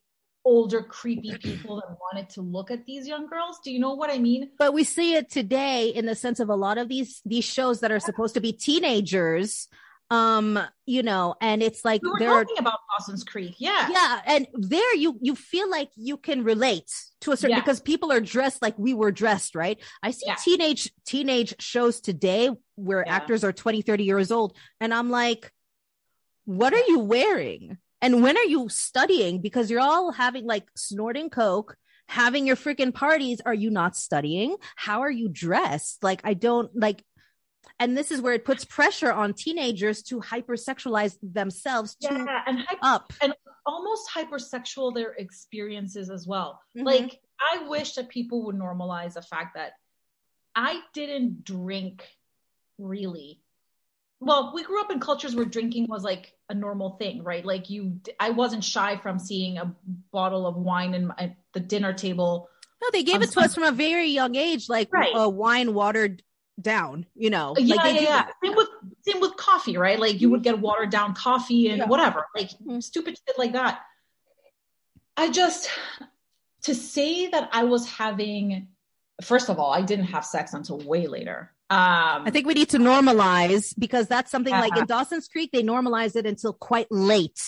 older 0.45 0.81
creepy 0.81 1.37
people 1.37 1.75
that 1.77 1.95
wanted 2.01 2.29
to 2.31 2.41
look 2.41 2.71
at 2.71 2.85
these 2.85 3.07
young 3.07 3.27
girls. 3.27 3.59
Do 3.63 3.71
you 3.71 3.79
know 3.79 3.93
what 3.95 4.09
I 4.09 4.17
mean? 4.19 4.51
but 4.57 4.73
we 4.73 4.83
see 4.83 5.15
it 5.15 5.29
today 5.29 5.89
in 5.89 6.05
the 6.05 6.15
sense 6.15 6.39
of 6.39 6.49
a 6.49 6.55
lot 6.55 6.77
of 6.77 6.87
these 6.87 7.21
these 7.25 7.43
shows 7.45 7.81
that 7.81 7.91
are 7.91 7.99
supposed 7.99 8.33
to 8.35 8.41
be 8.41 8.53
teenagers 8.53 9.67
um 10.11 10.57
you 10.87 11.03
know 11.03 11.35
and 11.39 11.61
it's 11.61 11.85
like 11.85 12.01
We 12.01 12.09
were 12.09 12.29
are 12.29 12.43
talking 12.43 12.57
about 12.57 12.79
Dawson's 12.97 13.23
Creek. 13.23 13.55
Yeah. 13.59 13.89
yeah 13.91 14.21
and 14.25 14.47
there 14.53 14.95
you 14.95 15.19
you 15.21 15.35
feel 15.35 15.69
like 15.69 15.89
you 15.95 16.17
can 16.17 16.43
relate 16.43 16.89
to 17.21 17.31
a 17.31 17.37
certain 17.37 17.51
Yeah. 17.57 17.59
because 17.61 17.79
people 17.79 18.11
are 18.11 18.19
dressed 18.19 18.59
like 18.61 18.75
we 18.79 18.95
were 18.95 19.11
dressed 19.11 19.53
right 19.53 19.77
i 20.01 20.09
see 20.09 20.23
Yeah. 20.25 20.35
teenage 20.43 20.91
teenage 21.05 21.53
shows 21.61 22.01
today 22.01 22.49
where 22.75 23.03
Yeah. 23.05 23.13
actors 23.17 23.43
are 23.43 23.53
20 23.53 23.83
30 23.83 24.03
years 24.03 24.31
old 24.31 24.55
and 24.81 24.93
i'm 24.95 25.11
like 25.11 25.51
what 26.45 26.73
are 26.73 26.85
you 26.87 26.99
wearing 26.99 27.77
and 28.01 28.23
when 28.23 28.37
are 28.37 28.45
you 28.45 28.69
studying 28.69 29.41
because 29.41 29.69
you're 29.69 29.79
all 29.81 30.11
having 30.11 30.45
like 30.45 30.67
snorting 30.75 31.29
coke 31.29 31.75
having 32.07 32.47
your 32.47 32.55
freaking 32.55 32.93
parties 32.93 33.41
are 33.45 33.53
you 33.53 33.69
not 33.69 33.95
studying 33.95 34.55
how 34.75 35.01
are 35.01 35.11
you 35.11 35.29
dressed 35.29 36.03
like 36.03 36.21
i 36.23 36.33
don't 36.33 36.75
like 36.75 37.03
and 37.79 37.95
this 37.95 38.11
is 38.11 38.21
where 38.21 38.33
it 38.33 38.45
puts 38.45 38.65
pressure 38.65 39.11
on 39.11 39.33
teenagers 39.33 40.01
to 40.03 40.19
hypersexualize 40.19 41.17
themselves 41.21 41.95
to 41.95 42.07
Yeah, 42.13 42.41
and 42.47 42.59
hy- 42.59 42.77
up 42.81 43.13
and 43.21 43.33
almost 43.65 44.09
hypersexual 44.09 44.93
their 44.95 45.11
experiences 45.13 46.09
as 46.09 46.25
well. 46.25 46.59
Mhm. 46.75 46.85
Like 46.85 47.19
I 47.39 47.67
wish 47.67 47.93
that 47.93 48.09
people 48.09 48.45
would 48.45 48.55
normalize 48.55 49.13
the 49.13 49.21
fact 49.21 49.55
that 49.55 49.73
I 50.55 50.81
didn't 50.93 51.43
drink 51.43 52.03
really. 52.77 53.43
Well, 54.21 54.51
we 54.53 54.63
grew 54.63 54.81
up 54.81 54.91
in 54.91 54.99
cultures 54.99 55.35
where 55.35 55.45
drinking 55.45 55.87
was 55.87 56.03
like 56.03 56.33
a 56.49 56.53
normal 56.53 56.91
thing, 56.97 57.23
right? 57.23 57.45
Like 57.45 57.69
you, 57.69 57.99
I 58.19 58.31
wasn't 58.31 58.63
shy 58.63 58.97
from 58.97 59.17
seeing 59.17 59.57
a 59.57 59.73
bottle 60.11 60.45
of 60.45 60.57
wine 60.57 60.93
in, 60.93 61.11
at 61.17 61.35
the 61.53 61.59
dinner 61.61 61.93
table. 61.93 62.49
No, 62.81 62.89
they 62.91 63.03
gave 63.03 63.21
it 63.21 63.31
to 63.31 63.39
us 63.41 63.55
from 63.55 63.63
a 63.63 63.71
very 63.71 64.07
young 64.07 64.35
age, 64.35 64.67
like 64.69 64.89
Right. 64.91 65.13
uh, 65.15 65.29
wine 65.29 65.73
watered 65.73 66.21
down. 66.59 67.05
You 67.15 67.29
know, 67.29 67.55
yeah, 67.57 67.75
like 67.75 67.95
yeah, 67.95 68.01
yeah. 68.01 68.25
Same 68.43 68.55
with 68.55 68.67
same 69.07 69.21
with 69.21 69.35
coffee, 69.37 69.77
right? 69.77 69.97
Like 69.99 70.19
you 70.19 70.29
would 70.29 70.43
get 70.43 70.59
watered 70.59 70.89
down 70.89 71.13
coffee 71.13 71.69
and 71.69 71.77
Yeah. 71.79 71.87
whatever, 71.87 72.25
like 72.35 72.49
Mhm. 72.65 72.83
stupid 72.83 73.17
shit 73.25 73.37
like 73.37 73.53
that. 73.53 73.81
I 75.15 75.29
just 75.29 75.69
to 76.63 76.75
say 76.75 77.27
that 77.27 77.49
I 77.53 77.63
was 77.63 77.87
having. 77.87 78.67
First 79.23 79.49
of 79.49 79.59
all, 79.59 79.71
I 79.71 79.81
didn't 79.81 80.05
have 80.05 80.25
sex 80.25 80.53
until 80.53 80.77
way 80.79 81.07
later. 81.07 81.53
Um, 81.71 82.23
I 82.25 82.29
think 82.31 82.47
we 82.47 82.55
need 82.55 82.69
to 82.69 82.79
normalize 82.79 83.73
because 83.77 84.07
that's 84.07 84.31
something 84.31 84.53
like 84.53 84.71
Uh-huh. 84.71 84.81
in 84.81 84.87
Dawson's 84.87 85.27
Creek, 85.27 85.51
they 85.53 85.61
normalize 85.61 86.15
it 86.15 86.25
until 86.25 86.51
quite 86.53 86.87
late, 86.91 87.39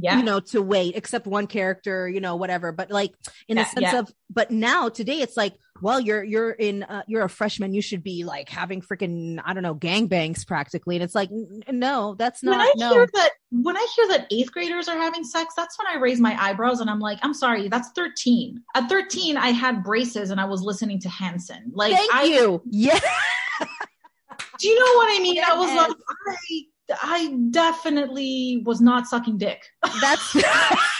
yeah, 0.00 0.16
you 0.16 0.22
know, 0.22 0.40
to 0.40 0.62
wait, 0.62 0.96
except 0.96 1.26
one 1.26 1.46
character, 1.46 2.08
you 2.08 2.20
know, 2.20 2.36
whatever. 2.36 2.72
But 2.72 2.90
like 2.90 3.12
in 3.46 3.56
the 3.56 3.62
Yeah, 3.62 3.66
sense 3.68 3.92
yeah. 3.92 3.98
of, 3.98 4.12
but 4.30 4.50
now 4.50 4.88
today 4.88 5.20
it's 5.20 5.36
like, 5.36 5.54
well, 5.82 6.00
you're, 6.00 6.24
you're 6.24 6.50
in, 6.50 6.82
uh, 6.82 7.02
you're 7.06 7.22
a 7.24 7.28
freshman. 7.28 7.72
You 7.74 7.82
should 7.82 8.02
be 8.02 8.24
like 8.24 8.48
having 8.48 8.80
freaking, 8.80 9.38
I 9.44 9.52
don't 9.54 9.62
know, 9.62 9.74
gangbangs 9.76 10.44
practically. 10.46 10.96
And 10.96 11.04
it's 11.04 11.14
like, 11.14 11.30
n- 11.30 11.62
no, 11.70 12.14
that's 12.18 12.42
not 12.42 12.52
when 12.52 12.60
I 12.60 12.72
no. 12.76 12.92
hear 12.94 13.08
that 13.14 13.30
when 13.50 13.76
I 13.76 13.86
hear 13.94 14.08
that 14.08 14.26
eighth 14.32 14.50
graders 14.50 14.88
are 14.88 14.96
having 14.96 15.24
sex, 15.24 15.54
that's 15.56 15.78
when 15.78 15.86
I 15.86 16.00
raise 16.00 16.20
my 16.20 16.34
eyebrows 16.42 16.80
and 16.80 16.88
I'm 16.90 16.98
like, 17.00 17.18
I'm 17.22 17.34
sorry, 17.34 17.68
that's 17.68 17.90
13. 17.94 18.60
At 18.74 18.88
13, 18.88 19.36
I 19.36 19.48
had 19.50 19.84
braces 19.84 20.30
and 20.30 20.40
I 20.40 20.46
was 20.46 20.62
listening 20.62 21.00
to 21.00 21.08
Hanson. 21.08 21.70
Like, 21.74 21.92
Thank 21.94 22.12
I, 22.14 22.24
you. 22.24 22.62
Yeah. 22.66 22.98
Do 24.58 24.68
you 24.68 24.78
know 24.78 24.96
what 24.96 25.18
I 25.18 25.22
mean? 25.22 25.42
I 25.44 25.54
was 25.54 25.74
like, 25.74 25.96
I, 26.28 26.96
I 27.02 27.36
definitely 27.50 28.62
was 28.64 28.80
not 28.80 29.06
sucking 29.06 29.38
dick. 29.38 29.62
That's, 30.00 30.36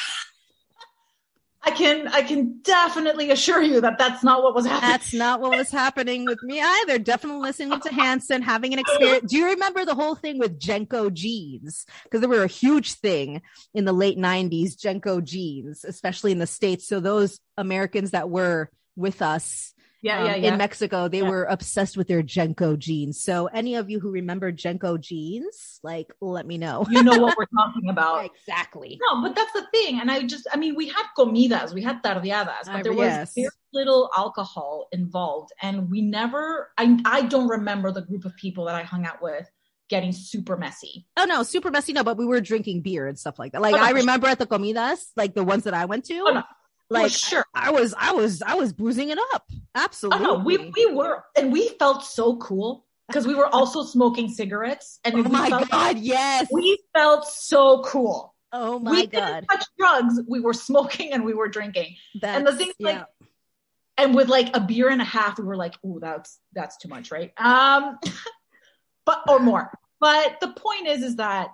I 1.69 1.71
can, 1.73 2.09
I 2.09 2.23
can 2.23 2.61
definitely 2.63 3.31
assure 3.31 3.61
you 3.61 3.81
that 3.81 3.99
that's 3.99 4.23
not 4.23 4.43
what 4.43 4.55
was 4.55 4.65
happening. 4.65 4.91
That's 4.91 5.13
not 5.13 5.41
what 5.41 5.57
was 5.57 5.71
happening 5.71 6.25
with 6.25 6.43
me 6.43 6.63
either. 6.63 6.99
Definitely 6.99 7.43
listening 7.43 7.81
to 7.81 7.93
Hanson, 7.93 8.43
having 8.43 8.73
an 8.73 8.79
experience. 8.79 9.31
Do 9.31 9.37
you 9.37 9.47
remember 9.47 9.85
the 9.85 9.95
whole 9.95 10.15
thing 10.15 10.39
with 10.39 10.59
JNCO 10.59 11.13
jeans? 11.13 11.85
Because 12.05 12.21
they 12.21 12.27
were 12.27 12.45
a 12.45 12.49
huge 12.49 12.95
thing 12.95 13.43
in 13.75 13.85
the 13.85 13.93
late 13.93 14.17
90s, 14.17 14.77
JNCO 14.77 15.23
jeans, 15.25 15.85
especially 15.85 16.33
in 16.33 16.39
the 16.39 16.47
States. 16.47 16.87
So 16.87 17.01
those 17.01 17.41
Americans 17.57 18.13
that 18.13 18.31
were 18.31 18.71
with 18.97 19.21
us 19.21 19.75
yeah, 20.03 20.21
um, 20.21 20.27
yeah, 20.27 20.35
yeah. 20.37 20.53
in 20.53 20.59
Mexico, 20.59 21.09
they 21.09 21.19
Yeah. 21.23 21.29
were 21.29 21.45
obsessed 21.45 21.97
with 21.97 22.09
their 22.09 22.23
JNCO 22.23 22.79
jeans. 22.79 23.21
So 23.23 23.47
any 23.47 23.75
of 23.77 23.91
you 23.91 24.01
who 24.01 24.11
remember 24.13 24.53
JNCO 24.53 25.01
jeans, 25.01 25.81
like, 25.83 26.13
let 26.21 26.47
me 26.47 26.59
know. 26.59 26.87
you 26.91 27.03
know 27.03 27.19
what 27.19 27.37
we're 27.39 27.47
talking 27.47 27.89
about. 27.91 28.25
exactly. 28.27 28.99
No, 29.03 29.23
but 29.23 29.35
that's 29.35 29.53
the 29.53 29.67
thing. 29.73 30.01
And 30.01 30.11
I 30.11 30.23
just, 30.23 30.47
I 30.53 30.57
mean, 30.57 30.75
we 30.75 30.89
had 30.89 31.05
comidas, 31.17 31.75
we 31.75 31.83
had 31.83 32.03
tardeadas, 32.03 32.67
but 32.67 32.77
Uh, 32.81 32.83
there 32.83 32.93
was 32.93 33.07
yes. 33.07 33.33
very 33.35 33.49
little 33.73 34.11
alcohol 34.17 34.89
involved. 34.93 35.53
And 35.63 35.91
we 35.91 36.01
never, 36.03 36.71
I, 36.79 36.99
I 37.05 37.23
don't 37.23 37.49
remember 37.49 37.93
the 37.93 38.03
group 38.03 38.25
of 38.25 38.37
people 38.37 38.65
that 38.67 38.75
I 38.75 38.83
hung 38.83 39.05
out 39.07 39.21
with 39.23 39.51
getting 39.89 40.13
super 40.13 40.57
messy. 40.57 41.07
Oh 41.17 41.25
no, 41.25 41.43
super 41.43 41.71
messy. 41.71 41.95
No, 41.95 42.05
but 42.05 42.19
we 42.19 42.27
were 42.27 42.41
drinking 42.43 42.83
beer 42.83 43.07
and 43.07 43.19
stuff 43.19 43.39
like 43.39 43.53
that. 43.53 43.63
Like 43.63 43.75
Oh, 43.75 43.79
no, 43.79 43.83
I 43.85 43.91
remember 43.93 44.27
at 44.29 44.39
the 44.39 44.47
comidas, 44.47 45.11
like 45.17 45.35
the 45.35 45.43
ones 45.45 45.65
that 45.65 45.73
I 45.75 45.87
went 45.87 46.05
to, 46.07 46.19
Oh, 46.29 46.31
no. 46.35 46.43
Like 46.91 47.03
Like, 47.05 47.13
sure. 47.13 47.45
I 47.55 47.71
was, 47.71 47.95
I 47.97 48.13
was, 48.13 48.43
I 48.43 48.55
was 48.55 48.73
boozing 48.73 49.11
it 49.11 49.19
up. 49.35 49.45
Oh, 49.51 49.57
Absolutely. 49.75 50.23
no, 50.25 50.39
we, 50.39 50.57
we 50.57 50.87
were, 50.87 51.25
and 51.37 51.53
we 51.53 51.69
felt 51.79 52.05
so 52.05 52.37
cool 52.37 52.85
because 53.09 53.27
we 53.27 53.35
were 53.35 53.47
also 53.47 53.83
smoking 53.85 54.29
cigarettes. 54.29 55.01
And 55.05 55.15
oh 55.15 55.23
we 55.23 55.31
my 55.31 55.49
felt, 55.49 55.71
god, 55.71 55.99
yes. 55.99 56.49
we 56.53 56.79
felt 56.95 57.27
so 57.27 57.83
cool. 57.83 58.35
oh 58.53 58.79
my 58.79 58.91
we 58.91 59.07
god. 59.07 59.11
didn't 59.11 59.47
touch 59.47 59.65
drugs. 59.79 60.21
We 60.29 60.41
were 60.41 60.55
smoking 60.55 61.13
and 61.13 61.25
we 61.25 61.35
were 61.35 61.49
drinking. 61.49 61.97
That's, 62.21 62.39
and 62.39 62.47
the 62.47 62.55
thing's 62.55 62.75
like, 62.79 63.05
and 63.97 64.15
with 64.15 64.29
like 64.29 64.55
a 64.57 64.61
beer 64.61 64.89
and 64.89 65.01
a 65.01 65.05
half, 65.07 65.39
we 65.39 65.45
were 65.45 65.57
like, 65.57 65.75
oh 65.85 65.99
that's 65.99 66.39
that's 66.53 66.77
too 66.77 66.89
much, 66.89 67.11
right?" 67.11 67.33
Um, 67.37 67.99
but 69.07 69.23
or 69.29 69.41
more. 69.41 69.71
But 70.01 70.39
the 70.41 70.49
point 70.49 70.87
is, 70.87 71.03
is 71.03 71.17
that 71.17 71.49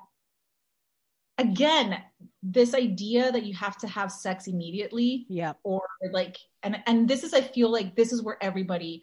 again, 1.38 1.96
this 2.46 2.74
idea 2.74 3.32
that 3.32 3.44
you 3.44 3.54
have 3.54 3.76
to 3.78 3.88
have 3.88 4.12
sex 4.12 4.46
immediately, 4.46 5.24
yeah, 5.30 5.54
or 5.62 5.80
like, 6.12 6.36
and 6.62 6.76
and 6.86 7.08
this 7.08 7.24
is, 7.24 7.32
I 7.32 7.40
feel 7.40 7.70
like 7.72 7.96
this 7.96 8.12
is 8.12 8.22
where 8.22 8.36
everybody 8.40 9.02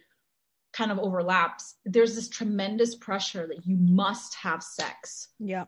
kind 0.73 0.91
of 0.91 0.99
overlaps. 0.99 1.75
There's 1.83 2.13
this 2.15 2.29
tremendous 2.29 2.93
pressure 2.95 3.47
that 3.47 3.65
you 3.65 3.75
must 3.77 4.35
have 4.35 4.61
sex 4.61 5.29
yeah, 5.39 5.65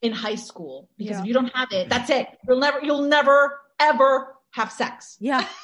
in 0.00 0.12
high 0.12 0.36
school 0.36 0.88
because 0.96 1.16
Yeah. 1.16 1.20
if 1.20 1.26
you 1.26 1.34
don't 1.34 1.54
have 1.54 1.68
it, 1.70 1.88
that's 1.90 2.08
it. 2.10 2.26
You'll 2.48 2.58
never, 2.58 2.80
you'll 2.82 3.02
never 3.02 3.60
ever 3.78 4.34
have 4.52 4.72
sex. 4.72 5.16
yeah. 5.20 5.46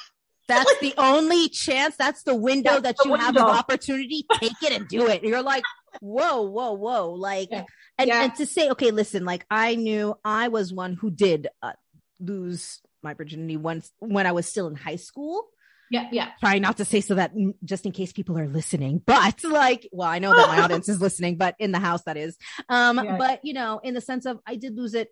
That's 0.47 0.79
the 0.79 0.95
only 0.97 1.47
chance. 1.49 1.95
That's 1.95 2.23
the 2.23 2.33
window 2.33 2.79
That's 2.79 2.97
that 2.97 3.03
the 3.03 3.09
you 3.09 3.15
have 3.17 3.37
of 3.37 3.43
opportunity. 3.43 4.25
Take 4.39 4.53
it 4.63 4.71
and 4.71 4.87
do 4.87 5.05
it. 5.05 5.21
And 5.21 5.29
you're 5.29 5.43
like, 5.43 5.61
whoa, 6.01 6.41
whoa, 6.43 6.73
whoa. 6.73 7.11
Like, 7.11 7.49
Yeah. 7.51 7.65
and, 7.97 8.07
Yeah. 8.07 8.23
and 8.23 8.35
to 8.35 8.45
say, 8.45 8.69
okay, 8.71 8.91
listen, 8.91 9.25
like 9.25 9.45
I 9.49 9.75
knew 9.75 10.15
I 10.23 10.47
was 10.49 10.73
one 10.73 10.93
who 10.93 11.09
did 11.11 11.47
uh, 11.61 11.73
lose 12.19 12.81
my 13.01 13.13
virginity 13.13 13.57
once 13.57 13.91
when 13.99 14.27
I 14.27 14.31
was 14.33 14.47
still 14.47 14.67
in 14.67 14.75
high 14.75 14.97
school. 14.97 15.47
Yeah, 15.91 16.07
yeah. 16.11 16.29
Trying 16.39 16.61
not 16.61 16.77
to 16.77 16.85
say 16.85 17.01
so 17.01 17.15
that 17.15 17.33
mm, 17.35 17.55
just 17.63 17.85
in 17.85 17.91
case 17.91 18.11
people 18.13 18.37
are 18.37 18.47
listening, 18.47 19.01
but 19.03 19.43
like, 19.43 19.87
well, 19.91 20.07
I 20.07 20.19
know 20.19 20.35
that 20.35 20.47
my 20.49 20.61
audience 20.63 20.87
is 20.87 21.01
listening, 21.01 21.37
but 21.37 21.55
in 21.57 21.71
the 21.71 21.79
house 21.79 22.03
that 22.03 22.15
is. 22.17 22.37
Um, 22.67 22.97
Yeah. 23.03 23.17
but 23.17 23.39
you 23.43 23.53
know, 23.53 23.79
in 23.83 23.93
the 23.95 24.01
sense 24.01 24.25
of 24.25 24.39
I 24.45 24.55
did 24.55 24.75
lose 24.77 24.93
it 24.93 25.09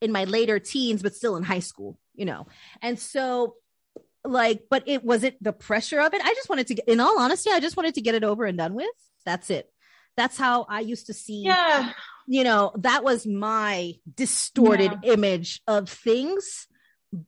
in 0.00 0.12
my 0.12 0.24
later 0.24 0.58
teens, 0.60 1.02
but 1.02 1.14
still 1.16 1.36
in 1.36 1.42
high 1.42 1.58
school, 1.60 1.98
you 2.14 2.24
know. 2.24 2.46
And 2.82 3.00
so 3.00 3.56
like, 4.24 4.66
but 4.70 4.84
it 4.86 5.02
was 5.02 5.24
it 5.24 5.42
the 5.42 5.52
pressure 5.52 5.98
of 6.00 6.14
it. 6.14 6.22
I 6.24 6.34
just 6.34 6.48
wanted 6.48 6.68
to 6.68 6.74
get 6.74 6.86
in 6.86 7.00
all 7.00 7.18
honesty, 7.18 7.50
I 7.50 7.58
just 7.58 7.76
wanted 7.76 7.94
to 7.96 8.00
get 8.02 8.14
it 8.14 8.22
over 8.22 8.44
and 8.44 8.56
done 8.56 8.74
with. 8.74 8.86
That's 9.26 9.50
it. 9.50 9.71
That's 10.16 10.36
how 10.36 10.66
I 10.68 10.80
used 10.80 11.06
to 11.06 11.14
see 11.14 11.42
Yeah. 11.44 11.92
you 12.26 12.44
know, 12.44 12.72
that 12.78 13.02
was 13.02 13.26
my 13.26 13.94
distorted 14.14 14.92
image 15.04 15.60
of 15.66 15.88
things. 15.88 16.66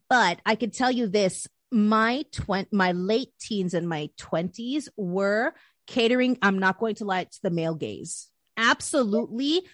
But 0.09 0.41
I 0.47 0.55
could 0.55 0.73
tell 0.73 0.91
you 0.91 1.07
this 1.07 1.47
my 1.71 2.25
twen- 2.31 2.69
my 2.73 2.93
late 2.93 3.33
teens 3.41 3.75
and 3.75 3.89
my 3.89 4.11
20s 4.19 4.89
were 4.97 5.55
catering, 5.87 6.39
I'm 6.41 6.59
not 6.59 6.79
going 6.79 6.95
to 6.97 7.05
lie, 7.05 7.25
to 7.25 7.43
the 7.43 7.51
male 7.51 7.75
gaze. 7.75 8.29
Absolutely 8.57 9.67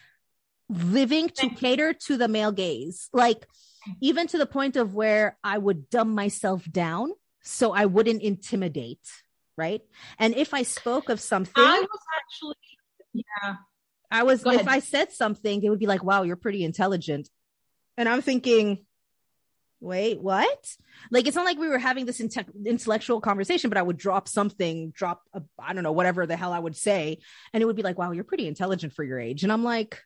living 0.69 1.29
to 1.29 1.51
cater 1.51 1.93
to 1.93 2.17
the 2.17 2.29
male 2.29 2.53
gaze. 2.53 3.09
Like, 3.13 3.47
even 4.01 4.27
to 4.29 4.39
the 4.39 4.47
point 4.47 4.77
of 4.77 4.95
where 4.95 5.37
I 5.45 5.59
would 5.59 5.91
dumb 5.91 6.15
myself 6.15 6.65
down 6.71 7.13
so 7.43 7.73
I 7.73 7.87
wouldn't 7.87 8.23
intimidate. 8.23 9.07
Right. 9.57 9.83
And 10.19 10.35
if 10.35 10.55
I 10.55 10.63
spoke 10.63 11.09
of 11.11 11.21
something, 11.21 11.53
I 11.63 11.81
was 11.81 12.01
actually, 12.19 12.57
yeah. 13.13 13.57
I 14.11 14.25
was 14.25 14.43
Go 14.43 14.51
if 14.51 14.63
ahead. 14.63 14.69
I 14.69 14.81
said 14.81 15.13
something, 15.13 15.61
they 15.61 15.71
would 15.71 15.79
be 15.79 15.87
like, 15.87 16.03
"Wow, 16.03 16.23
you're 16.23 16.37
pretty 16.37 16.65
intelligent," 16.65 17.29
and 17.97 18.09
I'm 18.09 18.23
thinking, 18.23 18.85
"Wait, 19.81 20.21
what?" 20.21 20.77
Like 21.11 21.27
it's 21.27 21.37
not 21.37 21.45
like 21.45 21.59
we 21.59 21.69
were 21.69 21.79
having 21.79 22.07
this 22.07 22.21
inte- 22.21 22.67
intellectual 22.67 23.21
conversation, 23.21 23.71
but 23.71 23.79
I 23.79 23.83
would 23.83 23.97
drop 23.97 24.27
something, 24.27 24.91
drop 24.91 25.23
a, 25.33 25.43
I 25.59 25.73
don't 25.73 25.85
know, 25.85 25.93
whatever 25.93 26.27
the 26.27 26.37
hell 26.37 26.53
I 26.53 26.59
would 26.59 26.77
say, 26.77 27.19
and 27.53 27.63
it 27.63 27.67
would 27.67 27.77
be 27.77 27.83
like, 27.83 27.99
"Wow, 27.99 28.11
you're 28.13 28.25
pretty 28.25 28.49
intelligent 28.49 28.93
for 28.95 29.05
your 29.05 29.21
age," 29.21 29.45
and 29.45 29.53
I'm 29.53 29.65
like, 29.65 30.01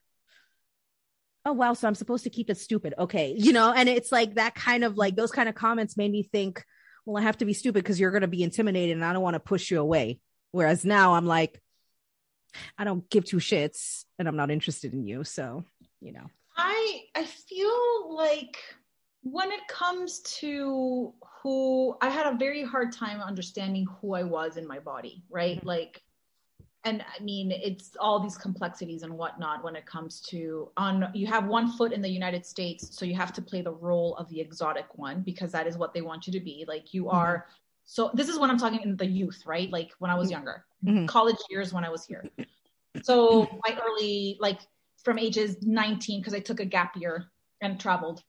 oh 1.45 1.53
wow 1.53 1.73
so 1.73 1.87
i'm 1.87 1.95
supposed 1.95 2.23
to 2.23 2.29
keep 2.29 2.49
it 2.49 2.57
stupid 2.57 2.93
okay 2.97 3.35
you 3.37 3.53
know 3.53 3.71
and 3.71 3.87
it's 3.87 4.11
like 4.11 4.33
that 4.35 4.55
kind 4.55 4.83
of 4.83 4.97
like 4.97 5.15
those 5.15 5.31
kind 5.31 5.47
of 5.47 5.55
comments 5.55 5.95
made 5.95 6.11
me 6.11 6.23
think 6.23 6.63
well 7.05 7.17
i 7.17 7.21
have 7.21 7.37
to 7.37 7.45
be 7.45 7.53
stupid 7.53 7.83
because 7.83 7.99
you're 7.99 8.11
going 8.11 8.21
to 8.21 8.27
be 8.27 8.43
intimidated 8.43 8.95
and 8.95 9.05
i 9.05 9.13
don't 9.13 9.21
want 9.21 9.35
to 9.35 9.39
push 9.39 9.69
you 9.71 9.79
away 9.79 10.19
whereas 10.51 10.83
now 10.83 11.13
i'm 11.13 11.25
like 11.25 11.61
i 12.77 12.83
don't 12.83 13.09
give 13.09 13.25
two 13.25 13.37
shits 13.37 14.05
and 14.19 14.27
i'm 14.27 14.35
not 14.35 14.51
interested 14.51 14.93
in 14.93 15.03
you 15.05 15.23
so 15.23 15.63
you 16.01 16.11
know 16.11 16.29
I 16.57 17.03
I 17.15 17.25
feel 17.25 18.15
like 18.15 18.57
when 19.23 19.51
it 19.51 19.67
comes 19.67 20.19
to 20.39 21.13
who 21.41 21.97
I 22.01 22.09
had 22.09 22.31
a 22.33 22.37
very 22.37 22.63
hard 22.63 22.91
time 22.91 23.19
understanding 23.21 23.85
who 23.99 24.13
I 24.13 24.23
was 24.23 24.57
in 24.57 24.67
my 24.67 24.79
body, 24.79 25.23
right? 25.29 25.57
Mm-hmm. 25.57 25.67
Like 25.67 26.01
and 26.83 27.03
I 27.03 27.21
mean 27.23 27.51
it's 27.51 27.91
all 27.99 28.19
these 28.19 28.37
complexities 28.37 29.03
and 29.03 29.13
whatnot 29.17 29.63
when 29.63 29.75
it 29.75 29.85
comes 29.85 30.21
to 30.29 30.69
on 30.77 31.09
you 31.13 31.27
have 31.27 31.45
one 31.47 31.71
foot 31.71 31.91
in 31.91 32.01
the 32.01 32.09
United 32.09 32.45
States, 32.45 32.95
so 32.97 33.05
you 33.05 33.15
have 33.15 33.33
to 33.33 33.41
play 33.41 33.61
the 33.61 33.73
role 33.73 34.15
of 34.15 34.29
the 34.29 34.39
exotic 34.39 34.85
one 34.97 35.21
because 35.21 35.51
that 35.51 35.67
is 35.67 35.77
what 35.77 35.93
they 35.93 36.01
want 36.01 36.27
you 36.27 36.33
to 36.33 36.39
be. 36.39 36.63
Like 36.67 36.93
you 36.93 37.09
Mm-hmm. 37.11 37.17
are 37.19 37.47
so 37.85 38.11
this 38.13 38.29
is 38.29 38.39
when 38.39 38.49
I'm 38.49 38.57
talking 38.57 38.81
in 38.81 38.97
the 38.97 39.05
youth, 39.05 39.43
right? 39.45 39.69
Like 39.69 39.91
when 39.99 40.09
I 40.11 40.15
was 40.15 40.31
younger, 40.31 40.65
Mhm. 40.85 41.07
college 41.07 41.37
years 41.49 41.73
when 41.73 41.83
I 41.83 41.89
was 41.89 42.05
here. 42.05 42.23
So 43.03 43.59
my 43.67 43.77
early 43.85 44.37
like 44.39 44.59
from 45.03 45.19
ages 45.19 45.57
19 45.61 46.21
because 46.21 46.33
I 46.33 46.39
took 46.39 46.59
a 46.59 46.65
gap 46.65 46.95
year 46.95 47.31
and 47.61 47.79
traveled. 47.79 48.23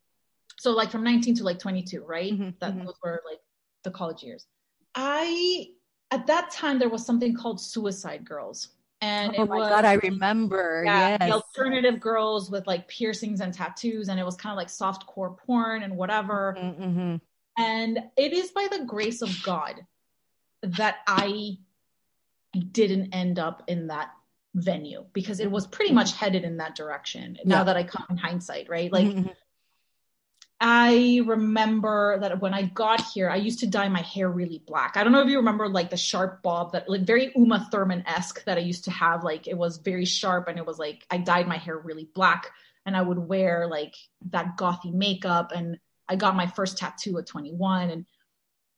So 0.59 0.73
like 0.73 0.91
from 0.91 1.05
19 1.05 1.37
to 1.37 1.45
like 1.45 1.59
22, 1.59 2.03
right? 2.03 2.33
Mhm, 2.33 2.59
that 2.61 2.75
mhm. 2.75 2.85
those 2.87 2.95
were 3.03 3.23
like 3.29 3.41
the 3.85 3.91
college 3.91 4.23
years. 4.23 4.47
I 4.95 5.69
at 6.11 6.27
that 6.27 6.51
time 6.51 6.79
there 6.79 6.89
was 6.89 7.05
something 7.05 7.35
called 7.35 7.61
Suicide 7.61 8.25
Girls, 8.25 8.69
and 9.01 9.35
oh 9.37 9.43
it 9.43 9.49
my 9.49 9.59
was 9.59 9.69
god 9.69 9.85
i 9.85 9.95
remember 9.95 10.83
yeah, 10.85 11.19
the 11.19 11.27
yes 11.27 11.33
alternative 11.33 12.01
girls 12.01 12.51
with 12.51 12.67
like 12.67 12.89
piercings 12.89 13.41
and 13.41 13.53
tattoos, 13.53 14.09
and 14.09 14.19
it 14.19 14.25
was 14.25 14.37
kind 14.37 14.53
of 14.53 14.57
like 14.57 14.71
soft 14.71 15.07
core 15.07 15.37
porn 15.47 15.83
and 15.83 15.97
whatever. 15.97 16.57
mm-hmm. 16.59 17.17
And 17.59 17.99
it 18.17 18.33
is 18.33 18.51
by 18.51 18.69
the 18.71 18.85
grace 18.85 19.23
of 19.23 19.31
God 19.43 19.81
that 20.63 20.97
I 21.07 21.59
didn't 22.57 23.15
end 23.15 23.39
up 23.39 23.63
in 23.67 23.89
that 23.89 24.11
venue 24.55 25.05
because 25.13 25.39
it 25.41 25.51
was 25.51 25.67
pretty 25.67 25.93
much 25.93 26.13
headed 26.15 26.45
in 26.45 26.57
that 26.57 26.75
direction. 26.75 27.39
Now 27.45 27.59
Yeah. 27.59 27.65
that 27.65 27.77
I 27.77 27.85
come 27.85 28.07
in 28.11 28.17
hindsight, 28.17 28.69
right? 28.69 28.91
Like 28.91 29.07
Mhm. 29.07 29.35
I 30.59 31.21
remember 31.27 32.19
that 32.21 32.41
when 32.41 32.55
I 32.55 32.63
got 32.63 33.03
here, 33.13 33.29
I 33.29 33.37
used 33.37 33.61
to 33.61 33.67
dye 33.67 33.91
my 33.91 34.01
hair 34.01 34.31
really 34.31 34.63
black. 34.67 34.97
I 34.97 35.05
don't 35.05 35.13
know 35.13 35.21
if 35.21 35.29
you 35.29 35.37
remember 35.37 35.69
like 35.69 35.91
the 35.91 35.99
sharp 35.99 36.43
bob 36.43 36.73
that 36.73 36.89
like 36.89 37.03
very 37.03 37.31
Uma 37.37 37.69
Thurman 37.71 38.03
esque 38.07 38.43
that 38.47 38.57
I 38.57 38.63
used 38.63 38.85
to 38.85 38.91
have. 38.91 39.23
Like 39.23 39.47
it 39.47 39.59
was 39.59 39.77
very 39.77 40.07
sharp 40.07 40.49
and 40.49 40.59
it 40.59 40.65
was 40.65 40.79
like 40.79 41.07
I 41.11 41.19
dyed 41.19 41.47
my 41.47 41.59
hair 41.59 41.77
really 41.77 42.09
black 42.15 42.51
and 42.87 42.97
I 42.97 43.03
would 43.03 43.19
wear 43.19 43.67
like 43.69 43.95
that 44.31 44.57
gothy 44.57 44.95
makeup 44.95 45.53
and 45.55 45.79
I 46.09 46.17
got 46.17 46.37
my 46.37 46.47
first 46.47 46.79
tattoo 46.79 47.19
at 47.19 47.27
21 47.27 47.91
and 47.91 48.07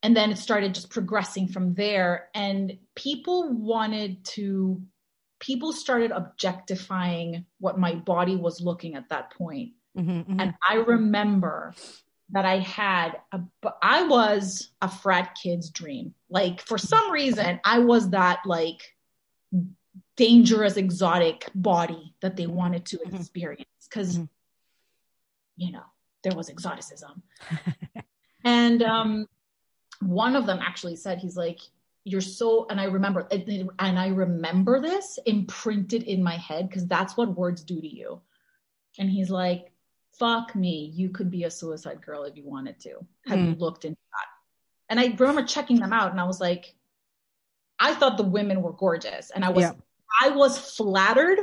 and 0.02 0.16
then 0.16 0.30
it 0.30 0.38
started 0.38 0.74
just 0.74 0.90
progressing 0.90 1.48
from 1.48 1.74
there 1.74 2.28
and 2.34 2.78
people 2.94 3.52
wanted 3.52 4.24
to 4.24 4.80
people 5.40 5.72
started 5.72 6.10
objectifying 6.10 7.44
what 7.60 7.78
my 7.78 7.94
body 7.94 8.36
was 8.36 8.60
looking 8.60 8.94
at 8.94 9.08
that 9.08 9.30
point 9.32 9.72
Mhm, 9.96 10.26
mhm. 10.26 10.40
and 10.40 10.54
I 10.68 10.74
remember 10.74 11.74
that 12.30 12.44
I 12.44 12.58
had 12.58 13.18
a, 13.32 13.40
I 13.82 14.02
was 14.02 14.70
a 14.82 14.88
frat 14.88 15.36
kid's 15.42 15.70
dream. 15.70 16.14
Like 16.28 16.60
for 16.60 16.76
some 16.76 17.10
reason, 17.10 17.58
I 17.64 17.78
was 17.78 18.10
that 18.10 18.40
like 18.44 18.82
dangerous, 20.16 20.76
exotic 20.76 21.48
body 21.54 22.14
that 22.20 22.36
they 22.36 22.46
wanted 22.46 22.84
to 22.86 22.98
Mhm. 22.98 23.14
experience 23.14 23.88
because, 23.88 24.18
Mhm. 24.18 24.28
you 25.56 25.72
know, 25.72 25.84
there 26.22 26.36
was 26.36 26.50
exoticism. 26.50 27.22
and 28.44 28.82
um, 28.82 29.26
one 30.00 30.36
of 30.36 30.46
them 30.46 30.58
actually 30.60 30.96
said, 30.96 31.18
he's 31.18 31.36
like, 31.36 31.60
you're 32.04 32.20
so, 32.20 32.66
and 32.70 32.80
I 32.80 32.84
remember, 32.84 33.28
and 33.30 33.98
I 33.98 34.08
remember 34.08 34.80
this 34.80 35.18
imprinted 35.26 36.04
in 36.04 36.22
my 36.22 36.36
head 36.36 36.68
because 36.68 36.86
that's 36.86 37.16
what 37.16 37.36
words 37.36 37.62
do 37.62 37.80
to 37.80 37.86
you. 37.86 38.20
And 38.98 39.10
he's 39.10 39.30
like, 39.30 39.72
fuck 40.12 40.54
me, 40.56 40.90
you 40.94 41.10
could 41.10 41.30
be 41.30 41.44
a 41.44 41.50
suicide 41.50 42.00
girl 42.04 42.24
if 42.24 42.36
you 42.36 42.44
wanted 42.44 42.80
to. 42.80 42.94
Have 43.26 43.38
you 43.38 43.54
looked 43.54 43.84
into 43.84 44.00
that? 44.12 44.26
And 44.88 44.98
I 44.98 45.14
remember 45.18 45.44
checking 45.44 45.78
them 45.78 45.92
out 45.92 46.10
and 46.10 46.20
I 46.20 46.24
was 46.24 46.40
like, 46.40 46.74
I 47.78 47.94
thought 47.94 48.16
the 48.16 48.24
women 48.24 48.62
were 48.62 48.72
gorgeous. 48.72 49.30
And 49.30 49.44
I 49.44 49.50
was 49.50 49.64
Yeah. 49.64 49.72
I 50.22 50.30
was 50.30 50.58
flattered 50.76 51.38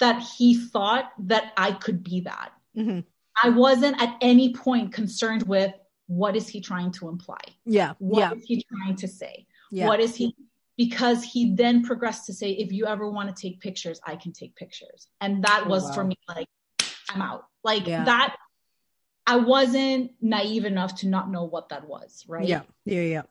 that 0.00 0.20
he 0.20 0.56
thought 0.56 1.12
that 1.20 1.52
I 1.56 1.72
could 1.72 2.02
be 2.02 2.20
that. 2.22 2.52
Mhm. 2.76 3.04
I 3.42 3.50
wasn't 3.50 4.02
at 4.02 4.16
any 4.20 4.52
point 4.52 4.92
concerned 4.92 5.44
with 5.44 5.72
what 6.20 6.36
is 6.36 6.46
he 6.48 6.60
trying 6.60 6.90
to 6.98 7.08
imply? 7.08 7.40
yeah 7.64 7.92
What 7.98 8.36
is 8.36 8.44
yeah 8.50 8.56
he 8.56 8.66
trying 8.72 8.96
to 8.96 9.08
say? 9.08 9.46
yeah 9.70 9.86
What 9.88 10.00
is 10.00 10.14
he? 10.14 10.34
Because 10.76 11.22
he 11.24 11.54
then 11.54 11.84
progressed 11.84 12.26
to 12.26 12.32
say, 12.40 12.50
if 12.52 12.72
you 12.72 12.86
ever 12.86 13.06
want 13.16 13.34
to 13.34 13.36
take 13.42 13.60
pictures, 13.60 14.00
I 14.06 14.16
can 14.16 14.32
take 14.32 14.54
pictures. 14.56 15.06
And 15.20 15.44
that 15.44 15.64
Oh, 15.66 15.68
was 15.68 15.84
wow. 15.84 15.92
for 15.94 16.04
me 16.04 16.16
like, 16.28 16.48
I'm 17.10 17.22
out. 17.22 17.44
Like 17.62 17.86
Yeah. 17.86 18.04
that, 18.04 18.36
I 19.26 19.36
wasn't 19.36 20.12
naive 20.20 20.64
enough 20.64 20.92
to 21.00 21.08
not 21.08 21.30
know 21.30 21.44
what 21.44 21.68
that 21.70 21.86
was, 21.88 22.24
right? 22.28 22.46
yeah 22.54 22.62
yeah 22.84 23.02
yeah 23.16 23.22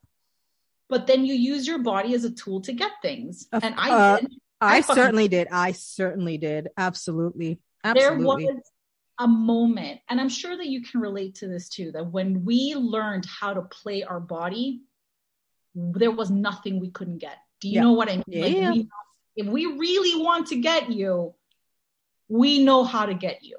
But 0.94 1.08
then 1.08 1.26
you 1.26 1.34
use 1.54 1.64
your 1.68 1.80
body 1.80 2.14
as 2.16 2.24
a 2.24 2.32
tool 2.42 2.62
to 2.68 2.74
get 2.74 2.92
things. 3.02 3.48
Of- 3.52 3.64
and 3.66 3.76
I 3.78 3.90
uh, 3.92 4.18
did. 4.20 4.32
I, 4.62 4.78
I 4.78 4.82
certainly 4.82 5.28
did. 5.28 5.48
I 5.52 5.72
certainly 5.74 6.38
did. 6.38 6.70
Absolutely. 6.78 7.52
there 7.84 8.14
Absolutely. 8.14 8.46
was 8.46 8.71
a 9.22 9.28
moment 9.28 10.00
and 10.10 10.20
i'm 10.20 10.30
sure 10.30 10.58
that 10.58 10.68
you 10.68 10.82
can 10.82 11.00
relate 11.00 11.36
to 11.36 11.48
this 11.48 11.70
too 11.70 11.92
that 11.92 12.06
when 12.06 12.44
we 12.44 12.74
learned 12.76 13.26
how 13.26 13.54
to 13.54 13.62
play 13.62 14.04
our 14.04 14.20
body 14.20 14.82
there 15.76 16.12
was 16.12 16.30
nothing 16.30 16.82
we 16.82 16.90
couldn't 16.90 17.20
get. 17.20 17.38
Do 17.62 17.70
you 17.70 17.76
Yeah. 17.76 17.82
know 17.82 17.94
what 17.94 18.10
i 18.10 18.16
mean? 18.16 18.24
Yeah, 18.28 18.42
like 18.42 18.56
we, 18.56 18.90
if 19.36 19.48
we 19.48 19.66
really 19.68 20.22
want 20.22 20.48
to 20.48 20.56
get 20.56 20.92
you 20.92 21.34
we 22.28 22.64
know 22.64 22.84
how 22.84 23.06
to 23.06 23.14
get 23.14 23.44
you 23.44 23.58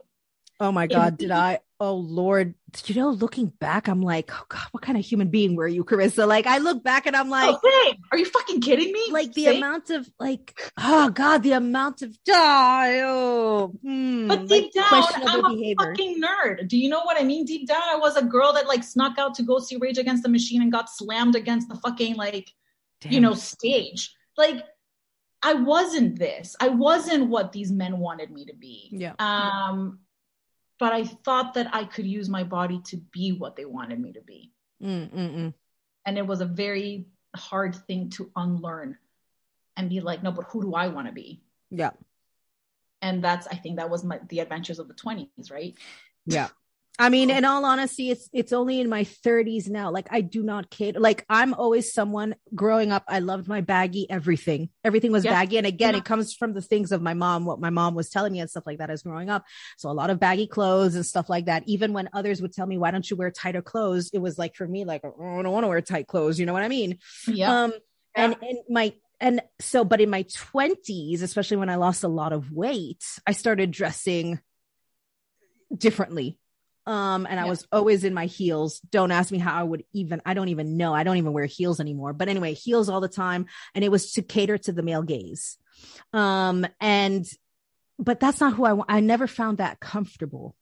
oh 0.62 0.72
my 0.72 0.86
God. 0.86 1.18
Did 1.18 1.30
I? 1.30 1.60
Oh 1.80 1.94
Lord. 1.94 2.54
You 2.86 2.94
know, 2.94 3.10
looking 3.10 3.46
back, 3.46 3.88
I'm 3.88 4.00
like, 4.00 4.30
oh 4.32 4.44
God, 4.48 4.66
what 4.70 4.82
kind 4.82 4.96
of 4.96 5.04
human 5.04 5.28
being 5.28 5.56
were 5.56 5.66
you, 5.66 5.84
Carissa? 5.84 6.26
Like, 6.26 6.46
I 6.46 6.58
look 6.58 6.82
back 6.82 7.06
and 7.06 7.14
I'm 7.14 7.28
like, 7.28 7.54
oh, 7.62 7.92
are 8.10 8.18
you 8.18 8.24
fucking 8.24 8.60
kidding 8.60 8.92
me 8.92 9.08
like 9.10 9.34
the 9.34 9.44
Same. 9.44 9.56
amount 9.56 9.90
of 9.90 10.08
like, 10.18 10.58
oh 10.78 11.10
God, 11.10 11.42
the 11.42 11.52
amount 11.52 12.02
of, 12.02 12.16
oh, 12.30 13.74
hmm, 13.82 14.28
but 14.28 14.40
like, 14.40 14.48
deep 14.48 14.72
down, 14.72 14.88
questionable 14.88 15.28
I'm 15.28 15.44
a 15.44 15.56
behavior. 15.56 15.86
fucking 15.86 16.22
nerd. 16.22 16.68
Do 16.68 16.78
you 16.78 16.88
know 16.88 17.02
what 17.02 17.20
I 17.20 17.24
mean? 17.24 17.44
Deep 17.44 17.68
down, 17.68 17.82
I 17.84 17.96
was 17.96 18.16
a 18.16 18.24
girl 18.24 18.52
that 18.54 18.66
like 18.66 18.84
snuck 18.84 19.18
out 19.18 19.34
to 19.34 19.42
go 19.42 19.58
see 19.58 19.76
Rage 19.76 19.98
Against 19.98 20.22
the 20.22 20.30
Machine 20.30 20.62
and 20.62 20.72
got 20.72 20.88
slammed 20.88 21.34
against 21.34 21.68
the 21.68 21.76
fucking 21.76 22.16
like 22.16 22.48
you 23.10 23.20
know, 23.20 23.34
stage. 23.34 24.14
Like 24.36 24.64
I 25.42 25.54
wasn't 25.54 26.18
this. 26.18 26.56
I 26.60 26.68
wasn't 26.68 27.28
what 27.28 27.52
these 27.52 27.72
men 27.72 27.98
wanted 27.98 28.30
me 28.30 28.44
to 28.46 28.54
be. 28.54 28.88
Yeah. 28.92 29.14
Um 29.18 30.00
but 30.82 30.92
I 30.92 31.04
thought 31.04 31.54
that 31.54 31.72
I 31.72 31.84
could 31.84 32.08
use 32.08 32.28
my 32.28 32.42
body 32.42 32.80
to 32.86 32.96
be 32.96 33.30
what 33.30 33.54
they 33.54 33.64
wanted 33.64 34.00
me 34.00 34.14
to 34.14 34.20
be. 34.20 34.50
Mm, 34.82 35.10
mm, 35.10 35.34
mm. 35.36 35.54
And 36.04 36.18
it 36.18 36.26
was 36.26 36.40
a 36.40 36.44
very 36.44 37.06
hard 37.36 37.76
thing 37.86 38.10
to 38.10 38.32
unlearn 38.34 38.98
and 39.76 39.88
be 39.88 40.00
like, 40.00 40.24
no, 40.24 40.32
but 40.32 40.46
who 40.46 40.60
do 40.60 40.74
I 40.74 40.88
want 40.88 41.06
to 41.06 41.12
be? 41.12 41.40
Yeah. 41.70 41.90
And 43.00 43.22
that's 43.22 43.46
I 43.46 43.54
think 43.54 43.76
that 43.76 43.90
was 43.90 44.02
my 44.02 44.18
the 44.28 44.40
adventures 44.40 44.80
of 44.80 44.88
the 44.88 44.94
20s, 44.94 45.52
right? 45.52 45.76
Yeah. 46.26 46.48
I 46.98 47.08
mean, 47.08 47.30
in 47.30 47.44
all 47.46 47.64
honesty, 47.64 48.10
it's 48.10 48.28
it's 48.34 48.52
only 48.52 48.78
in 48.78 48.88
my 48.88 49.04
30s 49.04 49.68
now. 49.68 49.90
Like 49.90 50.08
I 50.10 50.20
do 50.20 50.42
not 50.42 50.70
cater. 50.70 51.00
Like 51.00 51.24
I'm 51.28 51.54
always 51.54 51.92
someone 51.92 52.34
growing 52.54 52.92
up. 52.92 53.02
I 53.08 53.20
loved 53.20 53.48
my 53.48 53.62
baggy 53.62 54.08
everything. 54.10 54.68
Everything 54.84 55.10
was 55.10 55.24
Yeah. 55.24 55.32
baggy, 55.32 55.56
and 55.56 55.66
again, 55.66 55.94
Yeah. 55.94 55.98
it 56.00 56.04
comes 56.04 56.34
from 56.34 56.52
the 56.52 56.60
things 56.60 56.92
of 56.92 57.00
my 57.00 57.14
mom, 57.14 57.46
what 57.46 57.58
my 57.60 57.70
mom 57.70 57.94
was 57.94 58.10
telling 58.10 58.34
me 58.34 58.40
and 58.40 58.50
stuff 58.50 58.66
like 58.66 58.78
that 58.78 58.90
as 58.90 59.02
growing 59.02 59.30
up. 59.30 59.44
So 59.78 59.90
a 59.90 59.92
lot 59.92 60.10
of 60.10 60.20
baggy 60.20 60.46
clothes 60.46 60.94
and 60.94 61.04
stuff 61.04 61.30
like 61.30 61.46
that. 61.46 61.62
Even 61.66 61.94
when 61.94 62.10
others 62.12 62.42
would 62.42 62.52
tell 62.52 62.66
me, 62.66 62.76
"Why 62.76 62.90
don't 62.90 63.10
you 63.10 63.16
wear 63.16 63.30
tighter 63.30 63.62
clothes?" 63.62 64.10
It 64.12 64.18
was 64.18 64.38
like 64.38 64.54
for 64.54 64.68
me, 64.68 64.84
like 64.84 65.00
oh, 65.02 65.14
I 65.38 65.42
don't 65.42 65.52
want 65.52 65.64
to 65.64 65.68
wear 65.68 65.80
tight 65.80 66.06
clothes. 66.06 66.38
You 66.38 66.44
know 66.46 66.52
what 66.52 66.62
I 66.62 66.68
mean? 66.68 66.98
Yeah. 67.26 67.62
Um, 67.64 67.72
and 68.14 68.36
in 68.42 68.62
my 68.68 68.92
and 69.18 69.40
so, 69.60 69.82
but 69.84 70.02
in 70.02 70.10
my 70.10 70.22
twenties, 70.24 71.22
especially 71.22 71.56
when 71.56 71.70
I 71.70 71.76
lost 71.76 72.04
a 72.04 72.08
lot 72.08 72.34
of 72.34 72.52
weight, 72.52 73.02
I 73.26 73.32
started 73.32 73.70
dressing 73.70 74.40
differently. 75.74 76.38
Um, 76.84 77.26
and 77.30 77.38
I 77.38 77.44
was 77.44 77.66
always 77.70 78.02
in 78.02 78.12
my 78.12 78.26
heels. 78.26 78.80
Don't 78.90 79.12
ask 79.12 79.30
me 79.30 79.38
how 79.38 79.54
I 79.58 79.62
would 79.62 79.84
even, 79.92 80.20
I 80.26 80.34
don't 80.34 80.48
even 80.48 80.76
know. 80.76 80.92
I 80.92 81.04
don't 81.04 81.16
even 81.16 81.32
wear 81.32 81.44
heels 81.46 81.78
anymore. 81.78 82.12
But 82.12 82.28
anyway, 82.28 82.54
heels 82.54 82.88
all 82.88 83.00
the 83.00 83.08
time. 83.08 83.46
And 83.74 83.84
it 83.84 83.90
was 83.90 84.12
to 84.12 84.22
cater 84.22 84.58
to 84.58 84.72
the 84.72 84.82
male 84.82 85.02
gaze. 85.02 85.58
Um, 86.12 86.66
and, 86.80 87.24
but 87.98 88.18
that's 88.18 88.40
not 88.40 88.54
who 88.54 88.64
I. 88.64 88.96
I 88.96 89.00
never 89.00 89.28
found 89.28 89.58
that 89.58 89.78
comfortable. 89.78 90.56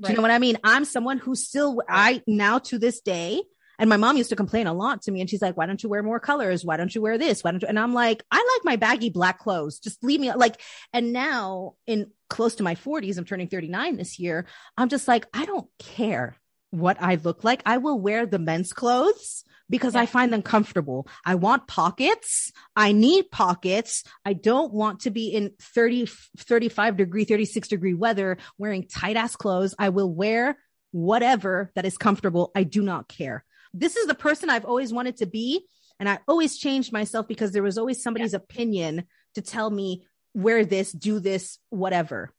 Do 0.00 0.08
you 0.08 0.16
know 0.16 0.22
what 0.22 0.30
I 0.30 0.38
mean? 0.38 0.56
I'm 0.64 0.86
someone 0.86 1.18
who 1.18 1.34
still, 1.34 1.82
I 1.86 2.22
now 2.26 2.58
to 2.60 2.78
this 2.78 3.02
day, 3.02 3.42
And 3.82 3.88
my 3.88 3.96
mom 3.96 4.16
used 4.16 4.30
to 4.30 4.36
complain 4.36 4.66
a 4.66 4.72
lot 4.72 5.02
to 5.02 5.10
me 5.10 5.20
and 5.20 5.28
she's 5.28 5.42
like, 5.42 5.56
why 5.56 5.66
don't 5.66 5.82
you 5.82 5.88
wear 5.88 6.04
more 6.04 6.20
colors? 6.20 6.64
Why 6.64 6.76
don't 6.76 6.94
you 6.94 7.02
wear 7.02 7.18
this? 7.18 7.42
Why 7.42 7.50
don't 7.50 7.62
you? 7.62 7.68
And 7.68 7.78
I'm 7.78 7.94
like, 7.94 8.22
I 8.30 8.36
like 8.36 8.64
my 8.64 8.76
baggy 8.76 9.10
black 9.10 9.40
clothes. 9.40 9.80
Just 9.80 10.04
leave 10.04 10.20
me 10.20 10.32
like, 10.32 10.60
and 10.92 11.12
now 11.12 11.74
in 11.86 12.12
close 12.32 12.54
to 12.56 12.62
my 12.62 12.74
40s, 12.74 13.18
I'm 13.18 13.26
turning 13.26 13.48
39 13.48 13.96
this 13.96 14.18
year. 14.18 14.46
I'm 14.76 14.88
just 14.88 15.06
like, 15.06 15.26
I 15.34 15.44
don't 15.44 15.68
care 15.78 16.34
what 16.70 16.96
I 16.98 17.16
look 17.16 17.44
like. 17.44 17.62
I 17.66 17.76
will 17.76 18.00
wear 18.00 18.24
the 18.24 18.38
men's 18.38 18.72
clothes 18.72 19.44
because 19.68 19.94
I 19.94 20.06
find 20.06 20.32
them 20.32 20.40
comfortable. 20.40 21.06
I 21.26 21.34
want 21.34 21.68
pockets. 21.68 22.50
I 22.74 22.92
need 22.92 23.30
pockets. 23.30 24.02
I 24.24 24.32
don't 24.32 24.72
want 24.72 25.00
to 25.00 25.10
be 25.10 25.28
in 25.28 25.52
30, 25.60 26.06
35 26.38 26.96
degree, 26.96 27.24
36 27.24 27.68
degree 27.68 27.94
weather 27.94 28.38
wearing 28.56 28.88
tight 28.88 29.16
ass 29.16 29.36
clothes. 29.36 29.74
I 29.78 29.90
will 29.90 30.10
wear 30.10 30.56
whatever 30.90 31.70
that 31.74 31.84
is 31.84 31.98
comfortable. 31.98 32.50
I 32.54 32.64
do 32.64 32.82
not 32.82 33.08
care. 33.08 33.44
This 33.74 33.96
is 33.96 34.06
the 34.06 34.14
person 34.14 34.48
I've 34.48 34.64
always 34.64 34.92
wanted 34.92 35.18
to 35.18 35.26
be. 35.26 35.66
And 36.00 36.08
I 36.08 36.18
always 36.26 36.56
changed 36.56 36.92
myself 36.92 37.28
because 37.28 37.52
there 37.52 37.62
was 37.62 37.76
always 37.76 38.02
somebody's 38.02 38.34
opinion 38.34 39.04
to 39.34 39.42
tell 39.42 39.70
me, 39.70 40.06
wear 40.34 40.64
this, 40.64 40.92
do 40.92 41.20
this, 41.20 41.58
whatever. 41.70 42.30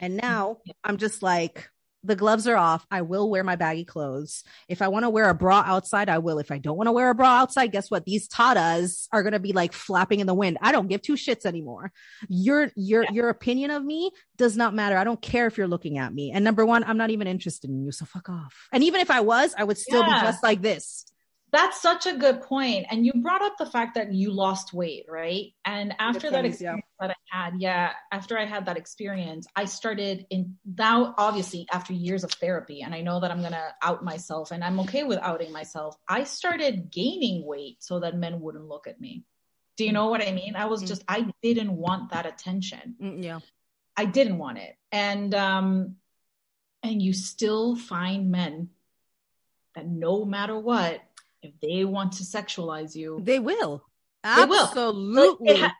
And 0.00 0.16
now 0.16 0.58
I'm 0.82 0.98
just 0.98 1.22
like, 1.22 1.68
the 2.06 2.14
gloves 2.16 2.46
are 2.46 2.56
off. 2.56 2.86
I 2.90 3.00
will 3.00 3.30
wear 3.30 3.42
my 3.42 3.56
baggy 3.56 3.86
clothes. 3.86 4.44
If 4.68 4.82
I 4.82 4.88
want 4.88 5.04
to 5.04 5.08
wear 5.10 5.30
a 5.30 5.34
bra 5.34 5.62
outside, 5.64 6.10
I 6.10 6.18
will. 6.18 6.38
If 6.38 6.50
I 6.50 6.58
don't 6.58 6.76
want 6.76 6.88
to 6.88 6.92
wear 6.92 7.08
a 7.08 7.14
bra 7.14 7.38
outside, 7.38 7.72
guess 7.72 7.90
what? 7.90 8.04
These 8.04 8.28
tatas 8.28 9.08
are 9.10 9.22
going 9.22 9.32
to 9.32 9.38
be 9.40 9.54
like 9.54 9.72
flapping 9.72 10.20
in 10.20 10.26
the 10.26 10.34
wind. 10.34 10.58
I 10.60 10.70
don't 10.70 10.86
give 10.88 11.00
two 11.00 11.14
shits 11.14 11.46
anymore. 11.46 11.92
Your 12.28 12.70
your 12.76 13.04
Yeah. 13.04 13.10
your 13.10 13.28
opinion 13.30 13.70
of 13.70 13.82
me 13.82 14.10
does 14.36 14.54
not 14.54 14.74
matter. 14.74 14.98
I 14.98 15.04
don't 15.04 15.22
care 15.22 15.46
if 15.46 15.56
you're 15.56 15.66
looking 15.66 15.96
at 15.96 16.12
me. 16.12 16.30
And 16.30 16.44
number 16.44 16.66
one, 16.66 16.84
I'm 16.84 16.98
not 16.98 17.08
even 17.08 17.26
interested 17.26 17.70
in 17.70 17.82
you. 17.82 17.90
So 17.90 18.04
fuck 18.04 18.28
off. 18.28 18.54
And 18.70 18.84
even 18.84 19.00
if 19.00 19.10
I 19.10 19.20
was, 19.22 19.54
I 19.56 19.64
would 19.64 19.78
still 19.78 20.02
Yeah. 20.02 20.14
be 20.14 20.20
dressed 20.20 20.42
like 20.42 20.60
this. 20.60 21.06
That's 21.54 21.80
such 21.80 22.06
a 22.06 22.16
good 22.16 22.42
point. 22.42 22.86
And 22.90 23.06
you 23.06 23.12
brought 23.14 23.42
up 23.42 23.56
the 23.58 23.66
fact 23.66 23.94
that 23.94 24.12
you 24.12 24.32
lost 24.32 24.74
weight, 24.74 25.06
right? 25.08 25.52
And 25.64 25.94
after 26.00 26.28
that 26.30 26.42
pennies, 26.42 26.60
yeah. 26.60 26.74
experience 26.74 26.86
that 27.00 27.10
I 27.10 27.36
had, 27.44 27.54
yeah, 27.60 27.92
after 28.10 28.36
I 28.36 28.44
had 28.44 28.66
that 28.66 28.76
experience, 28.76 29.46
I 29.54 29.66
started 29.66 30.26
in 30.30 30.56
now, 30.66 31.14
obviously, 31.16 31.68
after 31.72 31.92
years 31.92 32.24
of 32.24 32.32
therapy, 32.32 32.82
and 32.82 32.92
I 32.92 33.02
know 33.02 33.20
that 33.20 33.30
I'm 33.30 33.38
going 33.38 33.52
to 33.52 33.68
out 33.82 34.02
myself 34.02 34.50
and 34.50 34.64
I'm 34.64 34.80
okay 34.80 35.04
with 35.04 35.20
outing 35.22 35.52
myself. 35.52 35.96
I 36.08 36.24
started 36.24 36.90
gaining 36.90 37.46
weight 37.46 37.76
so 37.78 38.00
that 38.00 38.16
men 38.16 38.40
wouldn't 38.40 38.66
look 38.66 38.88
at 38.88 39.00
me. 39.00 39.22
Do 39.76 39.84
you 39.84 39.92
know 39.92 40.08
what 40.08 40.26
I 40.26 40.32
mean? 40.32 40.56
I 40.56 40.66
was 40.66 40.82
Mm. 40.82 40.88
just, 40.88 41.04
I 41.06 41.32
didn't 41.40 41.76
want 41.76 42.10
that 42.10 42.26
attention. 42.26 42.96
Mm, 43.00 43.22
yeah. 43.22 43.40
I 43.96 44.06
didn't 44.06 44.38
want 44.38 44.58
it. 44.58 44.74
And 44.90 45.32
um 45.34 45.96
and 46.82 47.00
you 47.00 47.12
still 47.12 47.76
find 47.76 48.30
men 48.30 48.70
that 49.74 49.86
no 49.86 50.24
matter 50.24 50.58
what, 50.58 51.00
if 51.44 51.52
they 51.60 51.84
want 51.84 52.12
to 52.12 52.24
sexualize 52.24 52.94
you, 52.94 53.20
They 53.22 53.38
will. 53.38 53.84
Absolutely. 54.26 55.58
ha- 55.60 55.74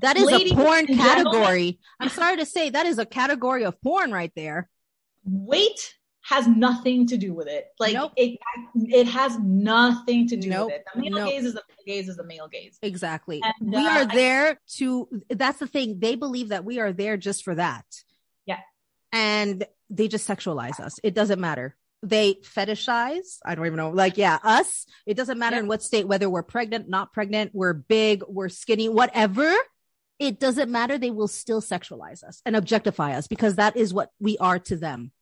that 0.00 0.16
is 0.16 0.28
a 0.28 0.54
porn 0.54 0.86
category. 0.86 1.78
I'm 2.00 2.08
sorry 2.08 2.36
to 2.38 2.46
say 2.46 2.70
that 2.70 2.86
is 2.86 2.98
a 2.98 3.04
category 3.06 3.64
of 3.64 3.80
porn 3.82 4.10
right 4.12 4.32
there. 4.34 4.68
weight 5.24 5.94
has 6.22 6.46
nothing 6.46 7.06
to 7.08 7.16
do 7.18 7.34
with 7.34 7.46
it. 7.48 7.66
Like 7.78 7.94
Nope. 7.94 8.12
it 8.16 8.38
it 8.74 9.06
has 9.08 9.38
nothing 9.38 10.28
to 10.28 10.36
do 10.36 10.48
Nope. 10.50 10.66
with 10.68 10.74
it. 10.76 10.84
The 10.94 11.00
male 11.00 11.10
Nope. 11.12 11.30
gaze 11.30 11.44
is 11.44 11.54
the 11.54 11.62
male 11.68 11.84
gaze 11.86 12.08
is 12.08 12.16
the 12.16 12.24
male 12.24 12.48
gaze. 12.48 12.78
Exactly. 12.82 13.42
And, 13.42 13.72
we 13.72 13.76
uh, 13.86 13.90
are 13.90 13.98
I- 14.10 14.14
there 14.14 14.60
to, 14.76 15.08
that's 15.28 15.58
the 15.58 15.66
thing. 15.66 15.98
They 15.98 16.14
believe 16.14 16.48
that 16.50 16.64
we 16.64 16.78
are 16.78 16.92
there 16.92 17.16
just 17.18 17.42
for 17.44 17.54
that. 17.54 17.84
Yeah. 18.46 18.60
And 19.12 19.64
they 19.90 20.08
just 20.08 20.26
sexualize 20.28 20.78
us. 20.80 21.00
It 21.02 21.14
doesn't 21.14 21.40
matter. 21.40 21.74
They 22.02 22.34
fetishize. 22.34 23.38
I 23.44 23.54
don't 23.54 23.66
even 23.66 23.76
know. 23.76 23.90
Like, 23.90 24.16
yeah, 24.16 24.38
us. 24.42 24.86
It 25.06 25.14
doesn't 25.16 25.38
matter 25.38 25.56
Yeah. 25.56 25.62
in 25.62 25.68
what 25.68 25.82
state, 25.82 26.08
whether 26.08 26.30
we're 26.30 26.42
pregnant, 26.42 26.88
not 26.88 27.12
pregnant, 27.12 27.50
we're 27.54 27.74
big, 27.74 28.22
we're 28.26 28.48
skinny, 28.48 28.88
whatever. 28.88 29.52
It 30.18 30.38
doesn't 30.40 30.70
matter. 30.70 30.96
They 30.98 31.10
will 31.10 31.28
still 31.28 31.60
sexualize 31.60 32.22
us 32.24 32.40
and 32.46 32.56
objectify 32.56 33.12
us 33.16 33.26
because 33.26 33.56
that 33.56 33.76
is 33.76 33.92
what 33.92 34.10
we 34.20 34.38
are 34.38 34.58
to 34.60 34.76
them. 34.76 35.12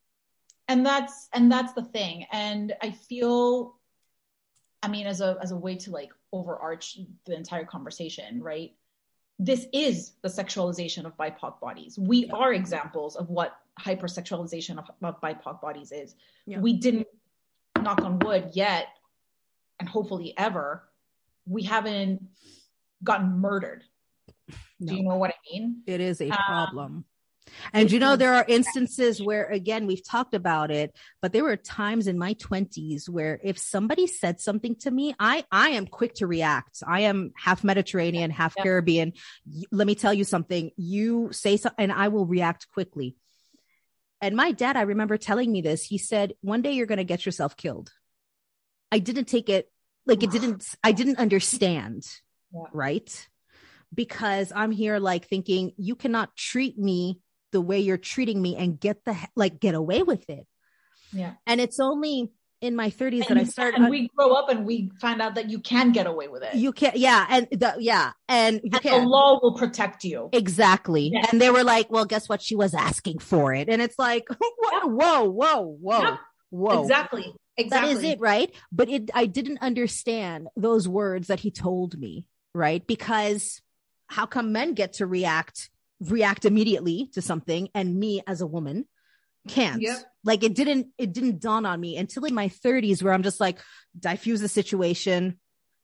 and 0.69 0.85
that's 0.85 1.29
and 1.33 1.51
that's 1.51 1.73
the 1.73 1.83
thing 1.83 2.27
and 2.31 2.75
i 2.83 2.91
feel 2.91 3.75
i 4.83 4.89
mean 4.89 5.07
as 5.07 5.23
a 5.23 5.39
as 5.41 5.51
a 5.51 5.57
way 5.57 5.77
to 5.77 5.91
like 5.91 6.11
overarch 6.31 6.99
the 7.25 7.35
entire 7.35 7.65
conversation 7.65 8.43
right 8.43 8.73
this 9.39 9.65
is 9.73 10.13
the 10.21 10.29
sexualization 10.29 11.07
of 11.07 11.17
bipoc 11.17 11.59
bodies 11.59 11.99
we 11.99 12.27
Yeah. 12.27 12.35
are 12.35 12.53
examples 12.53 13.17
of 13.17 13.31
what 13.31 13.57
hypersexualization 13.79 14.79
of, 14.79 14.85
of 15.03 15.21
bipoc 15.21 15.61
bodies 15.61 15.93
is 15.93 16.15
Yeah. 16.47 16.61
we 16.61 16.75
didn't 16.75 17.07
knock 17.81 18.03
on 18.03 18.19
wood 18.19 18.51
yet 18.55 18.87
and 19.79 19.89
hopefully 19.89 20.35
ever 20.37 20.89
we 21.47 21.63
haven't 21.63 22.23
gotten 23.05 23.39
murdered 23.41 23.85
do 24.85 24.95
you 24.97 25.03
know 25.03 25.17
what 25.17 25.31
i 25.31 25.35
mean 25.53 25.83
It 25.87 26.01
is 26.01 26.21
a 26.21 26.31
Um, 26.31 26.37
problem. 26.49 27.05
And 27.73 27.91
you 27.91 27.99
know, 27.99 28.15
there 28.17 28.35
are 28.35 28.45
instances 28.47 29.23
where, 29.23 29.47
again, 29.47 29.87
we've 29.87 30.05
talked 30.07 30.35
about 30.35 30.71
it, 30.71 30.95
but 31.23 31.33
there 31.33 31.45
were 31.45 31.57
times 31.57 32.07
in 32.07 32.19
my 32.19 32.35
20s 32.35 33.09
where 33.09 33.41
if 33.43 33.59
somebody 33.59 34.07
said 34.07 34.39
something 34.39 34.77
to 34.81 34.91
me, 34.91 35.15
I, 35.19 35.45
I 35.51 35.71
am 35.71 35.87
quick 35.87 36.13
to 36.17 36.27
react. 36.27 36.83
I 36.87 37.01
am 37.01 37.33
half 37.37 37.65
Mediterranean, 37.65 38.31
half 38.31 38.53
Yeah. 38.57 38.65
Caribbean. 38.65 39.13
Let 39.73 39.87
me 39.87 39.95
tell 39.95 40.13
you 40.13 40.25
something. 40.25 40.73
You 40.77 41.29
say 41.33 41.57
something 41.57 41.83
and 41.85 41.93
I 41.93 42.09
will 42.09 42.27
react 42.27 42.69
quickly. 42.69 43.17
And 44.21 44.37
my 44.37 44.53
dad, 44.53 44.77
I 44.77 44.83
remember 44.83 45.17
telling 45.17 45.51
me 45.53 45.61
this. 45.61 45.85
He 45.85 45.99
said, 45.99 46.35
one 46.41 46.63
day 46.63 46.73
you're 46.73 46.87
going 46.87 46.99
to 46.99 47.05
get 47.05 47.25
yourself 47.25 47.57
killed. 47.57 47.91
I 48.91 48.99
didn't 48.99 49.27
take 49.27 49.49
it 49.49 49.71
like 50.07 50.23
it 50.23 50.31
didn't, 50.31 50.65
I 50.83 50.93
didn't 50.93 51.19
understand. 51.19 52.05
Yeah. 52.53 52.63
Right. 52.73 53.29
Because 53.95 54.53
I'm 54.55 54.71
here 54.71 54.99
like 54.99 55.27
thinking 55.27 55.73
you 55.77 55.95
cannot 55.95 56.37
treat 56.37 56.79
me 56.79 57.21
the 57.53 57.61
way 57.61 57.81
you're 57.81 57.97
treating 57.97 58.41
me 58.41 58.57
and 58.57 58.79
get 58.79 59.05
the, 59.05 59.17
like, 59.35 59.61
get 59.61 59.75
away 59.75 60.03
with 60.03 60.29
it. 60.29 60.47
yeah 61.13 61.35
And 61.47 61.61
it's 61.61 61.81
only 61.81 62.31
in 62.61 62.75
my 62.75 62.91
30s 62.91 63.29
that 63.29 63.37
I 63.37 63.41
and, 63.41 63.49
started. 63.49 63.81
and 63.81 63.91
we 63.91 64.09
grow 64.17 64.33
up 64.33 64.49
and 64.49 64.67
we 64.67 64.91
find 65.01 65.23
out 65.23 65.37
that 65.37 65.49
you 65.49 65.61
can 65.61 65.93
get 65.93 66.07
away 66.07 66.27
with 66.29 66.43
it 66.43 66.55
you 66.55 66.73
can't, 66.73 66.97
yeah. 66.97 67.27
And 67.31 67.49
the, 67.53 67.77
yeah. 67.79 68.13
And 68.29 68.57
you 68.57 68.61
and 68.65 68.73
the 68.73 68.81
can't. 68.81 69.07
law 69.07 69.39
will 69.43 69.55
protect 69.55 70.05
you. 70.05 70.29
Exactly. 70.33 71.11
Yeah. 71.13 71.27
And 71.31 71.41
they 71.41 71.51
were 71.51 71.65
like, 71.65 71.91
well, 71.91 72.05
guess 72.05 72.29
what? 72.29 72.43
She 72.43 72.57
was 72.57 72.75
asking 72.75 73.21
for 73.21 73.55
it. 73.55 73.69
And 73.69 73.81
it's 73.81 73.99
like, 73.99 74.27
whoa, 74.39 74.87
whoa, 74.89 75.25
whoa, 75.31 75.61
whoa, 75.81 76.03
Yep. 76.03 76.19
whoa. 76.51 76.83
Exactly. 76.83 77.33
Exactly. 77.57 77.93
is 77.93 78.03
it, 78.05 78.21
right? 78.21 78.53
But 78.71 78.89
it, 78.89 79.11
I 79.15 79.27
didn't 79.27 79.59
understand 79.61 80.49
those 80.57 80.87
words 80.89 81.29
that 81.29 81.41
he 81.41 81.51
told 81.51 81.99
me, 81.99 82.25
right? 82.55 82.87
Because 82.87 83.61
how 84.07 84.27
come 84.27 84.53
men 84.53 84.75
get 84.75 84.95
to 84.95 85.07
react, 85.07 85.71
react 86.01 86.45
immediately 86.45 87.11
to 87.15 87.23
something 87.23 87.69
and 87.75 87.99
me 87.99 88.23
as 88.27 88.41
a 88.41 88.47
woman 88.47 88.87
can't? 89.49 89.83
Yep. 89.83 89.99
Like 90.29 90.45
it 90.45 90.55
didn't, 90.55 90.89
it 90.99 91.15
didn't 91.15 91.41
dawn 91.41 91.65
on 91.65 91.81
me 91.81 91.97
until 91.97 92.27
in 92.27 92.35
my 92.35 92.49
thirties 92.51 93.03
where 93.03 93.15
I'm 93.15 93.23
just 93.23 93.41
like, 93.41 93.59
diffuse 93.99 94.43
the 94.43 94.49
situation, 94.49 95.39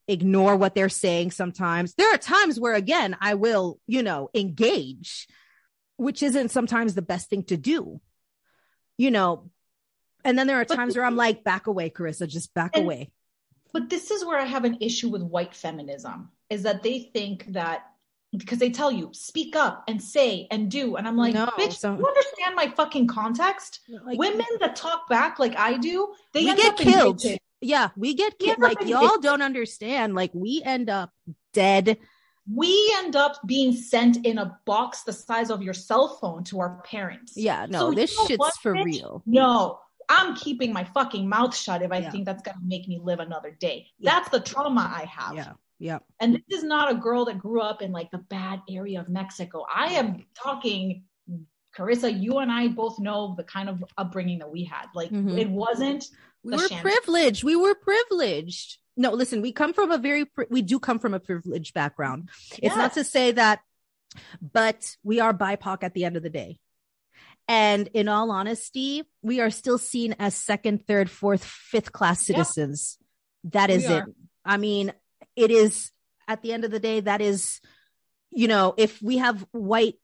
ignore 0.07 0.55
what 0.55 0.75
they're 0.75 0.87
saying 0.87 1.31
sometimes. 1.31 1.95
There 1.95 2.13
are 2.13 2.19
times 2.19 2.59
where 2.59 2.75
again, 2.75 3.17
I 3.19 3.33
will, 3.33 3.79
you 3.87 4.03
know, 4.03 4.29
engage, 4.35 5.27
which 5.97 6.21
isn't 6.21 6.51
sometimes 6.51 6.93
the 6.93 7.01
best 7.01 7.27
thing 7.27 7.41
to 7.45 7.57
do, 7.57 7.99
you 8.99 9.09
know. 9.09 9.49
And 10.23 10.37
then 10.37 10.45
there 10.45 10.61
are 10.61 10.65
times 10.65 10.95
where 10.95 11.05
I'm 11.05 11.15
like, 11.15 11.43
back 11.43 11.65
away, 11.65 11.89
Carissa, 11.89 12.27
just 12.27 12.53
back 12.53 12.75
And- 12.75 12.83
away. 12.85 13.11
But 13.73 13.89
this 13.89 14.11
is 14.11 14.23
where 14.23 14.39
I 14.39 14.45
have 14.45 14.63
an 14.63 14.77
issue 14.79 15.09
with 15.09 15.23
white 15.23 15.55
feminism 15.55 16.29
is 16.51 16.63
that 16.63 16.83
they 16.83 16.99
think 16.99 17.53
that 17.53 17.85
because 18.37 18.59
they 18.59 18.69
tell 18.69 18.91
you 18.91 19.09
speak 19.13 19.55
up 19.55 19.83
and 19.87 20.01
say 20.01 20.47
and 20.51 20.69
do, 20.69 20.95
and 20.95 21.07
I'm 21.07 21.17
like, 21.17 21.33
No, 21.33 21.45
bitch, 21.57 21.73
so- 21.73 21.97
you 21.97 22.05
understand 22.05 22.55
my 22.55 22.67
fucking 22.75 23.07
context? 23.07 23.79
Like, 24.05 24.17
Women 24.19 24.45
that 24.59 24.75
talk 24.75 25.07
back 25.09 25.39
like 25.39 25.55
I 25.57 25.77
do, 25.77 26.13
they 26.33 26.45
get 26.45 26.77
killed. 26.77 27.21
Yeah, 27.61 27.89
we 27.95 28.13
get 28.13 28.37
killed. 28.37 28.59
Like 28.59 28.85
y'all 28.85 29.17
don't 29.19 29.41
understand. 29.41 30.13
Like 30.13 30.31
we 30.33 30.61
end 30.63 30.89
up 30.89 31.11
dead. 31.53 31.97
We 32.53 32.93
end 32.97 33.15
up 33.15 33.39
being 33.47 33.73
sent 33.73 34.23
in 34.23 34.37
a 34.37 34.59
box 34.65 35.01
the 35.01 35.13
size 35.13 35.49
of 35.49 35.63
your 35.63 35.73
cell 35.73 36.17
phone 36.21 36.43
to 36.45 36.59
our 36.59 36.79
parents. 36.85 37.33
Yeah, 37.35 37.65
no, 37.67 37.79
So 37.79 37.91
this 37.91 38.15
shit's 38.27 38.37
what, 38.37 38.53
for 38.61 38.75
bitch? 38.75 38.83
real. 38.85 39.23
No, 39.25 39.79
I'm 40.07 40.35
keeping 40.35 40.71
my 40.71 40.83
fucking 40.83 41.27
mouth 41.27 41.55
shut 41.55 41.81
if 41.81 41.91
I 41.91 41.99
Yeah. 41.99 42.11
think 42.11 42.25
that's 42.25 42.43
gonna 42.43 42.59
make 42.63 42.87
me 42.87 42.99
live 43.03 43.19
another 43.19 43.49
day. 43.49 43.87
Yeah. 43.97 44.11
That's 44.11 44.29
the 44.29 44.41
trauma 44.41 44.81
I 44.81 45.05
have. 45.05 45.33
Yeah, 45.35 45.53
yeah. 45.79 45.99
And 46.19 46.41
this 46.47 46.59
is 46.59 46.63
not 46.63 46.91
a 46.91 46.95
girl 46.95 47.25
that 47.25 47.39
grew 47.39 47.61
up 47.61 47.81
in 47.81 47.91
like 47.91 48.11
the 48.11 48.17
bad 48.17 48.61
area 48.69 48.99
of 48.99 49.09
Mexico. 49.09 49.65
I 49.73 49.93
am 49.93 50.25
talking, 50.41 51.03
Carissa, 51.77 52.09
you 52.21 52.37
and 52.39 52.51
I 52.51 52.69
both 52.69 52.99
know 52.99 53.35
the 53.37 53.43
kind 53.43 53.69
of 53.69 53.83
upbringing 53.97 54.39
that 54.39 54.51
we 54.51 54.63
had. 54.63 54.87
Like 54.93 55.11
Mhm. 55.11 55.37
it 55.37 55.49
wasn't, 55.49 56.05
We 56.43 56.55
were 56.55 56.69
privileged. 56.69 57.43
We 57.43 57.55
were 57.55 57.75
privileged. 57.75 58.77
No, 58.95 59.11
listen, 59.11 59.41
we 59.41 59.51
come 59.51 59.73
from 59.73 59.91
a 59.91 59.97
very, 59.97 60.25
we 60.49 60.61
do 60.61 60.79
come 60.79 60.99
from 60.99 61.13
a 61.13 61.19
privileged 61.19 61.73
background. 61.73 62.29
It's 62.59 62.75
not 62.75 62.93
to 62.93 63.03
say 63.03 63.31
that, 63.33 63.59
but 64.41 64.95
we 65.03 65.19
are 65.19 65.33
BIPOC 65.33 65.83
at 65.83 65.93
the 65.93 66.05
end 66.05 66.15
of 66.15 66.23
the 66.23 66.29
day. 66.29 66.59
And 67.47 67.87
in 67.93 68.07
all 68.07 68.31
honesty, 68.31 69.03
we 69.21 69.41
are 69.41 69.49
still 69.51 69.77
seen 69.77 70.15
as 70.17 70.35
second, 70.35 70.87
third, 70.87 71.09
fourth, 71.11 71.43
fifth 71.43 71.91
class 71.91 72.27
Yeah. 72.29 72.37
citizens. 72.37 72.97
That 73.45 73.69
is 73.69 73.85
it. 73.85 74.03
I 74.43 74.57
mean, 74.57 74.93
it 75.35 75.51
is 75.51 75.91
at 76.27 76.41
the 76.41 76.53
end 76.53 76.65
of 76.65 76.71
the 76.71 76.79
day, 76.79 76.99
that 77.01 77.21
is, 77.21 77.61
you 78.31 78.47
know, 78.47 78.73
if 78.77 79.01
we 79.01 79.17
have 79.17 79.45
white 79.51 79.95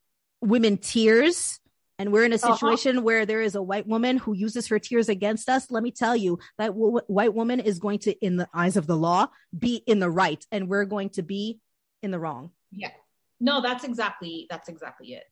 women 0.41 0.77
tears 0.77 1.59
and 1.97 2.11
we're 2.11 2.25
in 2.25 2.33
a 2.33 2.35
Uh-huh. 2.35 2.53
situation 2.53 3.03
where 3.03 3.25
there 3.25 3.41
is 3.41 3.55
a 3.55 3.61
white 3.61 3.87
woman 3.87 4.17
who 4.17 4.33
uses 4.33 4.67
her 4.67 4.79
tears 4.79 5.09
against 5.09 5.49
us, 5.49 5.69
let 5.71 5.83
me 5.83 5.91
tell 5.91 6.15
you 6.15 6.39
that 6.57 6.67
w- 6.67 6.99
white 7.07 7.33
woman 7.33 7.59
is 7.59 7.79
going 7.79 7.99
to, 7.99 8.11
in 8.25 8.37
the 8.37 8.47
eyes 8.53 8.75
of 8.77 8.87
the 8.87 8.97
law, 8.97 9.27
be 9.57 9.75
in 9.85 9.99
the 9.99 10.09
right 10.09 10.45
and 10.51 10.67
we're 10.67 10.85
going 10.85 11.09
to 11.11 11.21
be 11.21 11.59
in 12.01 12.11
the 12.11 12.19
wrong. 12.19 12.51
Yeah. 12.71 12.91
No, 13.39 13.61
that's 13.61 13.83
exactly 13.83 14.45
that's 14.49 14.69
exactly 14.69 15.13
it. 15.13 15.23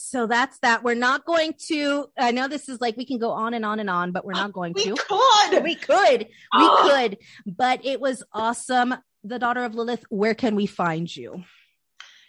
So 0.00 0.28
that's 0.28 0.60
that. 0.60 0.84
We're 0.84 0.94
not 0.94 1.24
going 1.24 1.54
to, 1.66 2.06
I 2.16 2.30
know 2.30 2.46
this 2.46 2.68
is 2.68 2.80
like, 2.80 2.96
we 2.96 3.04
can 3.04 3.18
go 3.18 3.30
on 3.32 3.52
and 3.52 3.64
on 3.64 3.80
and 3.80 3.90
on, 3.90 4.12
but 4.12 4.24
we're 4.24 4.32
not 4.32 4.52
going 4.52 4.72
to. 4.74 4.90
We 4.92 4.96
to. 4.96 5.04
could. 5.50 5.64
We 5.64 5.74
could, 5.74 6.20
we 6.20 6.28
Oh. 6.52 6.88
could, 6.88 7.18
but 7.44 7.84
it 7.84 8.00
was 8.00 8.22
awesome. 8.32 8.94
The 9.24 9.40
daughter 9.40 9.64
of 9.64 9.74
Lilith, 9.74 10.04
where 10.08 10.34
can 10.34 10.54
we 10.54 10.66
find 10.66 11.14
you? 11.14 11.42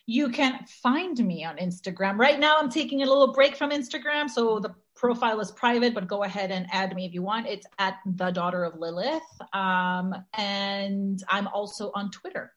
You 0.07 0.29
can 0.29 0.65
find 0.81 1.15
me 1.23 1.45
on 1.45 1.57
Instagram. 1.57 2.17
Right 2.17 2.39
now, 2.39 2.57
I'm 2.57 2.71
taking 2.71 3.03
a 3.03 3.05
little 3.05 3.33
break 3.33 3.55
from 3.55 3.69
Instagram, 3.69 4.31
so 4.31 4.59
the 4.59 4.73
profile 4.95 5.39
is 5.39 5.51
private, 5.51 5.93
but 5.93 6.07
go 6.07 6.23
ahead 6.23 6.49
and 6.49 6.65
add 6.71 6.95
me 6.95 7.05
if 7.05 7.13
you 7.13 7.21
want. 7.21 7.45
It's 7.45 7.67
at 7.77 7.97
the 8.03 8.31
daughter 8.31 8.63
of 8.63 8.79
Lilith. 8.79 9.21
Um, 9.53 10.15
and 10.33 11.23
I'm 11.29 11.47
also 11.49 11.91
on 11.93 12.09
Twitter. 12.09 12.51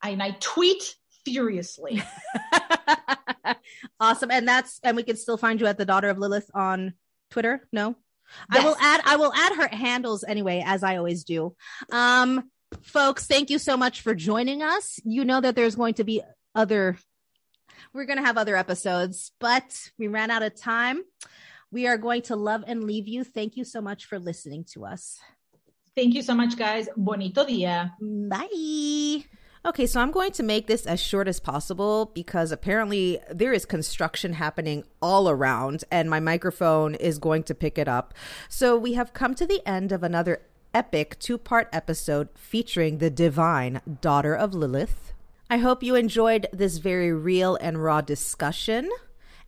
And 0.00 0.22
I 0.22 0.36
tweet 0.38 0.94
furiously. 1.24 2.02
awesome. 4.00 4.30
And 4.30 4.46
that's, 4.46 4.80
and 4.82 4.96
we 4.96 5.02
can 5.02 5.16
still 5.16 5.36
find 5.36 5.60
you 5.60 5.66
at 5.66 5.78
the 5.78 5.84
daughter 5.84 6.08
of 6.08 6.18
Lilith 6.18 6.50
on 6.54 6.94
Twitter. 7.30 7.66
No, 7.72 7.96
I 8.50 8.64
will 8.64 8.76
add, 8.80 9.00
I 9.04 9.16
will 9.16 9.32
add 9.32 9.56
her 9.56 9.68
handles 9.68 10.24
anyway, 10.24 10.62
as 10.64 10.82
I 10.82 10.96
always 10.96 11.24
do. 11.24 11.54
Um, 11.90 12.50
folks, 12.82 13.26
thank 13.26 13.50
you 13.50 13.58
so 13.58 13.76
much 13.76 14.00
for 14.00 14.14
joining 14.14 14.62
us. 14.62 15.00
You 15.04 15.24
know 15.24 15.40
that 15.40 15.56
there's 15.56 15.74
going 15.74 15.94
to 15.94 16.04
be 16.04 16.22
other, 16.54 16.96
we're 17.92 18.06
going 18.06 18.18
to 18.18 18.24
have 18.24 18.38
other 18.38 18.56
episodes, 18.56 19.32
but 19.40 19.64
we 19.98 20.08
ran 20.08 20.30
out 20.30 20.42
of 20.42 20.58
time. 20.60 21.02
We 21.70 21.88
are 21.88 21.98
going 21.98 22.22
to 22.22 22.36
love 22.36 22.64
and 22.66 22.84
leave 22.84 23.08
you. 23.08 23.24
Thank 23.24 23.56
you 23.56 23.64
so 23.64 23.80
much 23.80 24.06
for 24.06 24.18
listening 24.18 24.64
to 24.74 24.84
us. 24.84 25.18
Thank 25.96 26.14
you 26.14 26.22
so 26.22 26.34
much, 26.34 26.56
guys. 26.56 26.88
Bonito 26.96 27.44
dia. 27.44 27.94
Bye. 28.00 29.24
Okay, 29.66 29.86
so 29.86 29.98
I'm 29.98 30.10
going 30.10 30.32
to 30.32 30.42
make 30.42 30.66
this 30.66 30.84
as 30.84 31.00
short 31.00 31.26
as 31.26 31.40
possible 31.40 32.10
because 32.14 32.52
apparently 32.52 33.18
there 33.30 33.54
is 33.54 33.64
construction 33.64 34.34
happening 34.34 34.84
all 35.00 35.26
around 35.26 35.84
and 35.90 36.10
my 36.10 36.20
microphone 36.20 36.94
is 36.96 37.18
going 37.18 37.44
to 37.44 37.54
pick 37.54 37.78
it 37.78 37.88
up. 37.88 38.12
So 38.50 38.76
we 38.76 38.92
have 38.92 39.14
come 39.14 39.34
to 39.36 39.46
the 39.46 39.66
end 39.66 39.90
of 39.90 40.02
another 40.02 40.42
epic 40.74 41.18
two 41.18 41.38
part 41.38 41.70
episode 41.72 42.28
featuring 42.34 42.98
the 42.98 43.08
divine 43.08 43.80
daughter 44.02 44.34
of 44.34 44.52
Lilith. 44.52 45.14
I 45.48 45.56
hope 45.56 45.82
you 45.82 45.94
enjoyed 45.94 46.46
this 46.52 46.76
very 46.76 47.10
real 47.10 47.56
and 47.56 47.82
raw 47.82 48.02
discussion. 48.02 48.90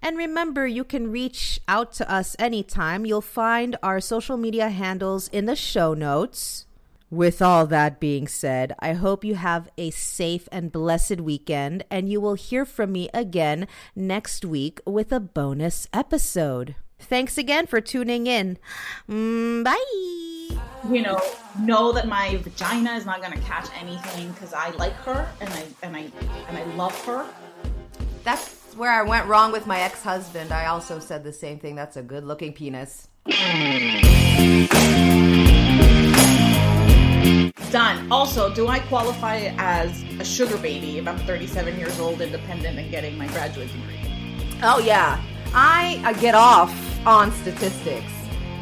And 0.01 0.17
remember, 0.17 0.67
you 0.67 0.85
can 0.85 1.11
reach 1.11 1.61
out 1.69 1.93
to 1.95 2.11
us 2.11 2.37
anytime. 2.39 3.05
You'll 3.05 3.21
find 3.21 3.77
our 3.83 4.01
social 4.01 4.39
media 4.39 4.71
handles 4.71 5.29
in 5.29 5.45
the 5.45 5.57
show 5.57 5.93
notes. 5.93 6.66
With 7.11 7.41
all 7.41 7.67
that 7.69 8.01
being 8.01 8.27
said, 8.27 8.75
I 8.81 8.95
hope 8.95 9.25
you 9.25 9.37
have 9.37 9.71
a 9.79 9.91
safe 9.91 10.49
and 10.51 10.73
blessed 10.73 11.21
weekend, 11.21 11.85
and 11.89 12.09
you 12.09 12.21
will 12.21 12.35
hear 12.35 12.65
from 12.65 12.91
me 12.91 13.09
again 13.15 13.69
next 13.95 14.45
week 14.45 14.81
with 14.85 15.13
a 15.13 15.21
bonus 15.21 15.87
episode. 15.93 16.75
Thanks 16.99 17.39
again 17.39 17.69
for 17.69 17.81
tuning 17.81 18.27
in. 18.27 18.59
Mm, 19.09 19.63
bye. 19.63 20.59
You 20.91 21.03
know, 21.03 21.21
know 21.61 21.93
that 21.93 22.09
my 22.09 22.39
vagina 22.39 22.95
is 22.95 23.07
not 23.07 23.23
gonna 23.23 23.41
catch 23.41 23.69
anything 23.81 24.33
because 24.33 24.53
I 24.53 24.71
like 24.71 24.95
her 25.05 25.29
and 25.41 25.49
I 25.51 25.65
and 25.85 25.97
I 25.97 26.11
and 26.49 26.59
I 26.59 26.65
love 26.75 27.05
her. 27.05 27.25
That's 28.25 28.75
where 28.75 28.91
I 28.91 29.03
went 29.03 29.27
wrong 29.27 29.53
with 29.53 29.69
my 29.69 29.79
ex 29.81 30.03
husband. 30.03 30.51
I 30.51 30.67
also 30.67 30.99
said 30.99 31.23
the 31.23 31.33
same 31.33 31.61
thing. 31.61 31.77
That's 31.77 31.97
a 31.97 32.03
good 32.03 32.25
looking 32.25 32.53
penis. 32.53 33.07
Done. 37.71 38.11
Also, 38.13 38.53
do 38.55 38.69
I 38.69 38.79
qualify 38.81 39.53
as 39.57 40.03
a 40.21 40.25
sugar 40.25 40.57
baby 40.59 40.99
if 40.99 41.09
I'm 41.09 41.19
37 41.19 41.79
years 41.79 41.99
old, 41.99 42.21
independent, 42.21 42.79
and 42.79 42.91
getting 42.91 43.17
my 43.17 43.27
graduate 43.29 43.73
degree? 43.73 43.99
Oh, 44.63 44.79
yeah. 44.79 45.23
I, 45.55 46.01
I 46.05 46.13
get 46.15 46.35
off 46.35 46.73
on 47.07 47.33
statistics. 47.33 48.13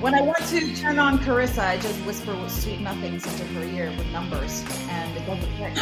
When 0.00 0.14
I 0.14 0.20
want 0.20 0.38
to 0.48 0.76
turn 0.76 0.98
on 0.98 1.18
Carissa, 1.18 1.66
I 1.66 1.76
just 1.78 1.98
whisper 2.06 2.36
sweet 2.48 2.80
nothings 2.80 3.26
into 3.26 3.44
her 3.44 3.64
ear 3.64 3.90
with 3.96 4.06
numbers, 4.08 4.64
and 4.88 5.16
it 5.16 5.26
doesn't 5.26 5.60
work. 5.60 5.74